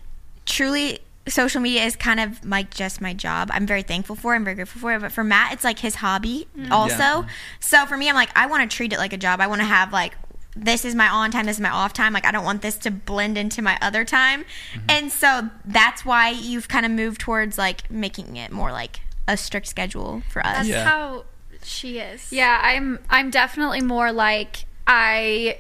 [0.46, 3.50] truly, social media is kind of like just my job.
[3.54, 4.38] I'm very thankful for it.
[4.38, 5.00] I'm very grateful for it.
[5.00, 6.98] But for Matt, it's like his hobby also.
[6.98, 7.26] Yeah.
[7.62, 9.40] So for me, I'm like, I want to treat it like a job.
[9.40, 10.16] I want to have like,
[10.56, 12.14] this is my on time, this is my off time.
[12.14, 14.44] Like, I don't want this to blend into my other time.
[14.74, 14.86] Mm-hmm.
[14.90, 19.38] And so that's why you've kind of moved towards like making it more like a
[19.38, 20.58] strict schedule for us.
[20.58, 20.84] That's Yeah.
[20.84, 21.26] how
[21.64, 22.32] she is.
[22.32, 25.60] Yeah, I'm I'm definitely more like I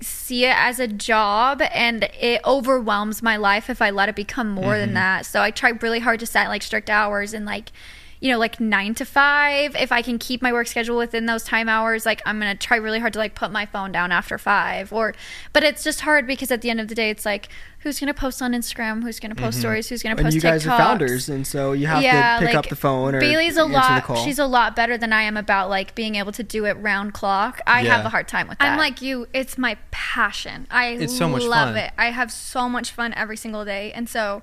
[0.00, 4.48] see it as a job and it overwhelms my life if I let it become
[4.50, 4.94] more than mm-hmm.
[4.94, 5.26] that.
[5.26, 7.72] So I try really hard to set like strict hours and like
[8.20, 11.44] you know like 9 to 5 if I can keep my work schedule within those
[11.44, 14.12] time hours like I'm going to try really hard to like put my phone down
[14.12, 15.14] after 5 or
[15.52, 17.48] but it's just hard because at the end of the day it's like
[17.86, 19.60] who's going to post on Instagram, who's going to post mm-hmm.
[19.60, 20.34] stories, who's going to post?
[20.34, 20.72] And post you guys TikToks.
[20.72, 24.04] are founders, and so you have to pick up the phone or Bailey's a lot.
[24.24, 27.14] She's a lot better than I am about like being able to do it round
[27.14, 27.60] clock.
[27.66, 27.96] I Yeah.
[27.96, 28.72] have a hard time with that.
[28.72, 29.28] I'm like you.
[29.32, 30.66] It's my passion.
[30.68, 31.76] I It's so much love fun.
[31.76, 31.92] it.
[31.96, 34.42] I have so much fun every single day, and so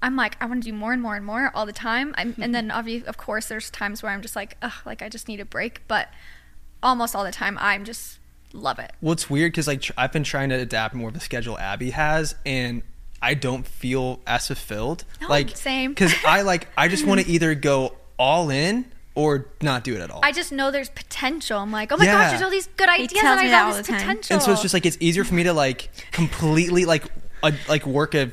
[0.00, 2.14] I'm like, I want to do more and more and more all the time.
[2.16, 5.08] I'm, and then, obviously, of course, there's times where I'm just like, ugh, like I
[5.08, 5.82] just need a break.
[5.88, 6.08] But
[6.82, 8.18] almost all the time, I'm just
[8.52, 8.92] love it.
[9.00, 11.58] Well, it's weird because like tr- I've been trying to adapt more of the schedule
[11.58, 12.82] Abby has, and
[13.20, 15.04] I don't feel as fulfilled.
[15.20, 15.90] No, like same.
[15.90, 18.84] because I like I just want to either go all in
[19.16, 20.20] or not do it at all.
[20.22, 21.58] I just know there's potential.
[21.58, 22.12] I'm like, oh my Yeah.
[22.12, 24.34] gosh, there's all these good ideas, and I me have that all all this potential.
[24.34, 27.04] and so it's just like it's easier for me to like completely like
[27.42, 28.30] a, like work a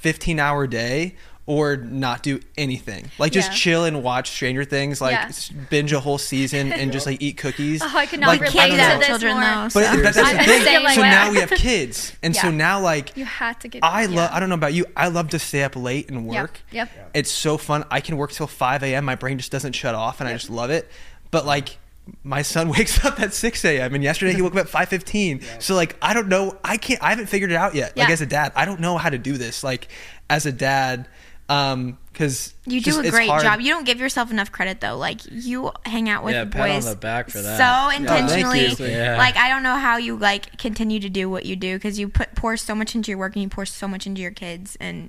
[0.00, 3.56] 15 hour day or not do anything like just Yeah.
[3.56, 5.30] chill and watch stranger things like Yeah.
[5.70, 8.54] binge a whole season and just like eat cookies Oh, I could not like, relate
[8.56, 9.42] I Kids don't to have this children more.
[9.42, 9.62] though.
[9.62, 11.08] but so- that's the I'm the thing same so way.
[11.10, 13.82] now we have kids and so now like you had to get.
[13.82, 14.08] I yeah.
[14.16, 14.30] love.
[14.32, 14.84] I don't know about you.
[14.94, 16.60] I love to stay up late and work.
[16.70, 16.90] yep.
[17.14, 17.84] It's so fun.
[17.90, 19.06] I can work till five a.m.
[19.06, 20.90] My brain just doesn't shut off, and I just love it.
[21.30, 21.78] But like,
[22.22, 23.94] my son wakes up at six a.m.
[23.94, 25.40] and yesterday he woke up at five fifteen.
[25.60, 26.56] So like, I don't know.
[26.64, 27.02] I can't.
[27.02, 27.96] I haven't figured it out yet.
[27.96, 29.62] Like as a dad, I don't know how to do this.
[29.64, 29.88] Like
[30.30, 31.08] as a dad.
[31.50, 33.60] Um, because You do a great job.
[33.60, 34.98] You don't give yourself enough credit though.
[34.98, 37.56] Like you hang out with Yeah, pat on boys the back for that.
[37.90, 38.66] so intentionally.
[38.66, 38.76] you.
[38.96, 39.16] Yeah.
[39.16, 42.08] Like I don't know how you like continue to do what you do because you
[42.10, 44.76] put pour so much into your work and you pour so much into your kids
[44.78, 45.08] and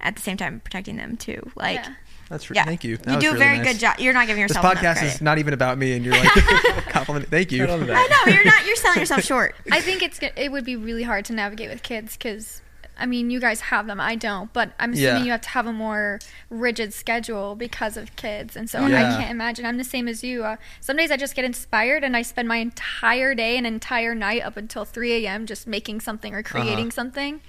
[0.00, 1.50] at the same time protecting them too.
[1.56, 1.94] Like Yeah.
[2.32, 2.96] That's re- yeah, thank you.
[2.96, 3.66] That You was do a very nice.
[3.74, 3.98] good job.
[3.98, 6.28] You're not giving This yourself enough podcast is not even about me, and you're like
[6.88, 7.30] complimenting.
[7.30, 7.60] Thank you.
[7.66, 8.66] Pat on the I know you're not.
[8.66, 9.54] You're selling yourself short.
[9.70, 12.60] I think it's go- it would be really hard to navigate with kids because
[12.98, 15.24] I mean you guys have them I don't but I'm assuming Yeah.
[15.24, 16.20] you have to have a more
[16.50, 18.98] rigid schedule because of kids and so Yeah.
[18.98, 22.04] I can't imagine I'm the same as you uh, some days I just get inspired
[22.04, 25.46] and I spend my entire day and entire night up until 3 a.m.
[25.46, 26.60] just making something or Uh-huh.
[26.60, 27.40] creating something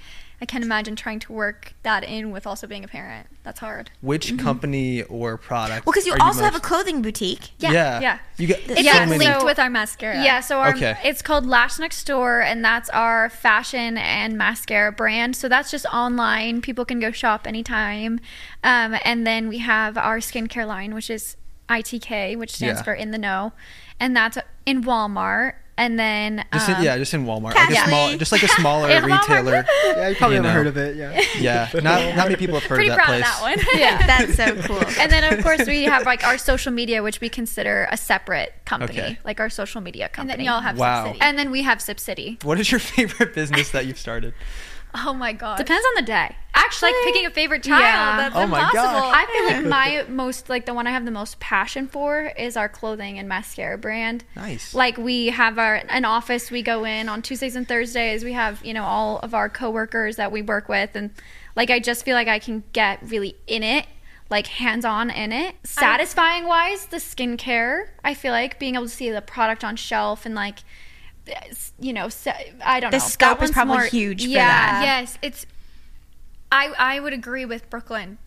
[0.43, 3.89] I can't imagine trying to work that in with also being a parent that's hard
[4.01, 5.85] Which company or product?
[5.85, 7.51] Well, because you are also have a clothing boutique.
[7.59, 7.71] yeah.
[7.71, 7.99] yeah.
[8.01, 8.19] yeah.
[8.35, 9.19] You get it's so like many.
[9.23, 10.97] linked So- with our mascara Yeah, so our Okay.
[11.05, 15.37] it's called Lash Next Door, and that's our fashion and mascara brand.
[15.37, 16.59] So that's just online.
[16.61, 18.19] People can go shop anytime.
[18.65, 21.37] Um, and then we have our skincare line, which is
[21.69, 22.83] ITK, which stands Yeah.
[22.83, 23.53] for In the Know,
[23.97, 25.53] and that's in Walmart.
[25.75, 28.47] And then Just um, in, yeah, just in Walmart, like a small, just like a
[28.47, 29.21] smaller In Walmart.
[29.27, 29.65] retailer.
[29.85, 30.51] Yeah, you probably You haven't know.
[30.51, 30.95] heard of it.
[30.95, 31.19] Yeah.
[31.39, 33.25] Yeah, not not many people have heard pretty of that proud place.
[33.25, 34.05] of that one yeah.
[34.05, 34.83] That's so cool.
[35.01, 38.53] and then of course we have like our social media, which we consider a separate
[38.65, 39.19] company, Okay.
[39.23, 40.21] like our social media company.
[40.21, 40.45] and company.
[40.45, 41.05] then y'all have Wow.
[41.05, 41.21] Sip City.
[41.25, 42.37] And then we have Sip City.
[42.43, 44.35] What is your favorite business that you've started?
[44.95, 46.35] Oh my god Depends on the day.
[46.53, 48.17] actually like picking a favorite child Yeah.
[48.17, 49.15] that's Oh my impossible gosh.
[49.15, 52.55] I feel like my most like the one I have the most passion for is
[52.57, 54.23] our clothing and mascara brand.
[54.35, 54.73] Nice.
[54.73, 58.23] Like we have our an office we go in on Tuesdays and Thursdays.
[58.23, 61.11] We have, you know, all of our coworkers that we work with and
[61.55, 63.85] like I just feel like I can get really in it,
[64.29, 65.55] like hands-on in it.
[65.63, 70.25] Satisfying wise, the skincare, I feel like being able to see the product on shelf
[70.25, 70.59] and like
[71.79, 73.03] you know, se- I don't The know.
[73.03, 74.45] scope That is one's probably more- huge for yeah.
[74.79, 74.81] that.
[74.85, 75.45] yes it's
[76.51, 78.17] i i would agree with brooklyn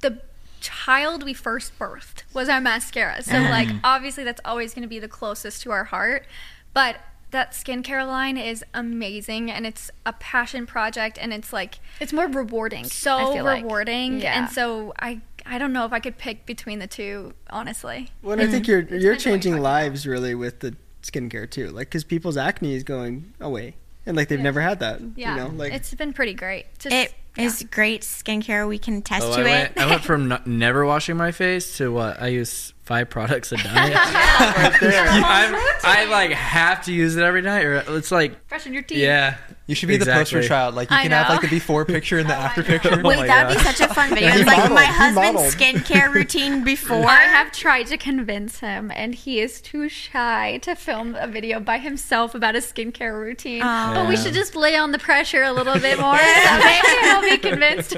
[0.00, 0.20] the
[0.60, 3.50] child we first birthed was our mascara so mm-hmm.
[3.50, 6.26] like obviously that's always going to be the closest to our heart
[6.74, 6.96] but
[7.30, 12.26] that skincare line is amazing and it's a passion project and it's like It's more
[12.26, 12.86] rewarding.
[12.86, 13.62] I so feel like.
[13.62, 14.38] rewarding Yeah.
[14.40, 18.32] and so i i don't know if i could pick between the two honestly Well,
[18.32, 18.70] and I think mm-hmm.
[18.70, 20.74] you're you're depends on what you're changing talking lives really with the
[21.10, 21.70] skincare too.
[21.70, 23.74] Like, because people's acne is going away,
[24.06, 25.00] and like they've never had that.
[25.16, 27.44] yeah You know, like it's been pretty great Just- It yeah.
[27.44, 28.66] is great skincare.
[28.68, 29.76] We can test Oh, to I, it.
[29.76, 32.20] went, I went from n- never washing my face to what?
[32.20, 33.62] I use five products a day.
[33.64, 35.04] right there.
[35.08, 38.98] I'm, I like have to use it every night, or it's like, Freshen your teeth.
[38.98, 39.36] yeah.
[39.68, 40.74] You should be the poster child.
[40.74, 42.88] Like you I can have like the before picture and the oh, after picture.
[42.90, 44.30] Oh Wait, my that would be such a fun video.
[44.30, 47.04] It's like modeled, my husband's skincare routine before.
[47.04, 51.60] I have tried to convince him, and he is too shy to film a video
[51.60, 53.60] by himself about a skincare routine.
[53.62, 53.92] Oh.
[53.92, 57.20] But we should just lay on the pressure a little bit more, so maybe he'll
[57.20, 57.94] be convinced.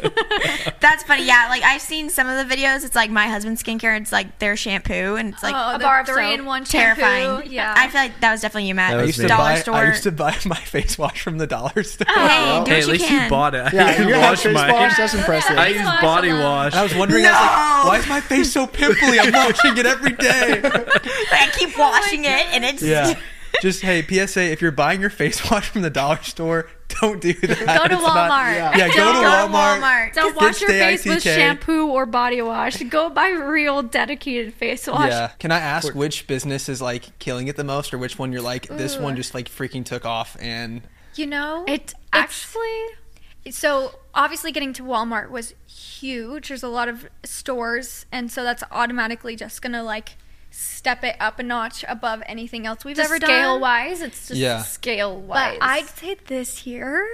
[0.80, 1.24] That's funny.
[1.24, 2.84] Yeah, like I've seen some of the videos.
[2.84, 3.96] It's like my husband's skincare.
[4.00, 6.38] It's like their shampoo, and it's like oh, a bar of three soap.
[6.40, 7.26] in one terrifying.
[7.42, 7.50] shampoo.
[7.50, 8.98] yeah I feel like that was definitely you, Matt.
[8.98, 9.58] I used to Dollar buy.
[9.60, 9.74] store.
[9.74, 12.06] I used to buy my face wash from the dollar store.
[12.08, 13.24] Oh, hey, do Hey, at you least can.
[13.24, 13.72] you bought it.
[13.72, 14.72] yeah, I can you have wash face mine.
[14.72, 14.96] wash.
[14.96, 15.58] That's impressive.
[15.58, 16.74] I use body wash.
[16.74, 19.18] I was wondering, I was like, why is my face so pimply?
[19.20, 20.60] I'm washing it every day.
[20.64, 23.18] I keep washing it, and it's Yeah.
[23.62, 26.68] Just hey, PSA: If you're buying your face wash from the dollar store,
[27.00, 27.48] don't do that.
[27.58, 28.54] Go to It's not- Walmart.
[28.54, 28.76] Yeah.
[28.76, 29.80] yeah, go to Go to Walmart.
[29.80, 30.14] Walmart.
[30.14, 32.76] Don't Get wash your Stay face with shampoo or body wash.
[32.84, 35.10] Go buy real dedicated face wash.
[35.10, 35.28] Yeah.
[35.38, 38.40] Can I ask which business is like killing it the most, or which one you're
[38.42, 40.82] like this one just like freaking took off and
[41.16, 42.86] you know It actually
[43.50, 48.62] so obviously getting to walmart was huge there's a lot of stores and so that's
[48.70, 50.10] automatically just gonna like
[50.50, 54.00] step it up a notch above anything else we've Just ever scale done Scale wise,
[54.02, 54.62] it's just Yeah.
[54.62, 55.58] scale but wise.
[55.60, 57.06] i'd say this year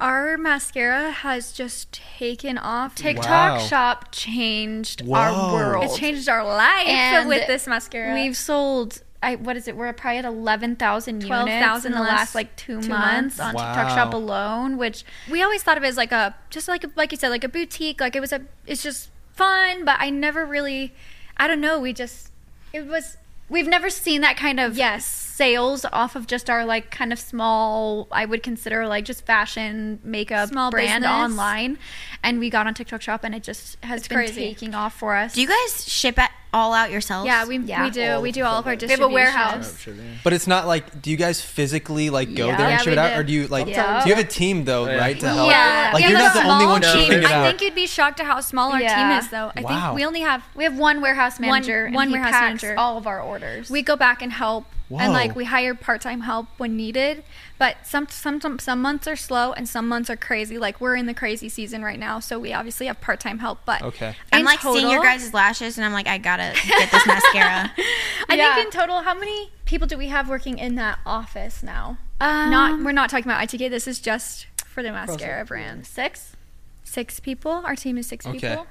[0.00, 3.58] our mascara has just taken off TikTok Wow.
[3.58, 5.16] shop changed Whoa.
[5.18, 5.84] our world.
[5.86, 9.02] It changed our life And with this mascara We've sold.
[9.20, 9.76] I, what is it?
[9.76, 13.40] We're probably at eleven thousand units 12,000 in the last like two, two months, months.
[13.40, 13.74] on Wow.
[13.74, 14.76] TikTok Shop alone.
[14.78, 17.30] Which we always thought of it as like a just like a, like you said
[17.30, 20.94] like a boutique like it was a it's just fun but i never really
[21.36, 22.27] i don't know we just
[22.72, 23.16] it was
[23.48, 25.04] we've never seen that kind of Yes.
[25.06, 28.08] sales off of just our like kind of small.
[28.12, 31.10] I would consider like just fashion makeup Small brand business.
[31.32, 31.78] online,
[32.22, 34.34] and we got on TikTok Shop and it just has It's been crazy.
[34.48, 35.34] taking off for us.
[35.34, 37.26] Do you guys ship it all out yourselves?
[37.26, 37.84] yeah we, Yeah.
[37.84, 39.86] we do we do all of our we have a warehouse.
[39.88, 39.92] Oh,
[40.24, 42.56] but it's not like, do you guys physically like go Yeah.
[42.56, 43.20] there and Yeah, ship we it out, do.
[43.20, 43.66] or do you like?
[43.66, 44.02] Yeah.
[44.02, 44.96] Do you have a team though, oh, Yeah.
[44.98, 45.50] right, to help?
[45.50, 47.04] Yeah, Like we you're have not a the only small one team.
[47.10, 47.46] shipping it I out.
[47.46, 48.96] think you'd be shocked at how small our Yeah.
[48.96, 49.52] team is, though.
[49.56, 49.68] I Wow.
[49.88, 51.86] think we only have We have one warehouse manager.
[51.86, 52.78] and one he warehouse packs manager.
[52.80, 53.70] All of our orders.
[53.70, 57.22] we go back and help and like we hire part-time help when needed.
[57.58, 60.58] But some some some some months are slow and some months are crazy.
[60.58, 63.60] Like we're in the crazy season right now, so we obviously have part-time help.
[63.64, 64.14] But Okay.
[64.32, 67.72] I'm in like seeing your guys' lashes, and I'm like, I gotta get this mascara.
[68.28, 68.54] I Yeah.
[68.54, 71.98] think in total, how many people do we have working in that office now?
[72.20, 73.68] Um, not we're not talking about ITK.
[73.70, 75.86] This is just for the mascara brand.
[75.86, 76.36] six.
[76.84, 77.50] Six people.
[77.66, 78.38] Our team is six Okay.
[78.38, 78.66] people.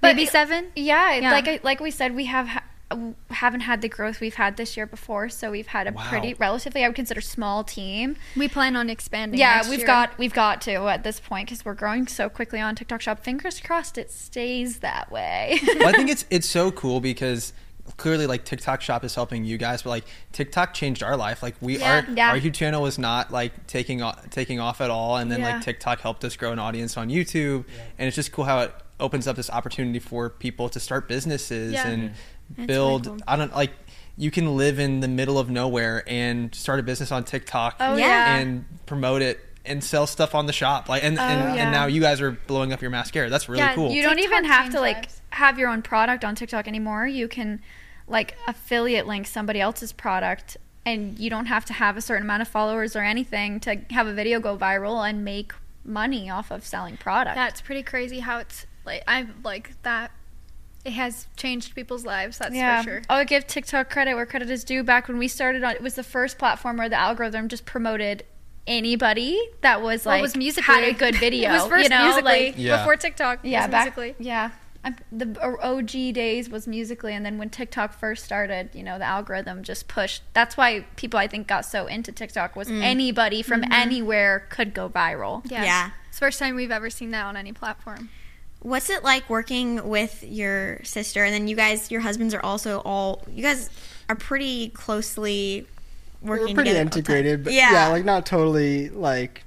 [0.00, 0.72] But- Maybe seven.
[0.74, 1.30] Yeah, Yeah.
[1.32, 2.64] like like we said, we have ha-
[3.30, 6.08] haven't had the growth we've had this year before, so we've had a Wow.
[6.08, 8.16] pretty relatively I would consider small team.
[8.36, 9.38] We plan on expanding.
[9.38, 9.86] Yeah, next we've year.
[9.86, 13.22] got we've got to at this point because we're growing so quickly on TikTok Shop.
[13.22, 15.58] Fingers crossed it stays that way.
[15.66, 17.52] well, I think it's it's so cool because
[17.96, 21.42] clearly like TikTok shop is helping you guys, but like TikTok changed our life.
[21.42, 22.04] Like we Yeah.
[22.06, 22.30] our Yeah.
[22.30, 25.54] our YouTube channel was not like taking off taking off at all, and then Yeah.
[25.54, 27.64] like TikTok helped us grow an audience on YouTube,
[27.98, 31.72] and it's just cool how it opens up this opportunity for people to start businesses
[31.72, 31.88] Yeah.
[31.88, 32.14] and mm-hmm.
[32.56, 33.04] Really build.
[33.06, 33.18] cool.
[33.26, 33.72] I don't like.
[34.16, 37.96] You can live in the middle of nowhere and start a business on TikTok Oh,
[37.96, 38.36] yeah.
[38.36, 40.88] and promote it and sell stuff on the shop.
[40.88, 41.62] Like and, oh, and, Oh, yeah.
[41.62, 43.30] and now you guys are blowing up your mascara.
[43.30, 43.90] That's really Yeah, cool.
[43.90, 45.22] You don't TikTok even have to like lives.
[45.30, 47.06] have your own product on TikTok anymore.
[47.06, 47.60] You can
[48.06, 52.42] like affiliate link somebody else's product and you don't have to have a certain amount
[52.42, 55.52] of followers or anything to have a video go viral and make
[55.84, 57.34] money off of selling product.
[57.36, 60.10] That's pretty crazy how it's like I'm like that.
[60.84, 62.38] It has changed people's lives.
[62.38, 63.02] That's yeah, for sure.
[63.08, 64.82] I'll give TikTok credit where credit is due.
[64.82, 68.24] Back when we started on, it was the first platform where the algorithm just promoted
[68.66, 71.50] anybody that was Well, like it was Musical.ly had a good video.
[71.50, 72.78] It was first you know, Musical.ly like Yeah.
[72.78, 73.40] before TikTok.
[73.42, 74.14] yeah, it was back Musical.ly.
[74.18, 74.50] yeah.
[74.84, 79.04] I'm, the OG days was Musical.ly, and then when TikTok first started, you know, the
[79.04, 80.22] algorithm just pushed.
[80.32, 82.82] That's why people I think got so into TikTok was mm.
[82.82, 83.72] anybody from mm-hmm.
[83.72, 85.48] anywhere could go viral.
[85.48, 85.62] Yeah.
[85.62, 85.90] Yeah.
[86.08, 88.10] It's the first time we've ever seen that on any platform.
[88.62, 92.80] What's it like working with your sister, and then you guys, your husbands are also
[92.80, 93.22] all.
[93.28, 93.68] You guys
[94.08, 95.66] are pretty closely
[96.22, 96.48] working.
[96.48, 96.98] We're pretty together all the time.
[96.98, 97.88] integrated, but yeah, yeah.
[97.88, 99.42] like not totally like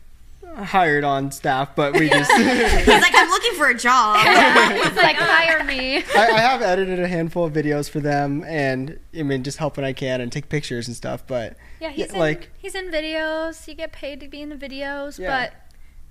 [0.55, 2.31] hired on staff, but we just.
[2.37, 4.17] He's like, I'm looking for a job.
[4.25, 5.25] it's like uh.
[5.25, 5.97] hire me.
[5.97, 9.77] I, I have edited a handful of videos for them, and I mean, just help
[9.77, 11.23] when I can and take pictures and stuff.
[11.27, 13.67] But Yeah, he's in, like he's in videos.
[13.67, 15.47] You get paid to be in the videos, Yeah.
[15.49, 15.53] but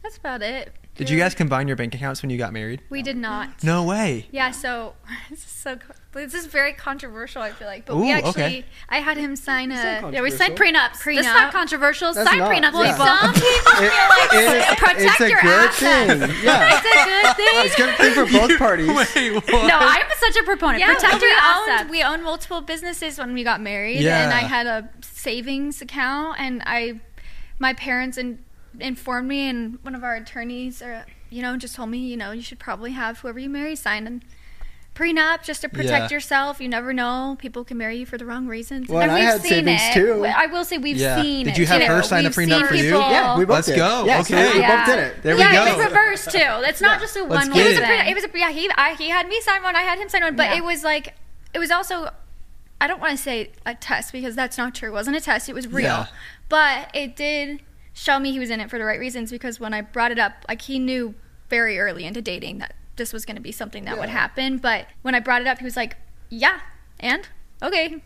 [0.04, 0.72] that's about it.
[0.94, 2.80] Did you guys combine your bank accounts when you got married?
[2.88, 3.64] We did not.
[3.64, 4.28] No way.
[4.30, 4.94] Yeah, so
[5.30, 5.76] this is so
[6.12, 7.42] this is very controversial.
[7.42, 8.64] I feel like, but Ooh, we actually, okay.
[8.88, 10.08] I had him sign a.
[10.12, 11.00] Yeah, we signed prenups.
[11.02, 11.22] Prenup.
[11.22, 12.12] That's not controversial.
[12.14, 12.92] That's Sign not, prenups, yeah.
[12.92, 13.06] people.
[13.06, 14.30] Some people it- feel like
[14.70, 16.20] it's, protect it's a your good assets.
[16.32, 16.34] thing.
[16.44, 17.46] Yeah, It's a good thing.
[17.64, 18.86] it's a good thing for both parties.
[18.86, 19.66] Wait, what?
[19.66, 20.78] No, I'm such a proponent.
[20.78, 21.90] Yeah, Protect we your owned assets.
[21.90, 24.22] we owned multiple businesses when we got married, Yeah.
[24.22, 27.00] and I had a savings account, and I,
[27.58, 28.43] my parents in,
[28.80, 32.30] informed me, and one of our attorneys, or you know, just told me, you know,
[32.32, 34.20] you should probably have whoever you marry sign a
[34.98, 36.16] prenup just to protect Yeah.
[36.16, 36.60] yourself.
[36.60, 38.88] You never know; people can marry you for the wrong reasons.
[38.88, 39.94] Well, and I we've had seen savings it.
[39.94, 40.24] too.
[40.24, 41.20] I will say we've Yeah.
[41.20, 41.58] seen Did it.
[41.58, 41.86] you have too.
[41.88, 42.82] her sign a We've prenup for you?
[42.84, 43.76] people- Yeah, we both Let's did.
[43.76, 44.04] go.
[44.06, 44.52] Yeah, so Okay.
[44.52, 44.76] we Yeah.
[44.76, 45.22] both did it.
[45.22, 45.66] There we yeah, go.
[45.72, 46.38] it was reversed too.
[46.68, 47.66] It's not just a one-way it.
[47.66, 48.00] It was a thing.
[48.00, 48.50] pre- it was a yeah.
[48.50, 49.74] He I, he had me sign one.
[49.74, 50.36] I had him sign one.
[50.36, 50.56] But Yeah.
[50.58, 51.14] it was like
[51.52, 52.10] it was also.
[52.80, 54.90] I don't want to say a test because that's not true.
[54.90, 55.48] It wasn't a test.
[55.48, 55.84] It was real.
[55.86, 56.06] Yeah.
[56.48, 57.60] But it did
[57.94, 60.18] show me he was in it for the right reasons because when I brought it
[60.18, 61.14] up, like he knew
[61.48, 64.58] very early into dating that this was going to be something that would happen.
[64.58, 65.96] But when I brought it up, he was like,
[66.28, 66.60] "Yeah,
[67.00, 67.26] and
[67.62, 68.02] okay,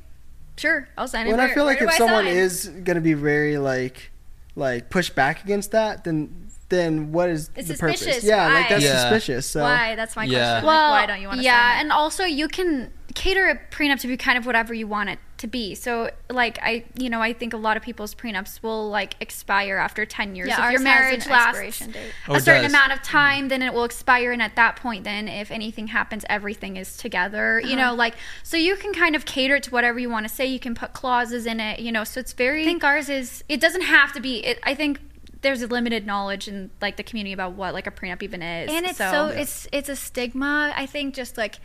[0.57, 2.37] sure, I'll sign it." Well, and I feel like if I someone sign?
[2.37, 4.11] is gonna be very like
[4.57, 8.01] like push back against that, then then what is It's the purpose?
[8.01, 8.25] suspicious.
[8.25, 8.99] Yeah, like that's Yeah.
[9.01, 9.47] suspicious.
[9.47, 9.95] So why?
[9.95, 10.51] That's my Yeah.
[10.61, 10.67] question.
[10.67, 11.81] Well, like, why don't you want to yeah, sign it?
[11.83, 15.19] and also you can cater a prenup to be kind of whatever you want it
[15.39, 15.75] to be.
[15.75, 19.77] So, like I, you know, I think a lot of people's prenups will like expire
[19.77, 20.49] after ten years.
[20.49, 22.13] Yeah, if your marriage lasts expiration date.
[22.29, 22.73] Oh, a certain does.
[22.73, 26.25] amount of time, then it will expire, and at that point, then if anything happens,
[26.29, 27.61] everything is together.
[27.61, 27.91] You Uh-huh.
[27.91, 30.47] know, like so you can kind of cater it to whatever you want to say.
[30.47, 31.81] You can put clauses in it.
[31.81, 32.63] You know, so it's very.
[32.63, 34.45] I think ours is it doesn't have to be.
[34.45, 35.01] It, I think.
[35.41, 38.69] There's a limited knowledge in like the community about what like a prenup even is,
[38.73, 40.73] and it's so, it's it's a stigma.
[40.75, 41.61] I think just like,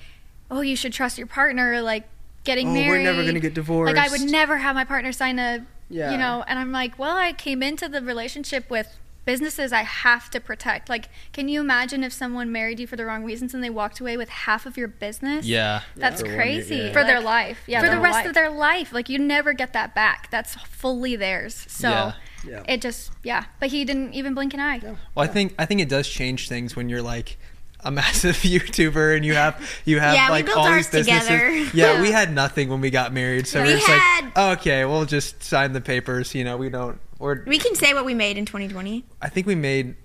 [0.52, 1.82] oh, you should trust your partner.
[1.82, 2.08] Like
[2.44, 3.96] getting Oh, we're never gonna get divorced.
[3.96, 6.12] Like I would never have my partner sign a, Yeah.
[6.12, 6.44] you know.
[6.48, 10.90] And I'm like, well, I came into the relationship with businesses I have to protect.
[10.90, 14.02] Like, can you imagine if someone married you for the wrong reasons and they walked
[14.02, 15.46] away with half of your business?
[15.46, 15.82] Yeah.
[15.96, 16.76] That's For one crazy.
[16.76, 16.92] yeah.
[16.92, 17.60] for their life.
[17.66, 18.26] Yeah, for their the rest life.
[18.28, 18.92] of their life.
[18.92, 20.30] Like you never get that back.
[20.30, 21.66] That's fully theirs.
[21.70, 22.14] So Yeah.
[22.46, 22.64] Yeah.
[22.68, 23.46] it just yeah.
[23.62, 24.80] But he didn't even blink an eye.
[24.84, 27.38] Well, I think I think it does change things when you're like
[27.84, 31.28] a massive YouTuber and you have you have Yeah, like all these businesses.
[31.28, 31.50] together.
[31.74, 34.86] Yeah, we had nothing when we got married, so We we had- like, oh, okay,
[34.86, 36.34] we'll just sign the papers.
[36.36, 37.00] You know, we don't.
[37.20, 39.06] Or We can say what we made in 2020.
[39.22, 39.96] I think we made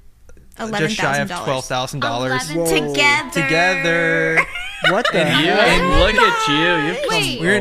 [0.78, 2.92] just shy of twelve dollars thousand dollars Eleven- Whoa.
[2.92, 3.30] together.
[3.42, 4.46] together.
[4.90, 5.82] What the You, heck?
[5.98, 6.86] look at you.
[6.86, 7.38] You've Wait.
[7.38, 7.58] come We were,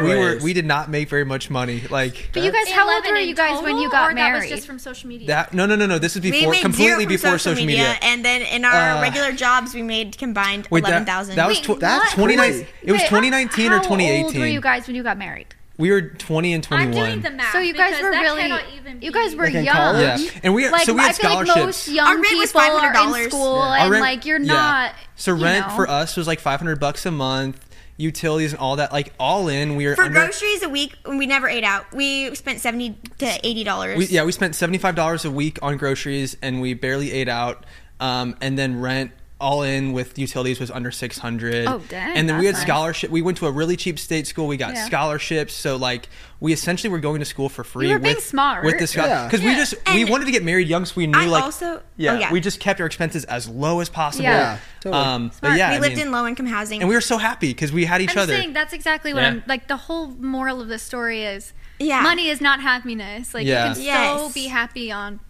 [0.00, 1.82] bro, we were we did not make very much money.
[1.90, 4.44] Like But you guys, how old were you guys when you got or married?
[4.44, 5.26] That was just from social media.
[5.26, 5.52] that.
[5.52, 5.98] No, no, no, no.
[5.98, 8.96] This is we before made completely zero from before social, media, and then in our
[8.96, 11.36] Uh, regular jobs we made combined Wait, that- eleven thousand.
[11.36, 12.66] that was tw- that's 29.
[12.82, 14.20] It was Wait, 2019 or twenty eighteen.
[14.22, 15.48] how old were you guys when you got married?
[15.76, 17.08] We were 20 and I'm 21.
[17.08, 17.52] doing the math.
[17.52, 19.66] So you guys were really, cannot you guys were Like young.
[19.74, 20.20] college?
[20.20, 22.52] yeah, and we Like so we had I feel like most young Our rent was
[22.52, 23.24] people are $500.
[23.24, 24.52] in school, Our and rent- like you're yeah.
[24.52, 24.94] not.
[25.16, 25.74] So you rent know.
[25.74, 27.64] for us was like 500 bucks a month,
[27.96, 28.92] utilities and all that.
[28.92, 30.20] Like all in, we were For under.
[30.20, 31.92] groceries a week, we never ate out.
[31.92, 34.12] We spent seventy to eighty dollars.
[34.12, 37.66] Yeah, we spent seventy five dollars a week on groceries, and we barely ate out.
[38.00, 39.10] Um, and then rent
[39.40, 41.66] all in with utilities was under six hundred.
[41.66, 42.68] Oh, dang, And then we had that's nice.
[42.76, 43.10] scholarship.
[43.10, 44.46] We went to a really cheap state school.
[44.46, 44.86] We got Yeah.
[44.86, 45.52] scholarships.
[45.54, 46.08] So like
[46.40, 47.88] we essentially were going to school for free.
[47.88, 48.64] we were being smart.
[48.64, 49.24] with the Yeah.
[49.26, 49.56] because we Yeah.
[49.56, 52.18] just we wanted to get married young, so we knew I like also- yeah, oh,
[52.18, 52.32] yeah.
[52.32, 54.24] we just kept our expenses as low as possible.
[54.24, 54.38] Yeah.
[54.38, 55.02] Yeah, totally.
[55.04, 56.80] Um, but yeah, we I lived mean, in low income housing.
[56.80, 58.34] and we were so happy because we had each I'm other.
[58.36, 59.28] saying that's exactly what Yeah.
[59.30, 59.66] I'm like.
[59.68, 62.02] The whole moral of the story is, Yeah.
[62.02, 63.34] money is not happiness.
[63.34, 63.68] Like Yeah.
[63.70, 64.14] you can Yes.
[64.16, 65.20] still be happy on.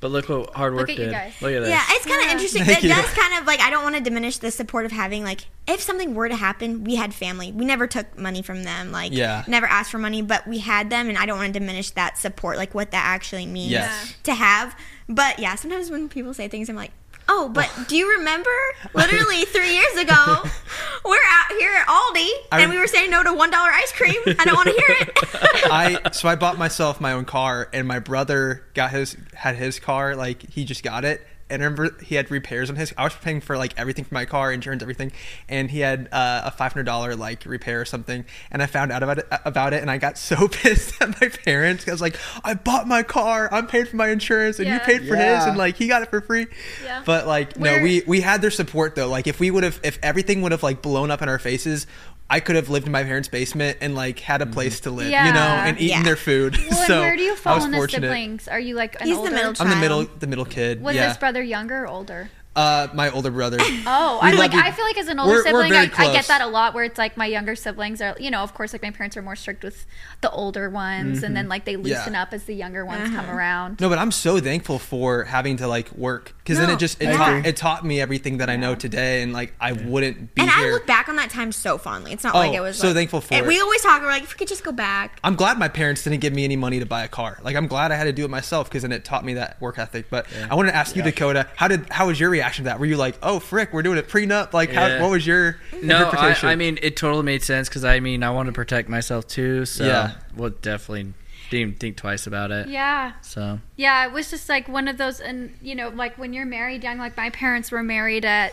[0.00, 1.12] But look what hard work Look at you did.
[1.12, 1.32] guys.
[1.42, 1.68] Look at this.
[1.70, 2.32] Yeah, it's kind of Yeah.
[2.32, 2.64] interesting.
[2.64, 2.94] Thank It you.
[2.94, 5.80] does kind of like I don't want to diminish the support of having like if
[5.82, 7.50] something were to happen, we had family.
[7.50, 8.92] We never took money from them.
[8.92, 9.42] Like Yeah.
[9.48, 12.16] never asked for money, but we had them, and I don't want to diminish that
[12.16, 14.14] support, like what that actually means Yes.
[14.22, 14.76] to have.
[15.08, 16.92] But yeah, sometimes when people say things, I'm like.
[17.30, 18.50] Oh, but do you remember?
[18.94, 20.14] Literally three years ago,
[21.04, 23.92] we're out here at Aldi, I- and we were saying no to one dollar ice
[23.92, 24.16] cream.
[24.26, 25.18] I don't want to hear it.
[25.70, 29.78] I so I bought myself my own car, and my brother got his had his
[29.78, 31.26] car like he just got it.
[31.50, 32.92] And I remember he had repairs on his.
[32.96, 35.12] I was paying for like everything for my car, insurance, everything,
[35.48, 38.24] and he had uh, a five hundred dollar like repair or something.
[38.50, 41.28] And I found out about it about it, and I got so pissed at my
[41.28, 41.88] parents.
[41.88, 45.06] I was like, I bought my car, I'm paid for my insurance, and you paid
[45.08, 46.46] for his, and like he got it for free.
[46.84, 47.02] Yeah.
[47.04, 49.08] But like no, we we had their support though.
[49.08, 51.86] Like if we would have, if everything would have like blown up in our faces.
[52.30, 54.54] I could have lived in my parents' basement and like had a mm-hmm.
[54.54, 56.02] place to live, you know, and eaten Yeah.
[56.02, 56.58] their food.
[56.70, 58.06] Well, so where do you I fall was in the fortunate.
[58.08, 58.48] siblings?
[58.48, 59.30] Are you like an He's the older?
[59.32, 60.82] middle I'm the middle, the middle kid.
[60.82, 61.08] Was yeah.
[61.08, 62.30] this brother younger or older?
[62.58, 63.58] Uh, my older brother.
[63.90, 64.52] Oh, We I like.
[64.52, 64.60] you.
[64.60, 66.74] I feel like as an older We're- we're sibling, I, I get that a lot.
[66.74, 69.22] Where it's like my younger siblings are, you know, of course, like my parents are
[69.22, 69.86] more strict with
[70.20, 72.14] the older ones, and then like they loosen Mm-hmm.
[72.14, 72.22] Yeah.
[72.22, 73.80] up as the younger ones come around.
[73.80, 77.08] No, but I'm so thankful for having to like work because then it just it
[77.08, 80.42] I taught, it taught me everything that I know today, and like I wouldn't be
[80.42, 80.68] And here.
[80.68, 82.12] I look back on that time so fondly.
[82.12, 83.46] It's not Oh, like it was so like- thankful for it.
[83.46, 84.02] We always talk.
[84.02, 85.18] We're like, if we could just go back.
[85.22, 87.38] I'm glad my parents didn't give me any money to buy a car.
[87.42, 89.60] Like I'm glad I had to do it myself because then it taught me that
[89.60, 90.06] work ethic.
[90.10, 92.80] But I want to ask you, Dakota, how did how was your reaction to that?
[92.80, 94.52] Were you like, oh frick, we're doing a prenup?
[94.52, 96.48] Like, how, what was your No, I, interpretation?
[96.48, 99.64] I mean it totally made sense because I mean I want to protect myself too.
[99.64, 100.12] So Yeah.
[100.36, 101.12] we'll definitely
[101.50, 102.68] didn't even think twice about it.
[102.68, 104.04] Yeah, So yeah.
[104.06, 106.98] It was just like one of those, and you know, like when you're married young.
[106.98, 108.52] Like my parents were married at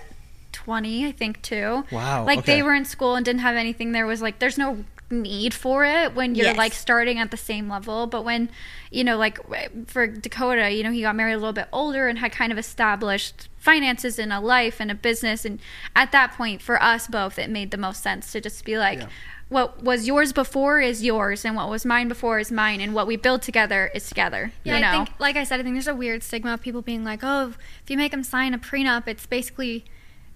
[0.54, 1.84] 20, I think, too.
[1.92, 2.56] Wow, Like okay.
[2.56, 3.92] they were in school and didn't have anything.
[3.92, 6.58] There was like, there's no need for it when you're Yes.
[6.58, 8.08] like starting at the same level.
[8.08, 8.50] But when,
[8.92, 9.40] you know, like
[9.88, 12.58] for Dakota, you know, he got married a little bit older and had kind of
[12.58, 15.46] established finances in a life and a business.
[15.46, 15.60] And
[15.96, 19.04] at that point, for us both, it made the most sense to just be like,
[19.48, 23.06] what was yours before is yours, and what was mine before is mine, and what
[23.06, 24.52] we build together is together.
[24.64, 24.88] Yeah, you know?
[24.88, 27.20] I think, like I said, I think there's a weird stigma of people being like,
[27.22, 27.50] oh,
[27.84, 29.86] if you make them sign a prenup, it's basically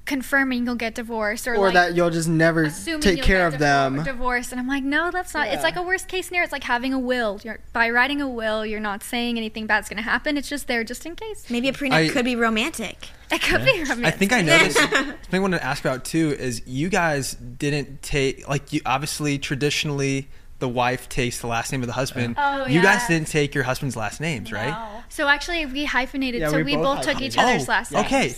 [0.09, 4.03] confirming you'll get divorced or, or like that you'll just never take care of them.
[4.03, 5.47] divorce and I'm like, no, that's not.
[5.47, 6.45] It's like a worst case scenario.
[6.45, 7.39] It's like having a will.
[7.43, 10.35] You're by writing a will, you're not saying anything bad's going to happen.
[10.35, 11.47] It's just there just in case.
[11.51, 13.09] Maybe a prenup I- could be romantic.
[13.31, 14.05] It could be romantic.
[14.05, 14.77] I think I noticed.
[14.79, 19.37] something I wanted to ask about too is you guys didn't take like you obviously
[19.37, 22.33] traditionally the wife takes the last name of the husband.
[22.37, 25.03] Oh, you guys didn't take your husband's last names, right?
[25.09, 26.41] So actually, we hyphenated.
[26.41, 28.05] Yeah, so we we, both both, took each other's Oh, last names.
[28.07, 28.35] okay.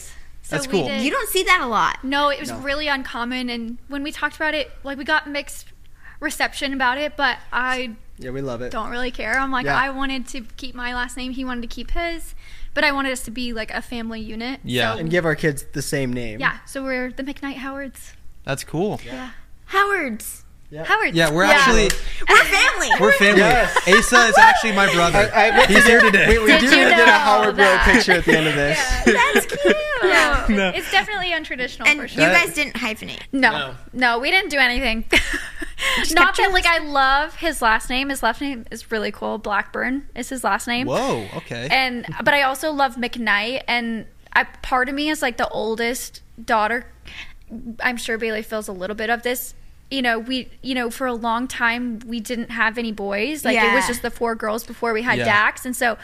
[0.52, 0.88] So That's we cool.
[0.90, 2.04] did- You don't see that a lot.
[2.04, 2.58] No, it was No.
[2.58, 5.68] really uncommon, and when we talked about it, like we got mixed
[6.20, 7.16] reception about it.
[7.16, 8.70] But I Yeah, we love it.
[8.70, 9.40] don't really care.
[9.40, 9.78] I'm like, Yeah.
[9.80, 11.32] I wanted to keep my last name.
[11.32, 12.36] He wanted to keep his,
[12.74, 14.60] but I wanted us to be like a family unit.
[14.66, 14.94] Yeah.
[14.96, 16.42] So, And give our kids the same name.
[16.42, 16.58] yeah.
[16.66, 18.12] So we're the McKnight Howards.
[18.44, 19.00] That's cool.
[19.06, 19.30] Yeah.
[19.68, 20.44] Howard's.
[20.86, 21.16] Howards.
[21.16, 21.52] Yeah, we're Yeah.
[21.52, 21.90] actually
[22.30, 22.90] We're family.
[23.00, 23.40] we're family.
[23.42, 23.76] Yes.
[23.88, 25.30] Asa is actually my brother.
[25.34, 26.28] I, I, He's here today.
[26.30, 28.78] We, we Did do you get a Howard Bro picture at the end of this.
[29.06, 29.76] Yeah, That's cute.
[30.04, 30.72] Yeah.
[30.76, 33.22] It's definitely untraditional And for you guys didn't hyphenate.
[33.32, 33.76] No, No.
[33.94, 35.06] no, we didn't do anything.
[36.12, 38.10] Not that like I love his last name.
[38.10, 39.38] His last name is really cool.
[39.40, 40.88] Blackburn is his last name.
[40.88, 41.28] Whoa.
[41.38, 41.68] Okay.
[41.72, 46.22] And but I also love McKnight, and I, part of me is like the oldest
[46.44, 46.86] daughter.
[47.82, 49.54] I'm sure Bailey feels a little bit of this.
[49.92, 53.46] You know, we you know for a long time we didn't have any boys.
[53.46, 55.26] Like it was just the four girls before we had Yeah.
[55.26, 55.98] Dax, and so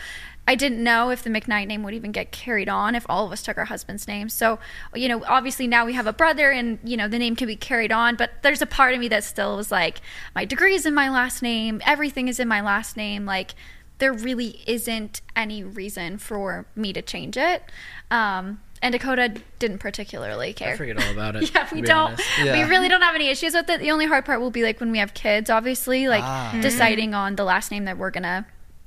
[0.49, 3.33] I didn't know if the McKnight name would even get carried on if all of
[3.33, 4.29] us took our husband's name.
[4.29, 4.59] So,
[4.95, 7.57] you know, obviously now we have a brother and, you know, the name can be
[7.57, 9.99] carried on, but there's a part of me that still was like,
[10.33, 13.25] my degree's in my last name, everything is in my last name.
[13.25, 13.55] Like,
[13.97, 17.63] there really isn't any reason for me to change it.
[18.09, 20.73] Um, and Dakota didn't particularly care.
[20.73, 21.53] I forget all about it.
[21.53, 22.13] Yeah, we don't.
[22.13, 22.23] honest.
[22.43, 23.79] We really don't have any issues with it.
[23.79, 26.57] The only hard part will be like when we have kids, obviously, like Ah.
[26.61, 28.45] deciding on the last name that we're gonna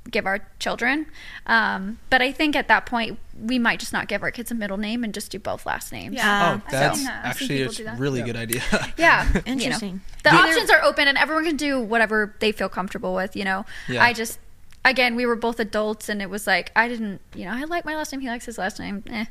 [0.09, 1.05] give our children.
[1.45, 4.55] Um, but I think at that point we might just not give our kids a
[4.55, 6.15] middle name and just do both last names.
[6.15, 6.55] Yeah.
[6.57, 7.25] Oh, that's seen that.
[7.25, 7.99] I've seen actually people a do that.
[7.99, 8.63] really good idea.
[8.97, 9.41] Yeah, you know.
[9.45, 10.01] Interesting.
[10.23, 13.35] The options are open, and everyone can do whatever they feel comfortable with.
[13.35, 14.03] You know, Yeah.
[14.03, 14.39] I just.
[14.83, 17.85] Again, we were both adults, and it was like I didn't, you know, I like
[17.85, 18.19] my last name.
[18.21, 19.03] He likes his last name.
[19.07, 19.25] Eh.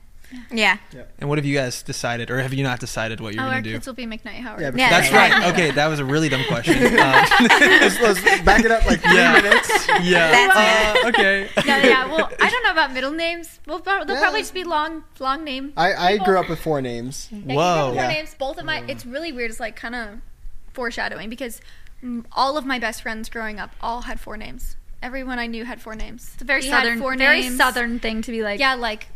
[0.52, 0.76] Yeah.
[1.18, 3.62] and what have you guys decided, or have you not decided what you're Oh, gonna
[3.62, 3.70] do?
[3.70, 3.72] our do?
[3.72, 4.60] kids will be McKnight Howard.
[4.60, 4.90] Yeah, Yeah.
[4.90, 5.52] That's right.
[5.52, 6.74] Okay, that was a really dumb question.
[7.00, 9.32] Um, let's, let's back it up like three Yeah.
[9.40, 9.88] minutes.
[10.02, 10.30] yeah.
[10.30, 11.48] That's uh, okay.
[11.66, 12.06] No, yeah.
[12.06, 13.58] Well, I don't know about middle names.
[13.66, 14.20] Well, they'll Yeah.
[14.20, 15.72] probably just be long, long name.
[15.76, 17.28] I, I grew up with four names.
[17.32, 17.88] Yeah, Whoa.
[17.90, 18.08] you know, Yeah.
[18.08, 18.34] names.
[18.38, 19.50] Both of my, it's really weird.
[19.50, 20.08] It's like kind of
[20.72, 21.60] foreshadowing because
[22.04, 24.76] mm, all of my best friends growing up all had four names.
[25.02, 26.30] Everyone I knew had four names.
[26.34, 27.56] It's a very We southern, four very names.
[27.56, 28.60] southern thing to be like.
[28.60, 29.08] Yeah, like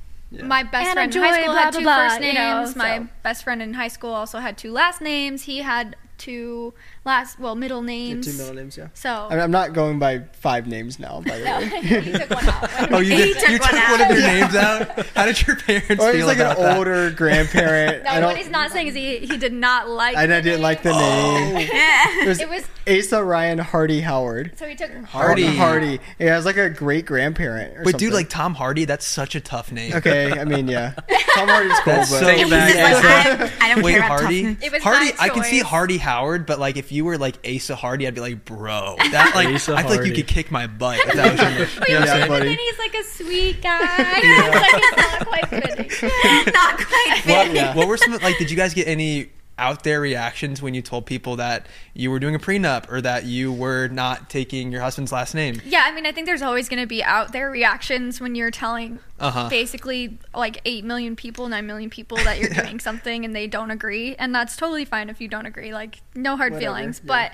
[0.42, 2.62] my best Anna friend in high school blah, had blah, two blah, first you know,
[2.62, 2.76] names.
[2.76, 3.08] my so.
[3.22, 5.42] best friend in high school also had two last names.
[5.44, 6.72] He had two
[7.04, 8.26] last, well, middle Yeah, names.
[8.26, 8.88] two middle names, yeah.
[8.94, 11.80] So I mean, I'm not going by five names now, by the way.
[12.00, 12.70] he took one out.
[12.92, 13.38] Oh, you He did.
[13.38, 13.90] took you one took out.
[13.90, 15.06] one of their names out.
[15.16, 16.76] How did your parents Or feel he's like about an that?
[16.78, 18.06] older grandparent.
[18.06, 18.30] I No, don't.
[18.30, 20.16] what he's not saying is he, he did not like.
[20.16, 21.54] I the didn't like the name.
[21.54, 21.68] name.
[21.72, 22.20] Oh.
[22.22, 22.64] It was, It was
[23.06, 24.52] Asa Ryan Hardy Howard.
[24.58, 24.90] so he took.
[25.04, 25.46] Hardy.
[25.56, 26.00] Hardy.
[26.18, 27.74] Yeah, it's like a great grandparent.
[27.78, 27.98] Or But something.
[28.08, 29.94] dude, like Tom Hardy, that's such a tough name.
[29.94, 30.92] Okay, I mean, yeah.
[31.34, 32.68] Tom Hardy's cool, That's but so Take it back.
[32.68, 34.42] He's just like, I, I don't Wait, care about Hardy.
[34.42, 34.64] toughness.
[34.66, 35.10] It was Hardy.
[35.18, 35.60] I can see.
[35.60, 36.13] Hardy Howard,
[36.46, 39.74] but like if you were like Asa Hardy, I'd be like, bro, that like Asa
[39.74, 40.98] I feel like you could kick my butt.
[41.00, 41.58] If that was your name.
[41.58, 42.28] You know what I'm Yeah, saying?
[42.28, 42.48] buddy.
[42.48, 43.80] And then he's like a sweet guy.
[44.24, 45.90] It's like it's not quite fitting.
[46.52, 47.56] Not quite What, fitting.
[47.56, 47.74] Yeah.
[47.74, 48.38] what were some like?
[48.38, 52.18] Did you guys get any out there reactions when you told people that you were
[52.18, 55.60] doing a prenup or that you were not taking your husband's last name?
[55.64, 58.50] Yeah, I mean, I think there's always going to be out there reactions when you're
[58.50, 59.48] telling Uh-huh.
[59.48, 63.70] basically like 8 million people, 9 million people that you're doing something and they don't
[63.70, 64.16] agree.
[64.16, 65.72] And that's totally fine if you don't agree.
[65.72, 67.00] Like, no hard Whatever, feelings.
[67.04, 67.06] yeah.
[67.06, 67.32] But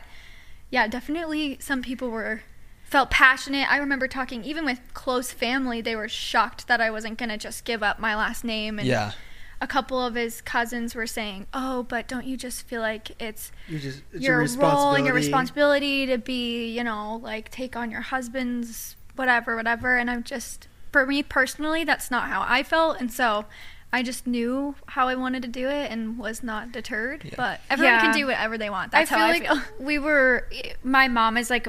[0.71, 2.43] yeah, definitely some people were
[2.85, 3.71] felt passionate.
[3.73, 7.39] I remember talking even with close family, they were shocked that I wasn't going to
[7.39, 8.79] just give up my last name.
[8.79, 9.13] And Yeah.
[9.61, 13.53] A couple of his cousins were saying, "Oh, but don't you just feel like it's
[13.69, 16.05] you just, it's your your role and your responsibility.
[16.05, 19.97] responsibility to be, you know, like take on your husband's whatever, whatever.
[19.99, 22.99] And I'm just, for me personally, that's not how I felt.
[23.01, 23.45] And so
[23.93, 27.35] I just knew how I wanted to do it and was not deterred.
[27.37, 28.01] But everyone Yeah.
[28.01, 28.93] can do whatever they want.
[28.93, 29.85] That's I feel how like I feel.
[29.87, 30.49] we were.
[30.83, 31.69] My mom is like,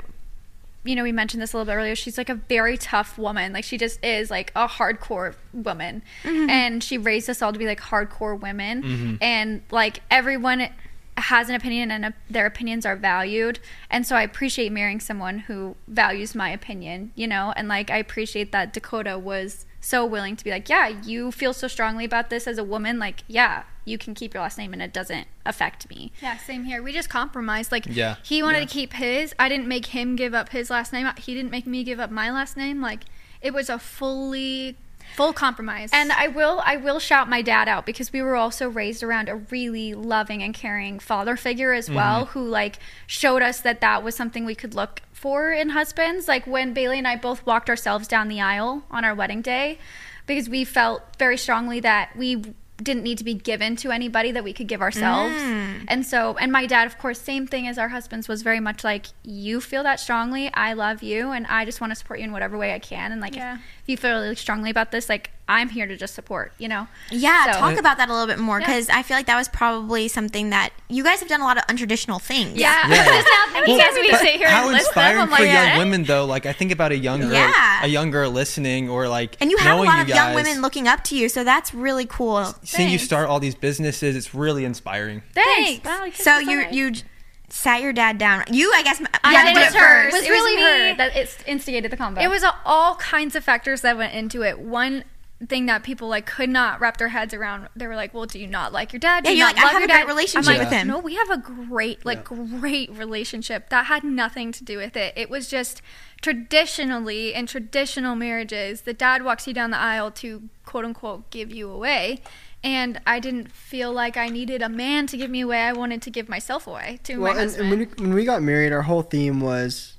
[0.83, 1.95] you know, we mentioned this a little bit earlier.
[1.95, 3.53] She's like a very tough woman.
[3.53, 7.65] Like she just is like a hardcore woman, and she raised us all to be
[7.67, 9.17] like hardcore women.
[9.21, 10.69] And like everyone
[11.17, 13.59] has an opinion, and uh, their opinions are valued.
[13.89, 17.11] And so I appreciate marrying someone who values my opinion.
[17.15, 20.87] You know, and like I appreciate that Dakota was so willing to be like, yeah,
[20.87, 22.99] you feel so strongly about this as a woman.
[22.99, 26.11] Like, yeah, you can keep your last name, and it doesn't affect me.
[26.21, 26.83] Yeah, same here.
[26.83, 27.71] We just compromised.
[27.71, 28.15] Like, Yeah.
[28.23, 29.33] he wanted to keep his.
[29.39, 31.09] I didn't make him give up his last name.
[31.17, 32.79] He didn't make me give up my last name.
[32.79, 33.05] Like,
[33.41, 34.77] it was a fully,
[35.15, 35.89] full compromise.
[35.93, 39.29] And I will I will shout my dad out because we were also raised around
[39.29, 42.39] a really loving and caring father figure as well mm-hmm.
[42.39, 46.47] who like showed us that that was something we could look for in husbands like
[46.47, 49.77] when Bailey and I both walked ourselves down the aisle on our wedding day
[50.25, 52.43] because we felt very strongly that we
[52.83, 55.35] didn't need to be given to anybody that we could give ourselves.
[55.35, 55.85] Mm.
[55.87, 58.83] And so and my dad of course same thing as our husbands was very much
[58.83, 62.25] like you feel that strongly, I love you and I just want to support you
[62.25, 63.57] in whatever way I can and like Yeah.
[63.91, 66.69] If, if you feel really strongly about this like I'm here to just support, you
[66.69, 66.87] know.
[67.09, 69.49] Yeah, So- talk about that a little bit more because I feel like that was
[69.49, 72.57] probably something that you guys have done a lot of untraditional things.
[72.57, 72.87] Yeah.
[72.87, 73.05] Yeah.
[73.05, 75.47] Just thinking Well, as we sit here how and list them, inspiring for like, young
[75.53, 75.77] yeah.
[75.77, 76.25] women though.
[76.25, 77.83] Like I think about a young girl, Yeah.
[77.83, 80.61] a young girl listening, or like And you have a lot you of young women
[80.61, 82.53] looking up to you, so that's really cool.
[82.63, 85.21] Seeing you start all these businesses, it's really inspiring.
[85.33, 85.81] Thanks.
[85.83, 85.85] Thanks.
[85.85, 87.03] Wow, you So you you j-
[87.51, 88.43] sat your dad down.
[88.51, 90.03] You, I guess, I had yeah, it was her.
[90.05, 90.15] first.
[90.15, 90.61] It was, It was really me.
[90.91, 92.21] her that it's instigated the combo.
[92.21, 94.59] It was a, all kinds of factors that went into it.
[94.59, 95.03] One
[95.47, 97.67] thing that people like could not wrap their heads around.
[97.75, 99.23] They were like, "Well, do you not like your dad?
[99.23, 100.69] Do Yeah, you you're not like, I have your a great dad?" relationship I'm like,
[100.69, 100.87] with him.
[100.87, 103.69] No, we have a great, like, great relationship.
[103.69, 105.13] That had nothing to do with it.
[105.17, 105.81] It was just
[106.21, 111.51] traditionally in traditional marriages, the dad walks you down the aisle to quote unquote give
[111.51, 112.19] you away.
[112.63, 115.61] And I didn't feel like I needed a man to give me away.
[115.61, 117.71] I wanted to give myself away to Well, my and, husband.
[117.71, 119.97] and when, we, when we got married, our whole theme was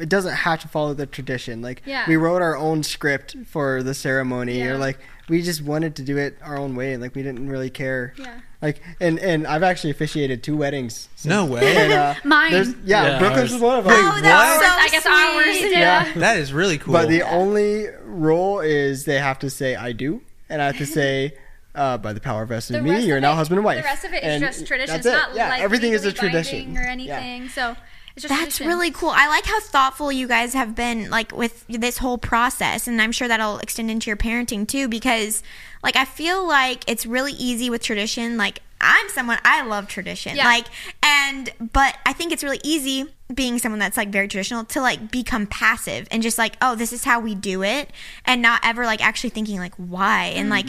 [0.00, 1.62] it doesn't have to follow the tradition.
[1.62, 2.04] Like Yeah.
[2.08, 4.70] we wrote our own script for the ceremony, Yeah.
[4.70, 4.98] or like
[5.28, 8.12] we just wanted to do it our own way, and like we didn't really care.
[8.16, 8.40] Yeah.
[8.62, 11.08] Like and and I've actually officiated two weddings.
[11.24, 11.76] No way.
[11.76, 12.52] And, uh, Mine.
[12.84, 13.94] Yeah, Yeah, Brooklyn's was one of them.
[13.96, 14.66] Oh, that's what?
[14.66, 15.58] so I guess ours.
[15.58, 15.72] sweet.
[15.72, 16.12] Yeah.
[16.16, 16.92] That is really cool.
[16.92, 20.86] But the only rule is they have to say "I do," and I have to
[20.86, 21.34] say,
[21.74, 23.84] uh, "By the power vested in me, you're of now it- husband and wife." The
[23.84, 24.94] rest of it is And just tradition.
[24.94, 25.18] That's It's it.
[25.18, 26.90] not yeah, like everything is a tradition binding or Yeah.
[27.18, 27.48] anything.
[27.48, 27.76] So
[28.16, 28.66] it's just That's tradition.
[28.66, 29.10] really cool.
[29.10, 33.12] I like how thoughtful you guys have been, like with this whole process, and I'm
[33.12, 34.88] sure that'll extend into your parenting too.
[34.88, 35.42] Because,
[35.82, 38.36] like, I feel like it's really easy with tradition.
[38.36, 40.46] Like, I'm someone I love tradition, Yeah.
[40.46, 40.64] like,
[41.02, 45.10] and but I think it's really easy being someone that's like very traditional to like
[45.12, 47.90] become passive and just like, oh, this is how we do it,
[48.24, 50.66] and not ever like actually thinking like why and like.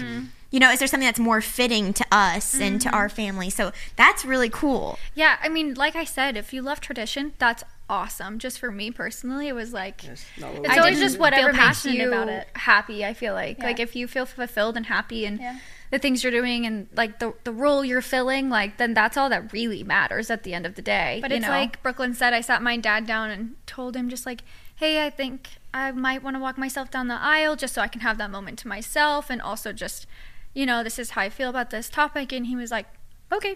[0.52, 3.16] You know, is there something that's more fitting to us and to our mm-hmm.
[3.16, 3.50] family?
[3.50, 5.00] So that's really cool.
[5.16, 8.38] Yeah, I mean, like I said, if you love tradition, that's awesome.
[8.38, 10.04] Just for me personally, it was like
[10.38, 12.48] not what It's I always didn't just whatever feel makes passionate you about it.
[12.54, 13.06] happy.
[13.06, 13.66] I feel like Yeah.
[13.66, 15.60] like if you feel fulfilled and happy and Yeah.
[15.90, 19.30] the things you're doing and like the the role you're filling, like then that's all
[19.30, 21.20] that really matters at the end of the day.
[21.22, 21.52] But you it's know?
[21.52, 24.44] like Brooklyn said, I sat my dad down and told him just like,
[24.76, 27.88] hey, I think I might want to walk myself down the aisle just so I
[27.88, 30.08] can have that moment to myself and also just,
[30.54, 32.32] you know, this is how I feel about this topic.
[32.32, 32.86] And he was like,
[33.32, 33.56] okay.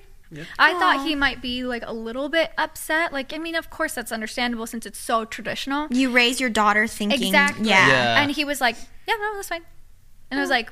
[0.57, 3.13] I thought he might be like a little bit upset.
[3.13, 5.87] Like, I mean, of course that's understandable since it's so traditional.
[5.91, 7.69] You raise your daughter thinking, Exactly.
[7.69, 7.87] yeah.
[7.87, 8.21] Yeah.
[8.21, 8.75] And he was like,
[9.07, 9.61] yeah, no, that's fine.
[10.31, 10.53] And I was oh.
[10.55, 10.71] like,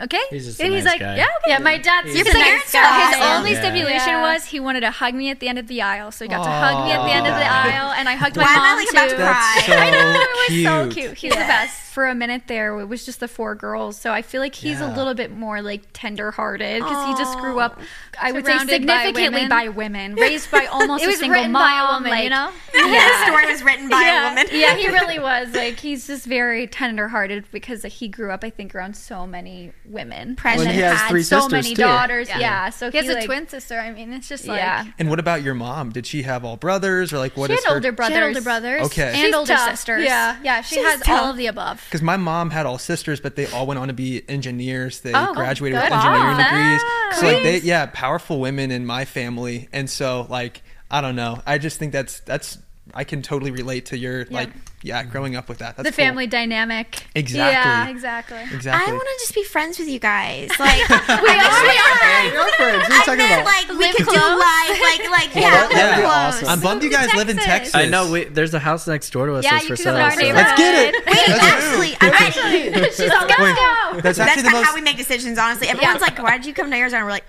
[0.00, 0.20] okay.
[0.30, 1.16] He's just a and he's nice like, guy.
[1.16, 1.50] yeah, okay.
[1.52, 3.16] yeah, my dad's Your just a parents nice are guy.
[3.16, 3.60] His only Yeah.
[3.62, 4.34] stipulation Yeah.
[4.34, 6.44] was he wanted to hug me at the end of the aisle, so he got
[6.44, 8.60] to hug me at the end of the aisle, and I hugged my Why am
[8.60, 8.96] I, mom like, too.
[8.96, 9.54] about to cry?
[9.56, 10.66] That's so I know it was cute.
[10.66, 11.18] so cute.
[11.18, 11.80] He's the best.
[11.94, 14.80] For a minute there, it was just the four girls, so I feel like he's
[14.80, 17.80] a little bit more like tender-hearted because he just grew up.
[18.20, 19.48] I would say Surrounded by significantly women.
[19.48, 21.62] by women, raised by almost It a single written mom.
[21.62, 22.50] by a woman, like, you know?
[22.72, 24.26] The story was written by Yeah.
[24.26, 24.46] a woman.
[24.52, 25.54] yeah, he really was.
[25.54, 30.36] Like he's just very tender-hearted because he grew up, I think, around so many women.
[30.36, 30.62] Precious.
[30.62, 31.82] And Well, he has had three so sisters, many too.
[31.82, 32.28] daughters.
[32.28, 32.38] Yeah.
[32.40, 32.70] Yeah.
[32.70, 33.78] so He has a like, twin sister.
[33.78, 34.84] I mean, it's just like Yeah.
[34.98, 35.90] And what about your mom?
[35.90, 37.74] Did she have all brothers or like what She is had her?
[37.76, 38.14] older She brothers.
[38.16, 39.08] had older brothers Okay.
[39.08, 39.70] and She's older tough.
[39.70, 40.04] sisters.
[40.04, 40.36] Yeah.
[40.42, 41.20] yeah, she She's has tough.
[41.22, 41.83] all of the above.
[41.84, 45.00] Because my mom had all sisters, but they all went on to be engineers.
[45.00, 45.84] They Oh, graduated good.
[45.84, 46.44] with engineering Wow.
[46.50, 47.20] degrees.
[47.20, 51.40] So like they, yeah, powerful women in my family, and so like I don't know.
[51.46, 52.58] I just think that's that's
[52.92, 54.50] I can totally relate to your like
[54.82, 55.76] yeah growing up with that.
[55.76, 56.04] That's the cool.
[56.04, 57.06] family dynamic.
[57.14, 57.38] Exactly.
[57.52, 57.88] Yeah.
[57.88, 58.40] Exactly.
[58.52, 58.92] Exactly.
[58.92, 60.50] I want to just be friends with you guys.
[60.60, 61.62] Like We are.
[61.64, 62.24] We are.
[62.34, 63.44] Your friends, what are you talking meant about?
[63.46, 66.12] like we Live could do live, like like Well, yeah, that- that'd be close.
[66.12, 66.48] awesome.
[66.48, 67.74] I'm bummed you guys live in Texas.
[67.74, 68.10] I know.
[68.10, 69.96] We, there's a house next door to us Yeah, you for can sale.
[69.96, 71.06] come so- Let's get it.
[71.06, 72.90] Wait, Let's actually, I'm ready.
[72.90, 74.00] She's like, let's go.
[74.02, 74.66] That's That's actually the most.
[74.66, 75.38] how we make decisions.
[75.38, 77.24] Honestly, everyone's like, "Why did you come to Arizona?" We're like,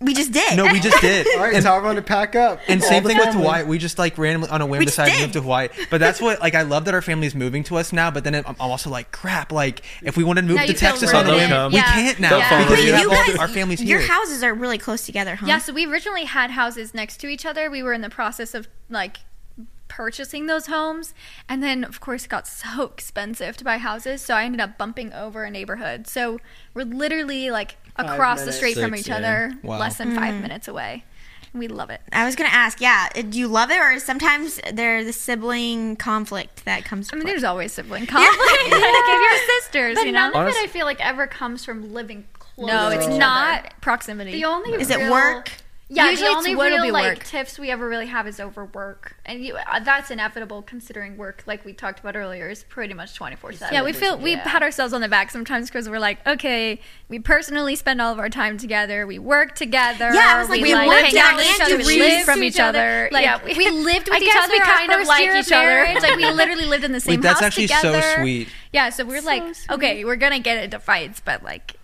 [0.00, 1.26] "We just did." no, we just did.
[1.36, 2.60] All right, and tell everyone to pack up.
[2.68, 3.42] And same the thing with family.
[3.42, 3.64] Hawaii.
[3.64, 5.68] We just like randomly on a whim We decided to move to Hawaii.
[5.90, 8.10] But that's what like I love that our family is moving to us now.
[8.10, 9.52] But then I'm I'm also like crap.
[9.52, 11.72] Like if we wanted to move Now to Texas on a whim, come.
[11.72, 13.10] we can't now They'll because Wait, you you.
[13.10, 14.08] have guys, our families your here.
[14.08, 15.46] houses are really close together, huh?
[15.46, 17.70] Yeah, so we originally had houses next to each other.
[17.70, 19.18] We were in the process of like
[19.88, 21.14] purchasing those homes,
[21.48, 24.78] and then of course it got so expensive to buy houses, so I ended up
[24.78, 26.06] bumping over a neighborhood.
[26.06, 26.38] So
[26.74, 28.56] we're literally like across the minutes.
[28.58, 29.16] street from each yeah.
[29.16, 29.78] other, Wow.
[29.78, 31.04] less than five minutes away.
[31.52, 32.00] We love it.
[32.12, 35.96] I was gonna ask, yeah, uh, do you love it, or sometimes there's the sibling
[35.96, 37.10] conflict that comes?
[37.12, 38.38] I mean, with- there's always sibling conflict.
[38.38, 40.20] like if you're sisters, But you know.
[40.20, 42.68] none of Honest- it, I feel like, ever comes from living close.
[42.68, 43.68] No, to it's each not other.
[43.80, 44.30] proximity.
[44.32, 45.50] The only Is it work?
[45.92, 47.24] Yeah, Usually the only what'll real like work.
[47.24, 51.42] tips we ever really have is over work, and you, uh, that's inevitable considering work,
[51.46, 53.74] like we talked about earlier, is pretty much twenty four seven.
[53.74, 57.18] Yeah, we feel we pat ourselves on the back sometimes because we're like, okay, we
[57.18, 59.04] personally spend all of our time together.
[59.04, 60.12] We work together.
[60.14, 61.76] Yeah, I was like, we we like work hang out together each and other.
[61.78, 62.78] We chores live from each each other.
[62.78, 63.08] other.
[63.10, 64.52] Like Yeah, we, we- lived with I each other.
[64.52, 65.66] we kind of like year each other.
[65.66, 66.02] marriage.
[66.04, 68.00] Like we literally lived in the same Wait, that's house actually together.
[68.00, 68.48] so sweet.
[68.72, 71.74] Yeah, so we're like, okay, we're gonna get into fights, but like.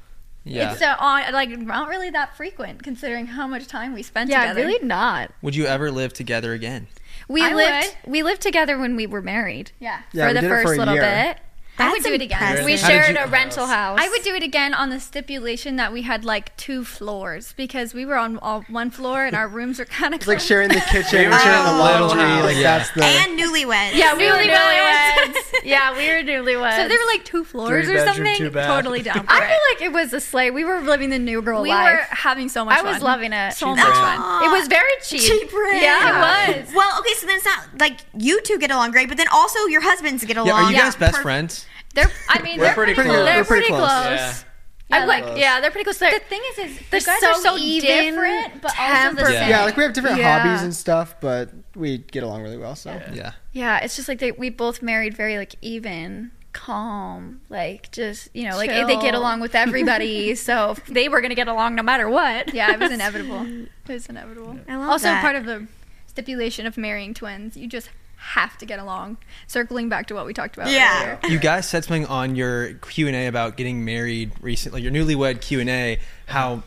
[0.46, 0.72] Yeah.
[0.72, 4.42] It's uh, on, like not really that frequent considering how much time we spent Yeah,
[4.42, 4.66] together.
[4.66, 5.32] really not.
[5.42, 6.86] Would you ever live together again?
[7.28, 9.72] We I lived we lived together when we were married.
[9.80, 10.02] Yeah.
[10.12, 11.02] Yeah, for we the did it first for a little year.
[11.02, 11.38] bit.
[11.78, 12.38] I would do it again.
[12.40, 12.64] impressive.
[12.64, 13.98] We How shared you- a rental house.
[14.00, 17.92] I would do it again on the stipulation that we had like two floors because
[17.94, 20.68] we were on all one floor and our rooms were kind of It's like sharing
[20.68, 21.96] the kitchen, were sharing the oh.
[21.96, 22.42] in a little laundry.
[22.42, 22.78] Like Yeah.
[22.78, 23.04] that's the.
[23.04, 23.94] and newlyweds.
[23.94, 24.54] Yeah, we were Newlyweds.
[24.56, 25.36] newlyweds.
[25.64, 26.76] yeah, we were newlyweds.
[26.76, 28.36] So there were like two floors Three or bedroom, something.
[28.36, 28.66] two bath.
[28.68, 29.24] Totally down.
[29.26, 29.48] For I it.
[29.48, 30.50] feel like it was a slay.
[30.50, 31.86] We were living the new girl we life.
[31.86, 32.76] We were having so much.
[32.78, 32.86] Fun.
[32.86, 33.52] I was loving it.
[33.52, 34.20] So Cheap much rent.
[34.20, 34.44] fun.
[34.44, 35.20] it was very cheap.
[35.20, 35.82] Cheap rent.
[35.82, 36.74] Yeah, it was.
[36.74, 39.58] Well, okay, so then it's not like you two get along great, but then also
[39.66, 40.48] your husbands get along.
[40.48, 40.54] Yeah.
[40.64, 41.65] Are you guys best friends?
[41.96, 42.10] They're.
[42.28, 43.10] I mean, We're they're pretty pretty.
[43.10, 43.24] close.
[43.26, 43.90] They're pretty pretty close.
[43.90, 44.44] close.
[44.88, 44.96] Yeah.
[44.96, 45.08] I close.
[45.08, 45.98] like, yeah, they're pretty close.
[45.98, 49.16] They're, The thing is, is they're guys so, are so even, different, but also the
[49.16, 49.26] tempered.
[49.34, 49.48] same.
[49.50, 50.38] Yeah, like we have different Yeah.
[50.38, 52.76] hobbies and stuff, but we get along really well.
[52.76, 53.32] So Yeah.
[53.52, 58.48] Yeah, it's just like they, we both married very like even, calm, like just you
[58.48, 60.34] know, like they get along with everybody.
[60.48, 62.54] so they were gonna get along no matter what.
[62.54, 63.46] Yeah, it was inevitable.
[63.88, 64.58] It was inevitable.
[64.68, 65.20] I love also, that.
[65.20, 65.66] part of the
[66.08, 67.88] stipulation of marrying twins, you just
[68.34, 69.16] have to get along.
[69.46, 71.18] Circling back to what we talked about Yeah.
[71.22, 71.32] earlier.
[71.32, 74.82] You guys said something on your Q and A about getting married recently.
[74.82, 75.98] Your newlywed Q and A.
[76.26, 76.62] How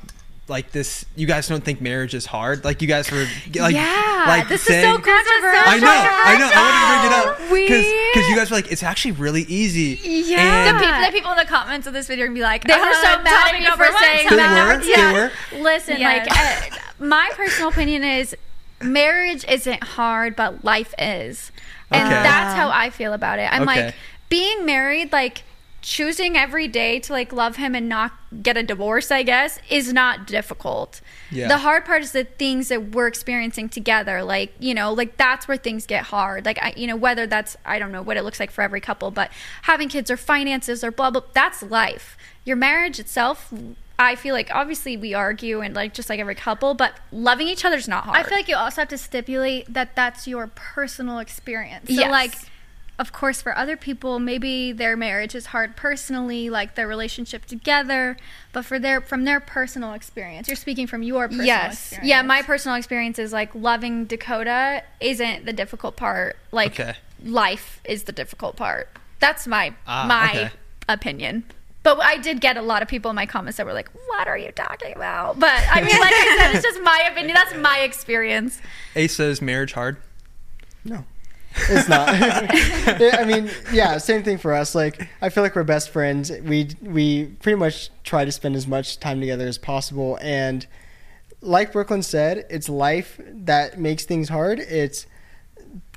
[0.48, 1.06] like this?
[1.16, 2.64] You guys don't think marriage is hard?
[2.66, 5.64] Like you guys were like yeah, like this saying, is so controversial.
[5.70, 6.50] I know, I know.
[6.52, 9.44] I wanted to bring it up We- because you guys were like, it's actually really
[9.44, 10.00] easy.
[10.04, 10.72] Yeah.
[10.74, 12.80] The people, the people in the comments of this video are be like, They "I'm
[12.82, 14.82] were so mad tell at me me for saying that.
[14.86, 15.12] Yeah.
[15.12, 15.20] they
[15.60, 15.64] were.
[15.64, 16.28] Listen, Yes.
[16.28, 18.36] like uh, my personal opinion is
[18.82, 21.52] marriage isn't hard, but life is.
[21.92, 22.24] And Okay.
[22.24, 23.52] that's how I feel about it.
[23.52, 23.86] I'm Okay.
[23.86, 23.96] like
[24.30, 25.44] being married like
[25.82, 28.12] choosing every day to like love him and not
[28.44, 31.00] get a divorce, I guess, is not difficult.
[31.32, 31.48] Yeah.
[31.48, 34.22] The hard part is the things that we're experiencing together.
[34.22, 36.46] Like, you know, like that's where things get hard.
[36.46, 38.82] Like, I, you know, whether that's, I don't know what it looks like for every
[38.82, 39.32] couple, but
[39.64, 42.18] having kids or finances or blah, blah, that's life.
[42.44, 43.52] Your marriage itself,
[44.00, 47.66] I feel like obviously we argue and like just like every couple, but loving each
[47.66, 48.18] other's not hard.
[48.18, 51.88] I feel like you also have to stipulate that that's your personal experience.
[51.88, 52.10] So, Yes.
[52.10, 52.36] like,
[52.98, 58.16] of course, for other people, maybe their marriage is hard personally, like their relationship together.
[58.54, 62.08] But for their from their personal experience, you're speaking from your personal yes experience.
[62.08, 66.94] yeah my personal experience is like loving dakota isn't the difficult part like Okay.
[67.24, 68.90] life is the difficult part
[69.20, 70.50] that's my Ah, my okay.
[70.88, 71.44] opinion
[71.84, 74.28] but i did get a lot of people in my comments that were like what
[74.28, 77.56] are you talking about but i mean like i said it's just my opinion that's
[77.56, 78.62] my experience
[78.96, 79.98] Ace says marriage hard.
[80.84, 81.04] no,
[81.70, 82.10] it's not.
[83.20, 84.76] I mean, yeah, same thing for us.
[84.76, 86.32] Like I feel like we're best friends.
[86.32, 90.66] We we pretty much try to spend as much time together as possible, and
[91.42, 94.60] like Brooklyn said, it's life that makes things hard.
[94.60, 95.08] It's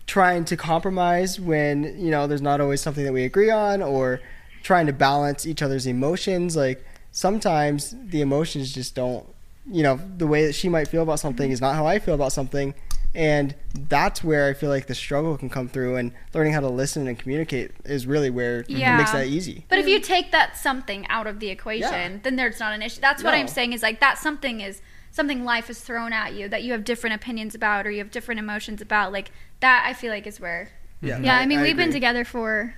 [0.07, 4.21] trying to compromise when you know there's not always something that we agree on or
[4.63, 9.27] trying to balance each other's emotions like sometimes the emotions just don't
[9.71, 12.15] you know the way that she might feel about something is not how I feel
[12.15, 12.75] about something
[13.15, 13.55] and
[13.91, 17.07] that's where I feel like the struggle can come through and learning how to listen
[17.07, 18.95] and communicate is really where yeah.
[18.95, 22.19] it makes that easy but if you take that something out of the equation Yeah.
[22.23, 23.37] then there's not an issue that's what No.
[23.37, 24.81] i'm saying is like that something is
[25.11, 28.11] something life has thrown at you that you have different opinions about or you have
[28.11, 29.31] different emotions about like
[29.61, 30.71] that i feel like is where
[31.03, 31.25] yeah mm-hmm.
[31.25, 32.75] Yeah, I mean, we've been together for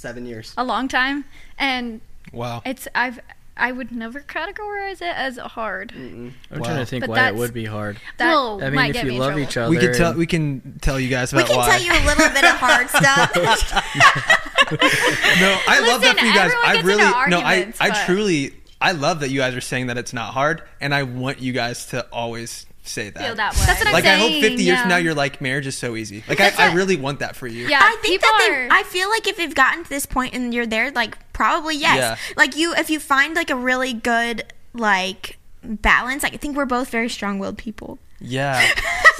[0.00, 1.24] seven years a long time,
[1.58, 2.00] and
[2.32, 2.62] Wow.
[2.64, 3.20] it's I've
[3.56, 5.92] I would never categorize it as hard.
[5.94, 6.64] I'm Wow.
[6.64, 7.98] trying to think But why it would be hard.
[8.16, 9.42] That Well, I mean, might if get you me in love trouble.
[9.42, 10.14] each other, we could tell.
[10.14, 11.42] We can tell you guys about.
[11.42, 11.48] It.
[11.50, 11.78] We about can why.
[11.78, 14.36] tell you a little bit of hard stuff.
[14.70, 16.52] No, I love that for you guys.
[16.64, 19.98] I really no, I I but- truly I love that you guys are saying that
[19.98, 23.22] it's not hard, and I want you guys to always say that.
[23.22, 25.40] feel that way That's what I'm like I hope 50 years from now you're like
[25.40, 26.22] marriage is so easy.
[26.28, 27.66] Like That's I, I really want that for you.
[27.68, 28.68] Yeah, I think people that they, are.
[28.70, 31.96] I feel like if they've gotten to this point and you're there, like probably yes.
[31.96, 32.16] Yeah.
[32.36, 36.66] Like you, if you find like a really good like balance, like I think we're
[36.66, 37.98] both very strong-willed people.
[38.20, 38.58] Yeah.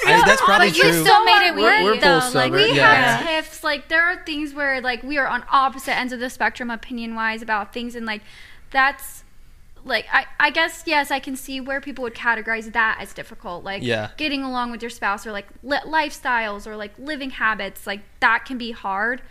[0.06, 2.20] I, that's probably but you still made it We're- work we're though.
[2.20, 2.74] both Like we.
[2.74, 3.16] Yeah.
[3.18, 3.62] have tiffs.
[3.64, 7.14] Like there are things where like we are on opposite ends of the spectrum opinion
[7.14, 8.22] wise about things, and like
[8.70, 9.24] that's
[9.84, 13.64] like I I guess yes I can see where people would categorize that as difficult.
[13.64, 14.10] Like Yeah.
[14.16, 17.86] getting along with your spouse or like li- lifestyles or like living habits.
[17.86, 19.22] Like that can be hard.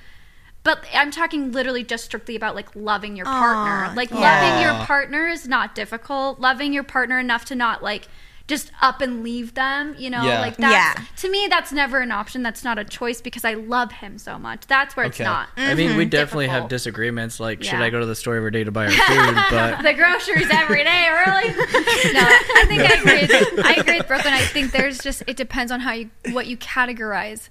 [0.63, 3.85] But I'm talking literally just strictly about like loving your partner.
[3.91, 4.17] Aw, Like yeah.
[4.19, 6.39] loving your partner is not difficult.
[6.39, 8.07] Loving your partner enough to not like
[8.49, 10.41] just up and leave them, you know, Yeah.
[10.41, 11.03] like that Yeah.
[11.17, 12.41] to me that's never an option.
[12.41, 14.65] That's not a choice because I love him so much.
[14.67, 15.23] That's where it's Okay.
[15.23, 15.49] not.
[15.55, 16.09] I mean, we mm-hmm.
[16.09, 17.39] definitely have disagreements.
[17.39, 19.35] Like, should I go to the store every day to buy our food?
[19.51, 21.53] But The groceries every day, really?
[22.13, 23.21] no, I think I agree.
[23.21, 24.33] With, I agree with Brooklyn.
[24.33, 27.49] I think there's just it depends on how you what you categorize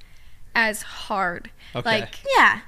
[0.54, 1.50] as hard.
[1.76, 1.88] Okay.
[1.88, 2.60] Like Yeah.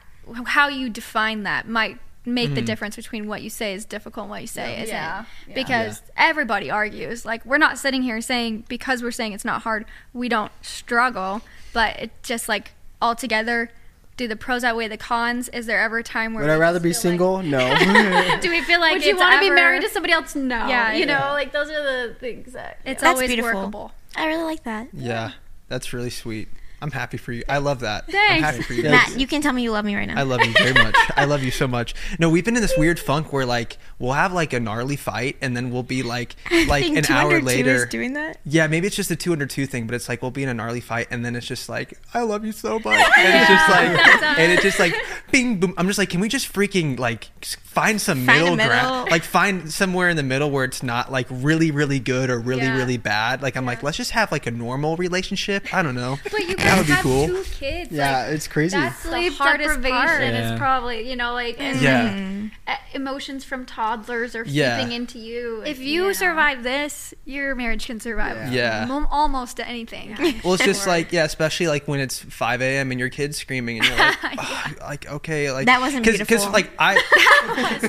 [0.47, 1.99] how you define that might
[2.35, 2.67] make the mm-hmm.
[2.67, 4.95] difference between what you say is difficult and what you say isn't.
[4.95, 5.25] Yeah.
[5.47, 5.55] Yeah.
[5.55, 7.25] Because everybody argues.
[7.25, 11.43] Like we're not sitting here saying because we're saying it's not hard, we don't struggle,
[11.73, 13.71] but it just like all together
[14.17, 15.49] do the pros outweigh the cons?
[15.49, 17.59] Is there ever a time where would I rather be feel single no
[18.43, 20.35] do we feel like Would you want to be married to somebody else?
[20.35, 20.67] No.
[20.69, 23.61] Yeah, you know, like those are the things that It's That's always beautiful.
[23.61, 23.93] workable.
[24.15, 24.89] I really like that.
[24.93, 25.33] yeah.
[25.69, 26.49] That's really sweet.
[26.83, 27.43] I'm happy for you.
[27.49, 28.05] I love that.
[28.09, 28.47] I'm Thanks.
[28.51, 28.85] happy for you.
[28.85, 30.19] Matt, you can tell me you love me right now.
[30.19, 30.97] I love you very much.
[31.17, 31.95] I love you so much.
[32.19, 35.37] No, we've been in this weird funk where like we'll have like a gnarly fight
[35.43, 36.37] and then we'll be like
[36.69, 38.39] like an hour later doing that.
[38.45, 40.49] Yeah, maybe it's just a two under two thing, but it's like we'll be in
[40.49, 42.87] a gnarly fight and then it's just like I love you so much,
[43.19, 44.95] and it's just like and it's just like
[45.31, 45.75] bing boom.
[45.77, 48.71] I'm just like, can we just freaking like find some Find middle, middle.
[48.73, 52.39] ground, like find somewhere in the middle where it's not like really really good or
[52.39, 52.77] really Yeah.
[52.77, 53.43] really bad.
[53.43, 55.73] Like I'm like, let's just have like a normal relationship.
[55.75, 56.19] I don't know.
[56.25, 57.27] But you That would be have cool.
[57.27, 57.91] two kids.
[57.93, 58.77] Yeah, like, it's crazy.
[58.77, 60.21] That's Sleep the hardest deprivation part.
[60.23, 60.53] Yeah.
[60.55, 62.73] is probably you know like and Yeah.
[62.73, 64.79] uh, emotions from toddlers are Yeah.
[64.79, 65.63] seeping into you.
[65.67, 66.13] If you know.
[66.13, 68.85] survive this, your marriage can survive Yeah.
[68.87, 70.17] mom- almost anything.
[70.45, 72.91] Well, it's just like yeah, especially like when it's 5 a.m.
[72.91, 76.53] and your kid's screaming and you're like, "Oh, like okay, like That wasn't Because beautiful.
[76.53, 76.97] like I,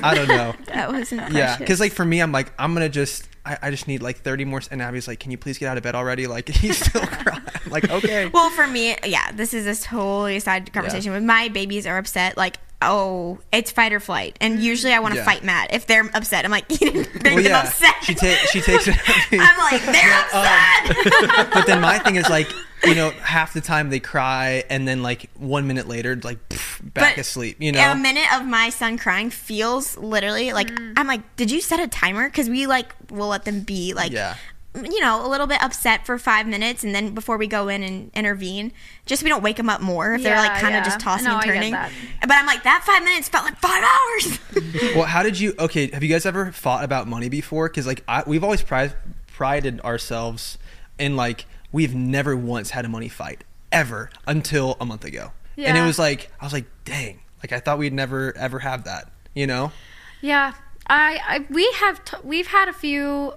[0.02, 0.54] I don't know.
[0.66, 3.88] That wasn't Yeah, because like for me, I'm like I'm gonna just I, I just
[3.88, 4.60] need like 30 more.
[4.70, 6.26] And Abby's like, can you please get out of bed already?
[6.26, 7.42] Like he's still crying.
[7.68, 8.26] Like okay.
[8.28, 11.12] Well, for me, yeah, this is a totally side conversation.
[11.12, 15.14] When my babies are upset, like, oh, it's fight or flight, and usually I want
[15.14, 15.24] to Yeah.
[15.24, 16.44] fight Matt if they're upset.
[16.44, 17.94] I'm like, you didn't make Well, them yeah, upset.
[18.02, 18.96] she takes she takes it.
[19.32, 20.46] I'm like, they're uh,
[20.84, 21.50] upset.
[21.52, 22.48] but then my thing is like
[22.84, 26.80] you know half the time they cry and then like one minute later like pff,
[26.94, 27.56] back But asleep.
[27.60, 27.92] You know.
[27.92, 31.88] A minute of my son crying feels literally like I'm like, did you set a
[31.88, 32.28] timer?
[32.28, 34.36] Because we like will let them be like, Yeah.
[34.74, 37.82] you know, a little bit upset for five minutes, and then before we go in
[37.82, 38.72] and intervene,
[39.06, 40.84] just so we don't wake them up more if they're like kind of yeah.
[40.84, 41.72] just tossing No, and turning.
[41.72, 44.38] But I'm like, that five minutes felt like five hours.
[44.96, 45.54] Well, how did you?
[45.58, 47.68] Okay, have you guys ever fought about money before?
[47.68, 48.92] Because like I, we've always pri-
[49.28, 50.58] prided ourselves
[50.98, 53.42] in like we've never once had a money fight
[53.72, 57.58] ever until a month ago, and it was like I was like, dang, like I
[57.60, 59.72] thought we'd never ever have that, you know?
[60.20, 60.52] Yeah,
[60.86, 63.34] I, I we have t- we've had a few.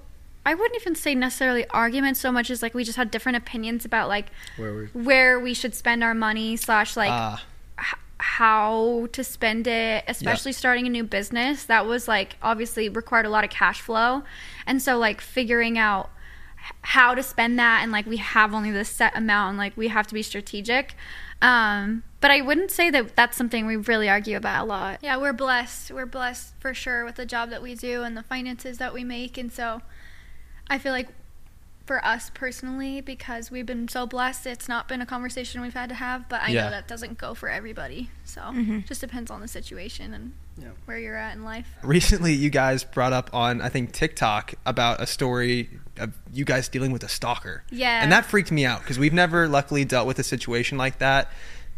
[0.47, 3.83] I wouldn't even say necessarily arguments so much as like we just had different opinions
[3.85, 7.43] about like Where we where we should spend our money slash like Ah.
[7.79, 11.63] h- how to spend it, especially starting a new business.
[11.65, 14.21] That was like obviously required a lot of cash flow,
[14.67, 16.14] and so like figuring out h-
[16.89, 19.87] how to spend that and like we have only this set amount and like we
[19.87, 20.95] have to be strategic.
[21.41, 24.99] Um, but I wouldn't say that that's something we really argue about a lot.
[25.01, 25.91] Yeah, we're blessed.
[25.91, 29.03] We're blessed for sure with the job that we do and the finances that we
[29.03, 29.37] make.
[29.37, 29.81] And so
[30.69, 31.09] I feel like
[31.87, 35.89] for us personally, because we've been so blessed, it's not been a conversation we've had
[35.89, 36.29] to have.
[36.29, 36.65] But I Yeah.
[36.65, 38.09] know that doesn't go for everybody.
[38.23, 38.53] So
[38.87, 40.69] just depends on the situation and Yeah.
[40.85, 41.67] where you're at in life.
[41.83, 46.67] Recently, you guys brought up on I think TikTok about a story of you guys
[46.69, 47.63] dealing with a stalker.
[47.71, 48.01] Yeah.
[48.01, 51.29] and that freaked me out because we've never luckily dealt with a situation like that.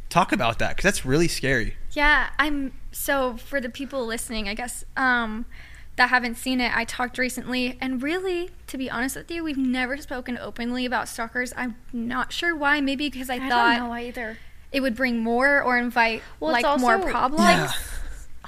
[0.09, 1.75] Talk about that because that's really scary.
[1.91, 5.45] Yeah, I'm so for the people listening, I guess, um,
[5.97, 9.57] that haven't seen it, I talked recently, and really, to be honest with you, we've
[9.57, 11.53] never spoken openly about stalkers.
[11.57, 12.79] I'm not sure why.
[12.81, 14.37] Maybe because I, I thought don't know either.
[14.71, 17.41] it would bring more or invite Well, it's like more problems.
[17.41, 17.71] Yeah.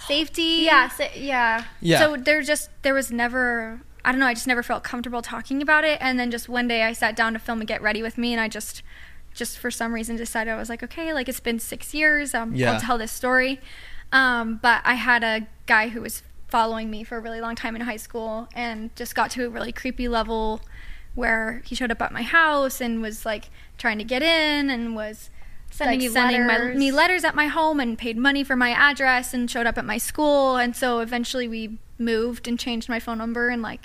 [0.07, 0.61] Safety.
[0.63, 1.65] Yeah, so, yeah.
[1.81, 1.99] Yeah.
[1.99, 5.61] So there just there was never I don't know, I just never felt comfortable talking
[5.61, 8.01] about it and then just one day I sat down to film and get ready
[8.01, 8.81] with me and I just
[9.33, 12.55] just for some reason decided I was like, okay, like it's been 6 years, um
[12.55, 12.73] Yeah.
[12.73, 13.59] I'll tell this story.
[14.11, 17.75] Um but I had a guy who was following me for a really long time
[17.75, 20.61] in high school and just got to a really creepy level
[21.13, 24.95] where he showed up at my house and was like trying to get in and
[24.95, 25.29] was
[25.71, 28.71] Sending like, you sending my, me letters at my home and paid money for my
[28.71, 32.99] address and showed up at my school and so eventually we moved and changed my
[32.99, 33.81] phone number and like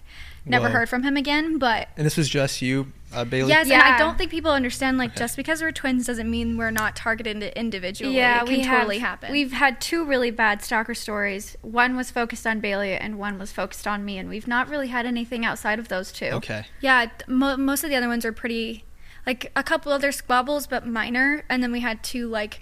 [0.47, 0.73] never Whoa.
[0.73, 3.49] heard from him again but And this was just you, uh, Bailey.
[3.51, 3.95] yes and Yeah.
[3.95, 7.43] i don't think people understand like just because we're twins doesn't mean we're not targeted
[7.55, 11.57] individually Yeah, it can we totally happen We've had two really bad stalker stories.
[11.63, 14.89] One was focused on Bailey, and one was focused on me, and we've not really
[14.89, 16.27] had anything outside of those two.
[16.27, 16.67] Okay.
[16.81, 18.85] yeah th- mo- most of the other ones are pretty
[19.27, 22.61] like a couple other squabbles but minor and then we had two like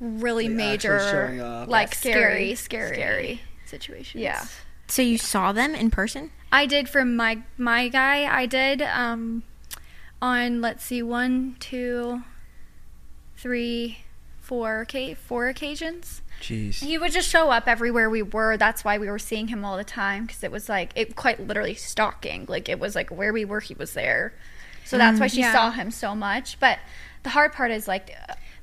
[0.00, 3.40] really Like, major like Yeah, scary scary, scary scary.
[3.66, 4.44] situations Yeah.
[4.86, 6.30] so you saw them in person?
[6.50, 8.24] I did for my my guy.
[8.24, 9.42] I did um,
[10.22, 12.22] on let's see, one, two,
[13.36, 13.98] three,
[14.40, 16.22] four, okay, four occasions.
[16.40, 16.82] Jeez.
[16.82, 18.56] He would just show up everywhere we were.
[18.56, 21.44] That's why we were seeing him all the time because it was like it quite
[21.46, 22.46] literally stalking.
[22.48, 24.32] Like it was like where we were, he was there.
[24.88, 25.52] So that's why mm, she yeah.
[25.52, 26.58] saw him so much.
[26.60, 26.78] But
[27.22, 28.10] the hard part is like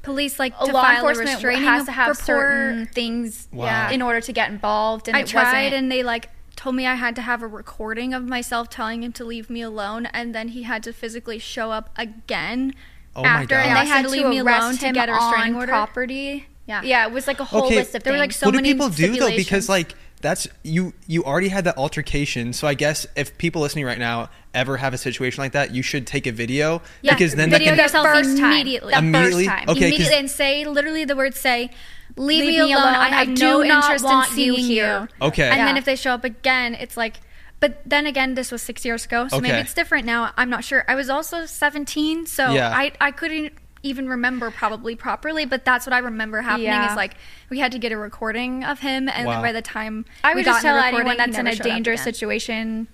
[0.02, 2.26] Police like a to law file a enforcement restraining has to have report.
[2.26, 3.90] certain things Wow.
[3.90, 5.08] in order to get involved.
[5.08, 7.48] And I it tried, wasn't- and they like told me I had to have a
[7.48, 11.38] recording of myself telling him to leave me alone, and then he had to physically
[11.40, 12.74] show up again
[13.16, 15.14] Oh my after, and they had to leave me arrest alone to him get a
[15.14, 15.72] restraining on order.
[15.72, 16.46] property.
[16.68, 16.82] Yeah.
[16.84, 17.76] Yeah, it was like a whole Okay.
[17.76, 19.36] list of There were, like, so what do many people do though?
[19.36, 19.94] Because like
[20.26, 22.52] that's you you already had that altercation.
[22.54, 25.82] So I guess if people listening right now ever have a situation like that, you
[25.84, 28.52] should take a video because then video that can yourself first time.
[28.54, 28.92] immediately.
[28.94, 29.46] The Immediately?
[29.46, 29.70] first time.
[29.70, 31.70] Okay, 'cause- immediately and say literally the words say
[32.18, 32.84] leave, Leave me, me alone.
[32.84, 32.96] alone.
[32.96, 35.08] I have I no do not interest in want you here.
[35.22, 35.28] you.
[35.28, 35.50] Okay.
[35.50, 37.20] And then if they show up again, it's like
[37.60, 40.32] but then again this was 6 years ago, so maybe it's different now.
[40.38, 40.84] I'm not sure.
[40.88, 42.70] I was also 17, so Yeah.
[42.70, 43.54] I I couldn't
[43.86, 46.90] even remember probably properly, but that's what I remember happening Yeah.
[46.90, 47.16] is like
[47.50, 49.34] we had to get a recording of him and Wow.
[49.34, 51.48] then by the time I we would got just in the tell anyone that's in
[51.48, 52.88] a dangerous situation,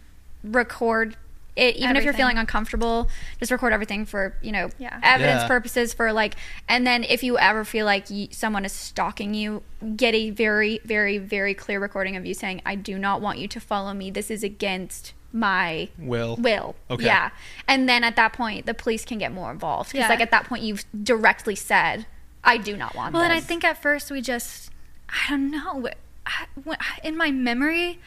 [0.44, 1.16] record
[1.56, 1.76] it.
[1.76, 3.10] Even if you're feeling uncomfortable,
[3.40, 5.00] just record everything for you know Yeah.
[5.04, 5.48] evidence Yeah.
[5.48, 5.94] purposes.
[5.94, 6.36] For like,
[6.70, 9.62] and then if you ever feel like y someone is stalking you,
[9.98, 13.48] get a very, very, very clear recording of you saying, "I do not want you
[13.50, 14.10] to follow me.
[14.12, 16.36] This is against." My Will.
[16.38, 17.06] will Okay.
[17.06, 17.30] yeah
[17.68, 20.10] and then at that point the police can get more involved because Yeah.
[20.10, 22.06] like at that point you've directly said
[22.44, 24.72] i do not want Well, this and I think at first we just,
[25.10, 25.88] I don't know.
[26.26, 28.00] I- In my memory,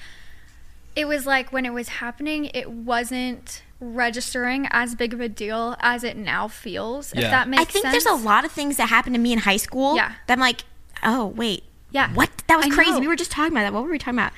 [0.96, 5.76] it was like when it was happening, it wasn't registering as big of a deal
[5.80, 7.12] as it now feels.
[7.14, 7.22] Yeah.
[7.24, 7.92] If that makes I think sense.
[8.04, 10.12] there's a lot of things that happened to me in high school Yeah.
[10.26, 10.62] that I'm like,
[11.02, 12.12] oh wait, Yeah.
[12.14, 12.30] what?
[12.48, 12.92] That was I crazy.
[12.92, 13.00] know.
[13.00, 13.72] We were just talking about that.
[13.72, 14.32] What were we talking about?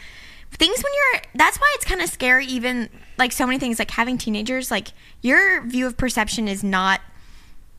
[0.53, 1.23] Things when you're.
[1.35, 2.47] That's why it's kind of scary.
[2.47, 4.71] Even like so many things, like having teenagers.
[4.71, 4.89] Like
[5.23, 7.01] your view of perception is not.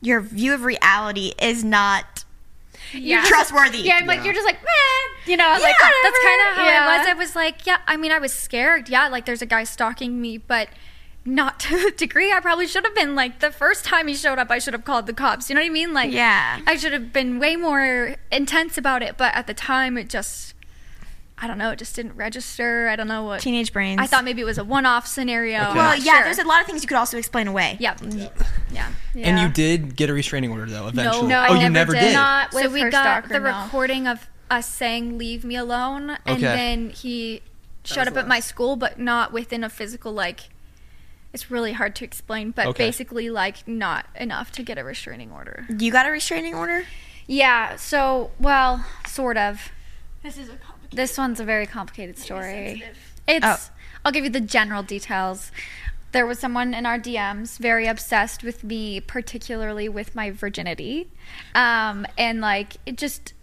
[0.00, 2.24] Your view of reality is not
[2.92, 3.24] yeah.
[3.26, 3.78] trustworthy.
[3.78, 5.66] yeah, I'm like you're just like, eh, you know, like Yeah.
[5.72, 5.94] whatever.
[6.04, 6.94] That's kind of how yeah.
[6.94, 7.06] it was.
[7.08, 8.88] I was like, yeah, I mean, I was scared.
[8.88, 10.68] Yeah, like there's a guy stalking me, but
[11.24, 13.14] not to the degree I probably should have been.
[13.16, 15.48] Like the first time he showed up, I should have called the cops.
[15.50, 15.92] You know what I mean?
[15.92, 16.60] Like, Yeah.
[16.66, 19.16] I should have been way more intense about it.
[19.18, 20.47] But at the time, it just,
[21.40, 22.88] I don't know, it just didn't register.
[22.88, 23.40] I don't know what.
[23.40, 24.00] Teenage brains.
[24.00, 25.58] I thought maybe it was a one-off scenario.
[25.58, 26.12] I'm Well, yeah.
[26.14, 26.24] sure.
[26.24, 27.76] There's a lot of things you could also explain away.
[27.78, 27.96] Yeah.
[28.72, 28.88] Yeah.
[29.14, 31.28] And you did get a restraining order though eventually.
[31.28, 32.00] No, oh, I you never never did.
[32.00, 32.12] did.
[32.14, 33.62] Not So we her got stalker, the no.
[33.64, 36.40] recording of us saying "Leave me alone," and Okay.
[36.40, 37.42] then he
[37.84, 40.40] showed up at my school, but not within a physical like.
[41.32, 42.86] It's really hard to explain, but Okay.
[42.86, 45.66] basically, like, not enough to get a restraining order.
[45.68, 46.84] You got a restraining order?
[47.26, 49.70] Yeah, so well, sort of.
[50.22, 50.77] This is a complicated.
[50.90, 52.82] This one's a very complicated story.
[53.26, 53.58] It's Oh.
[54.04, 55.52] I'll give you the general details.
[56.12, 61.08] There was someone in our DMs very obsessed with me, particularly with my virginity,
[61.54, 63.34] um, and like it just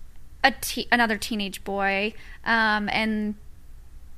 [0.44, 2.14] a te- another teenage boy,
[2.44, 3.36] um, and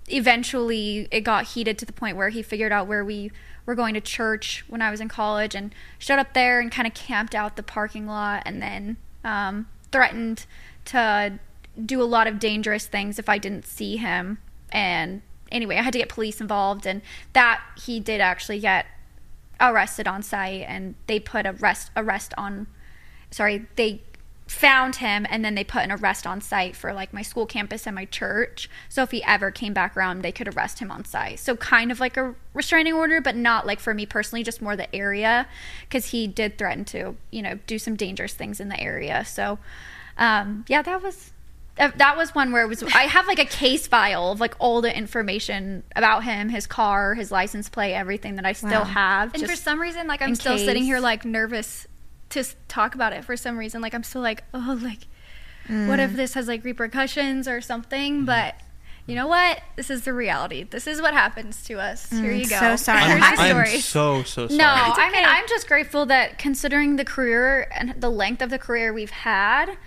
[0.10, 3.32] eventually it got heated to the point where he figured out where we
[3.66, 6.88] were going to church when I was in college and showed up there and kind
[6.88, 8.96] of camped out the parking lot and then
[9.26, 10.46] um, threatened
[10.86, 11.38] to
[11.86, 14.40] do a lot of dangerous things if I didn't see him.
[14.72, 15.22] And
[15.52, 17.02] anyway, I had to get police involved, and
[17.34, 18.86] that he did actually get
[19.60, 22.68] arrested on site, and they put a rest arrest on.
[23.30, 24.02] Sorry, they
[24.48, 27.86] found him and then they put an arrest on site for like my school campus
[27.86, 28.70] and my church.
[28.90, 31.40] So if he ever came back around, they could arrest him on site.
[31.40, 34.76] So kind of like a restraining order, but not like for me personally, just more
[34.76, 35.48] the area
[35.82, 39.26] because he did threaten to, you know, do some dangerous things in the area.
[39.26, 39.60] So
[40.18, 41.32] um, yeah, that was.
[41.78, 42.84] That was one where it was.
[42.84, 47.14] I have like a case file of like all the information about him, his car,
[47.14, 48.84] his license plate, everything that I still Wow.
[48.84, 49.34] have.
[49.36, 51.88] And for some reason, like I'm in still sitting here like nervous
[52.30, 53.24] to talk about it.
[53.24, 55.08] For some reason, like I'm still like, oh, like
[55.68, 56.16] what if mm.
[56.16, 58.18] this has like repercussions or something?
[58.18, 58.26] Mm-hmm.
[58.26, 58.56] But
[59.06, 59.62] you know what?
[59.76, 60.64] This is the reality.
[60.64, 62.10] This is what happens to us.
[62.10, 62.22] Mm.
[62.24, 62.60] Here you go.
[62.60, 63.02] so sorry.
[63.02, 63.80] I'm, the I'm story.
[63.82, 64.58] so so sorry.
[64.58, 65.24] No, I mean.
[65.26, 69.78] I'm just grateful that considering the career and the length of the career we've had,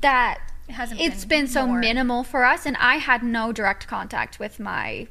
[0.00, 1.78] that It hasn't it's been been, so more.
[1.78, 5.06] minimal for us, and I had no direct contact with my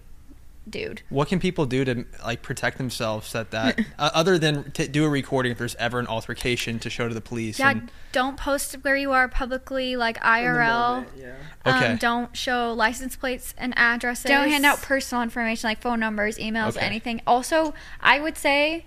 [0.68, 1.02] dude.
[1.10, 5.06] What can people do to like protect themselves at that, uh, other than to do
[5.06, 7.60] a recording if there's ever an altercation to show to the police?
[7.60, 11.06] Yeah, and, don't post where you are publicly, like IRL.
[11.18, 11.36] yeah.
[11.65, 11.91] Okay.
[11.91, 14.26] Um, don't show license plates and addresses.
[14.26, 16.86] Don't hand out personal information like phone numbers, emails, Okay.
[16.86, 17.22] anything.
[17.27, 18.86] Also, I would say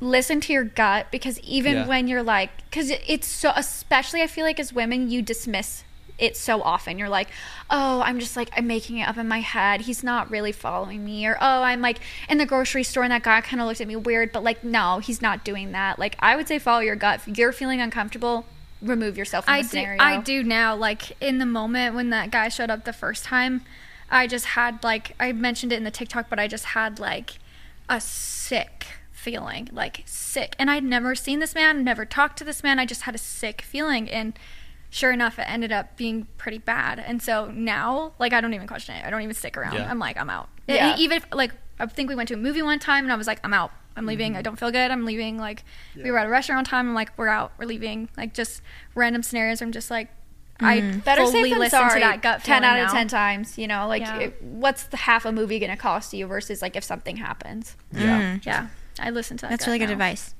[0.00, 1.86] listen to your gut because even Yeah.
[1.86, 5.84] when you're like cuz it's so especially I feel like as women you dismiss
[6.18, 6.98] it so often.
[6.98, 7.28] You're like,
[7.70, 9.82] "Oh, I'm just like I'm making it up in my head.
[9.82, 11.96] He's not really following me." Or, "Oh, I'm like
[12.28, 14.62] in the grocery store and that guy kind of looked at me weird." But like,
[14.62, 15.98] no, he's not doing that.
[15.98, 17.22] Like, I would say follow your gut.
[17.26, 18.44] If you're feeling uncomfortable,
[18.82, 20.02] remove yourself from I the do, scenario.
[20.02, 20.74] I do now.
[20.76, 23.62] Like in the moment when that guy showed up the first time,
[24.10, 27.38] I just had like I mentioned it in the TikTok, but I just had like
[27.88, 28.86] a sick
[29.20, 30.56] feeling, like sick.
[30.58, 32.78] And I'd never seen this man, never talked to this man.
[32.78, 34.38] I just had a sick feeling, and
[34.88, 36.98] sure enough, it ended up being pretty bad.
[36.98, 39.04] And so now, like I don't even question it.
[39.04, 39.74] I don't even stick around.
[39.74, 39.90] Yeah.
[39.90, 40.48] I'm like I'm out.
[40.66, 40.96] Yeah.
[40.96, 43.16] E- Even if like I think we went to a movie one time, and I
[43.16, 43.72] was like I'm out.
[43.96, 44.32] I'm leaving.
[44.32, 44.38] Mm-hmm.
[44.38, 44.90] I don't feel good.
[44.90, 45.36] I'm leaving.
[45.38, 45.64] Like
[45.96, 46.88] we were at a restaurant one time.
[46.88, 47.52] I'm like we're out.
[47.58, 48.08] We're leaving.
[48.16, 48.62] Like just
[48.94, 49.60] random scenarios.
[49.60, 50.08] I'm just like
[50.60, 50.66] mm.
[50.66, 52.00] I Better safe fully than listen sorry.
[52.00, 52.92] to that gut Ten out of now.
[52.92, 53.58] ten times.
[53.58, 54.18] You know, like Yeah.
[54.18, 57.76] it- what's the half a movie gonna cost you versus like if something happens.
[57.92, 58.38] Yeah.
[58.44, 58.66] Yeah,
[59.00, 59.50] I listen to that.
[59.50, 59.92] That's gut really good now.
[59.92, 60.34] advice.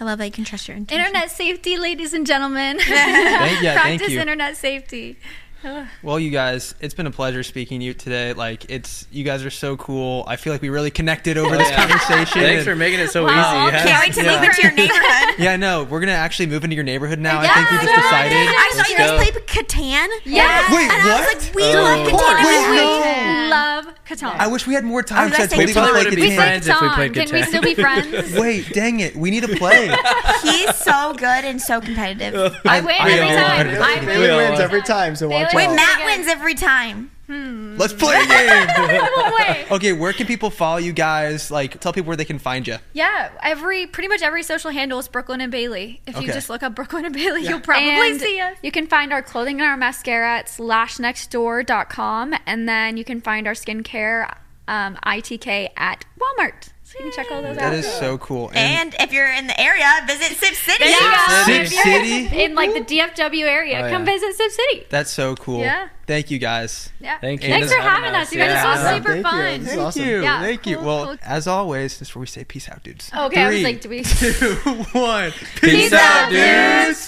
[0.00, 1.04] I love that you can trust your intuition.
[1.06, 2.78] Internet safety, ladies and gentlemen.
[2.80, 4.20] Thank, yeah, thank Practice you.
[4.20, 5.16] internet safety.
[6.02, 8.32] Well, you guys, it's been a pleasure speaking to you today.
[8.34, 10.24] Like, it's you guys are so cool.
[10.26, 11.76] I feel like we really connected over this Yeah.
[11.88, 12.42] conversation.
[12.42, 13.66] Thanks and- for making it so Wow.
[13.68, 13.76] easy.
[13.76, 14.00] Can't Yeah.
[14.00, 14.34] wait to Yeah.
[14.34, 15.34] move into your neighborhood.
[15.38, 17.40] yeah, no, we're gonna actually move into your neighborhood now.
[17.40, 18.36] I Yeah, think we just yeah, decided.
[18.48, 19.16] I saw Let's you guys go.
[19.16, 20.08] play Catan.
[20.24, 20.74] Yeah.
[20.74, 21.44] Wait, and I was what?
[21.44, 21.82] like, we Oh.
[21.82, 22.44] love Catan.
[22.44, 23.24] Wait, and we- no.
[23.54, 24.36] Love Catan.
[24.38, 25.26] I wish we had more time.
[25.26, 26.36] Oh, did I because We totally probably want to wouldn't play be Catan.
[26.36, 27.14] friends if we Catan.
[27.14, 28.32] Can we still be friends?
[28.38, 29.94] Wait, dang it, we need to play.
[30.42, 32.56] He's so good and so competitive.
[32.66, 33.82] I win every time.
[33.82, 34.36] I We win.
[34.36, 35.76] Wins every time, so watch Bailey Wait, out.
[35.76, 37.10] Matt wins every time.
[37.26, 39.66] Let's play a game.
[39.70, 41.50] Okay, where can people follow you guys?
[41.50, 42.76] Like, tell people where they can find you.
[42.92, 46.02] Yeah, every pretty much every social handle is Brooklyn and Bailey.
[46.06, 48.56] If you just look up Brooklyn and Bailey, you'll probably And see us.
[48.62, 52.34] You can find our clothing and our mascara at slashnextdoor.com.
[52.46, 54.36] And then you can find our skincare,
[54.68, 56.68] um, ITK, at Walmart.
[56.96, 57.74] So you can check all those That out.
[57.74, 58.52] is so cool.
[58.54, 60.84] And if you're in the area, visit Sip City.
[60.88, 61.44] Yeah.
[61.44, 62.42] Sip City.
[62.44, 64.12] In like the DFW area, Oh, come yeah.
[64.12, 64.86] visit Sip City.
[64.90, 65.58] That's so cool.
[65.60, 65.88] Yeah.
[66.06, 66.90] Thank you guys.
[67.00, 67.18] Yeah.
[67.18, 67.48] Thank you.
[67.48, 68.30] Thanks for having us.
[68.30, 68.66] You guys Yeah.
[68.72, 69.22] are so Yeah, super thank you.
[69.32, 69.60] fun.
[69.62, 70.04] This Thank awesome.
[70.06, 70.22] you.
[70.22, 70.76] Yeah, Thank you.
[70.76, 71.16] cool, Well, cool.
[71.24, 73.10] as always, this is where we say peace out, dudes.
[73.16, 74.02] Okay, I was like, do we?
[74.04, 74.54] two,
[74.92, 75.32] one.
[75.62, 77.00] Peace out, dudes.